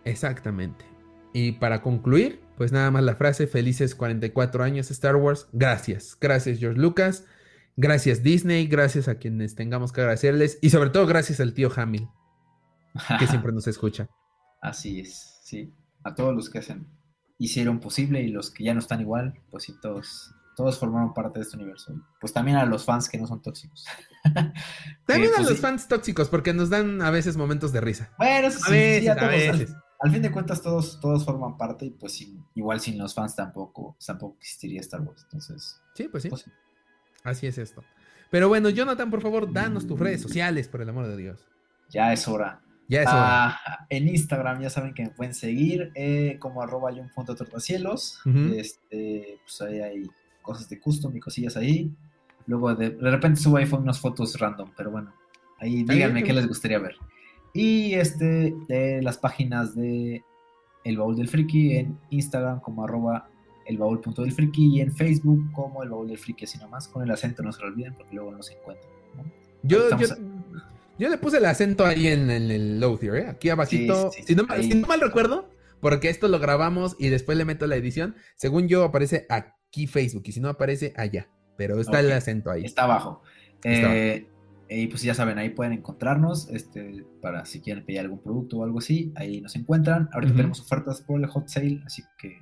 [0.03, 0.85] Exactamente.
[1.33, 5.47] Y para concluir, pues nada más la frase, felices 44 años Star Wars.
[5.53, 7.25] Gracias, gracias George Lucas,
[7.77, 12.09] gracias Disney, gracias a quienes tengamos que agradecerles y sobre todo gracias al tío Hamil,
[13.17, 14.09] que siempre nos escucha.
[14.61, 15.73] Así es, sí.
[16.03, 16.85] A todos los que hacen,
[17.37, 21.39] hicieron posible y los que ya no están igual, pues sí, todos, todos formaron parte
[21.39, 21.95] de este universo.
[22.19, 23.85] Pues también a los fans que no son tóxicos.
[25.05, 28.11] también a pues, los fans tóxicos, porque nos dan a veces momentos de risa.
[28.17, 32.25] Bueno, a veces, a veces al fin de cuentas todos, todos forman parte y pues
[32.55, 35.21] igual sin los fans tampoco, tampoco existiría Star Wars.
[35.23, 35.79] Entonces.
[35.93, 36.29] Sí, pues sí.
[36.29, 36.45] Pues
[37.23, 37.83] Así es esto.
[38.31, 41.45] Pero bueno, Jonathan, por favor, danos tus redes sociales, por el amor de Dios.
[41.89, 42.61] Ya es hora.
[42.87, 43.49] Ya es hora.
[43.49, 46.89] Ah, en Instagram ya saben que me pueden seguir eh, como arroba
[47.23, 48.21] tortacielos.
[48.55, 50.03] este, pues ahí hay
[50.41, 51.93] cosas de custom y cosillas ahí.
[52.47, 55.13] Luego de, repente subo ahí unas fotos random, pero bueno,
[55.59, 56.95] ahí díganme qué les gustaría ver.
[57.53, 60.23] Y este, de las páginas de
[60.83, 63.27] El Baúl del Friki en Instagram como arroba
[63.65, 63.77] el
[64.15, 67.43] del friki y en Facebook como el baúl del friki, así nomás, con el acento,
[67.43, 68.91] no se lo olviden porque luego no se encuentran.
[69.63, 69.89] Yo,
[70.97, 73.27] yo, le puse el acento ahí en, el low ¿eh?
[73.27, 74.11] aquí abajito.
[74.11, 74.45] si, no,
[74.87, 75.49] mal recuerdo,
[75.79, 80.23] porque esto lo grabamos y después le meto la edición, según yo aparece aquí Facebook
[80.25, 82.63] y si no aparece allá, pero está el acento ahí.
[82.65, 83.21] Está abajo.
[83.63, 84.27] Eh,
[84.73, 88.63] y pues ya saben, ahí pueden encontrarnos, este, para si quieren pedir algún producto o
[88.63, 90.09] algo así, ahí nos encuentran.
[90.13, 92.39] Ahorita tenemos ofertas por el hot sale, así que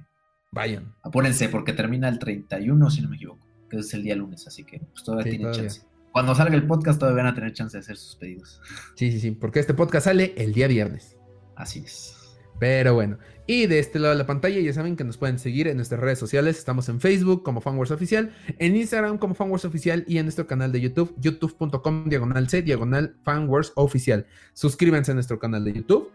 [0.52, 0.94] vayan.
[1.02, 4.64] Apúrense porque termina el 31, si no me equivoco, que es el día lunes, así
[4.64, 5.81] que pues todavía tienen chance.
[6.11, 8.61] Cuando salga el podcast todavía van a tener chance de hacer sus pedidos.
[8.95, 11.18] Sí, sí, sí, porque este podcast sale el día viernes.
[11.56, 12.19] Así es.
[12.60, 13.18] Pero bueno,
[13.48, 16.02] y de este lado de la pantalla ya saben que nos pueden seguir en nuestras
[16.02, 16.57] redes sociales.
[16.57, 20.72] Estamos en Facebook como Fanwars Oficial, en Instagram como Fanwars Oficial y en nuestro canal
[20.72, 24.27] de YouTube, youtube.com diagonal C diagonal Fanwars Oficial.
[24.53, 26.11] Suscríbanse a nuestro canal de YouTube.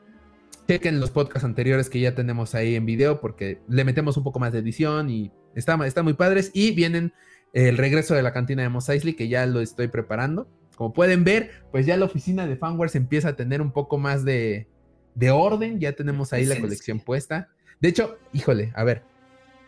[0.68, 4.38] Chequen los podcasts anteriores que ya tenemos ahí en video porque le metemos un poco
[4.38, 6.50] más de edición y está, está muy padres.
[6.52, 7.14] Y vienen
[7.54, 10.46] el regreso de la cantina de Mos Eisley que ya lo estoy preparando.
[10.76, 14.24] Como pueden ver, pues ya la oficina de Fanwars empieza a tener un poco más
[14.24, 14.68] de,
[15.14, 15.80] de orden.
[15.80, 17.48] Ya tenemos ahí la colección puesta.
[17.80, 19.02] De hecho, híjole, a ver,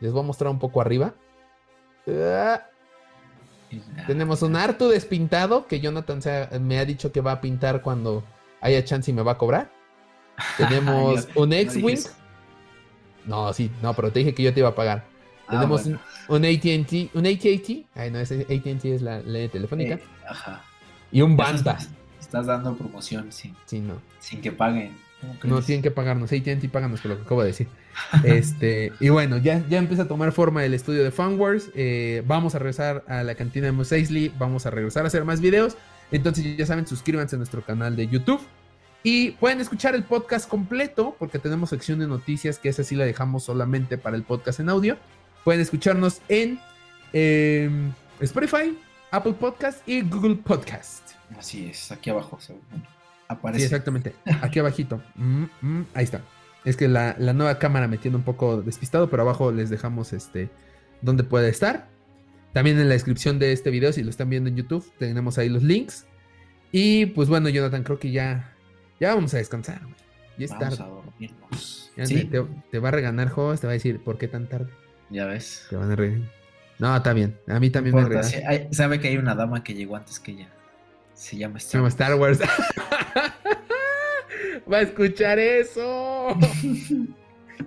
[0.01, 1.15] les voy a mostrar un poco arriba.
[2.09, 2.63] Ah,
[4.07, 6.21] tenemos un Artu despintado que Jonathan
[6.61, 8.25] me ha dicho que va a pintar cuando
[8.61, 9.73] haya chance y me va a cobrar.
[10.59, 11.99] Tenemos un X-Wing.
[13.25, 15.05] No, sí, no, pero te dije que yo te iba a pagar.
[15.49, 17.87] Ah, tenemos un, ATT, un ATT.
[17.95, 19.95] Ay, no, ese ATT es la ley telefónica.
[19.95, 20.63] Eh, ajá.
[21.11, 21.79] Y un Banda.
[22.21, 23.55] Estás, dando promoción, sí.
[23.65, 24.01] Sí, no.
[24.19, 24.97] Sin que paguen.
[25.45, 27.69] No tienen que pagarnos, AT&T páganos por lo que acabo de decir.
[28.25, 31.71] Este, y bueno, ya, ya empieza a tomar forma el estudio de Funwars.
[31.75, 34.33] Eh, vamos a regresar a la cantina de Mos Eisley.
[34.39, 35.77] Vamos a regresar a hacer más videos.
[36.11, 38.41] Entonces, ya saben, suscríbanse a nuestro canal de YouTube.
[39.03, 43.05] Y pueden escuchar el podcast completo, porque tenemos sección de noticias que esa sí la
[43.05, 44.97] dejamos solamente para el podcast en audio.
[45.45, 46.59] Pueden escucharnos en
[47.13, 48.77] em, Spotify,
[49.13, 51.13] Apple Podcast y Google Podcast.
[51.39, 52.39] Así es, aquí abajo.
[53.29, 53.61] Aparece.
[53.61, 54.15] Sí, exactamente.
[54.43, 55.03] Aquí abajito.
[55.17, 56.23] Mm, mm, ahí está.
[56.65, 60.51] Es que la, nueva cámara me tiene un poco despistado, pero abajo les dejamos este
[61.01, 61.89] donde puede estar.
[62.53, 65.49] También en la descripción de este video, si lo están viendo en YouTube, tenemos ahí
[65.49, 66.07] los links.
[66.73, 68.53] Y pues bueno, Jonathan, creo que ya,
[68.99, 69.81] ya vamos a descansar,
[70.39, 71.93] Ya es vamos A dormirnos.
[72.71, 74.71] te, va a reganar juegos, te va a decir, ¿por qué tan tarde?
[75.11, 75.67] Ya ves.
[75.71, 76.29] Te van a reganar.
[76.79, 77.39] No, está bien.
[77.47, 78.69] A mí también me regaña.
[78.73, 80.49] Sabe que hay una dama que llegó antes que ella.
[81.17, 81.95] Se llama Star, Wars.
[81.95, 82.39] Star Wars.
[84.71, 86.29] Va a escuchar eso.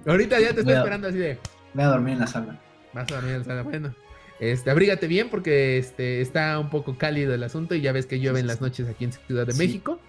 [0.05, 1.39] Ahorita ya te estoy esperando así de.
[1.73, 2.59] Voy a dormir en la sala.
[2.93, 3.63] Vas a dormir en la sala.
[3.63, 3.95] Bueno,
[4.39, 8.19] este, abrígate bien porque este, está un poco cálido el asunto y ya ves que
[8.19, 9.99] llueve en las noches aquí en Ciudad de México.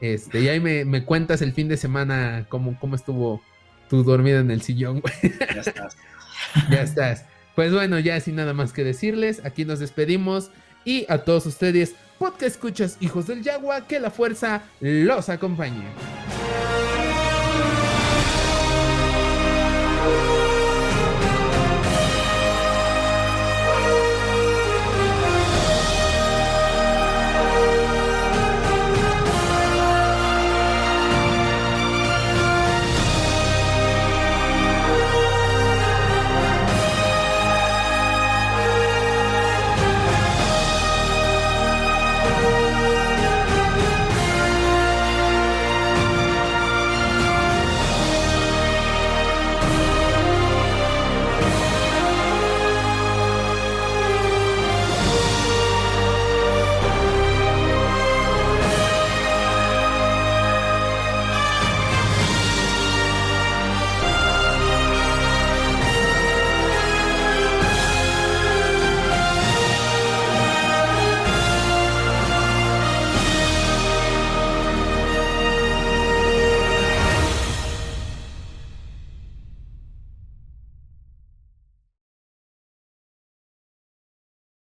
[0.00, 3.40] Este, y ahí me, cuentas el fin de semana cómo, cómo estuvo
[3.88, 5.00] tu dormida en el sillón,
[5.54, 5.96] Ya estás.
[6.70, 7.24] ya estás.
[7.54, 10.50] Pues bueno, ya sin nada más que decirles, aquí nos despedimos
[10.84, 15.84] y a todos ustedes, podcast escuchas hijos del Yagua, que la fuerza los acompañe.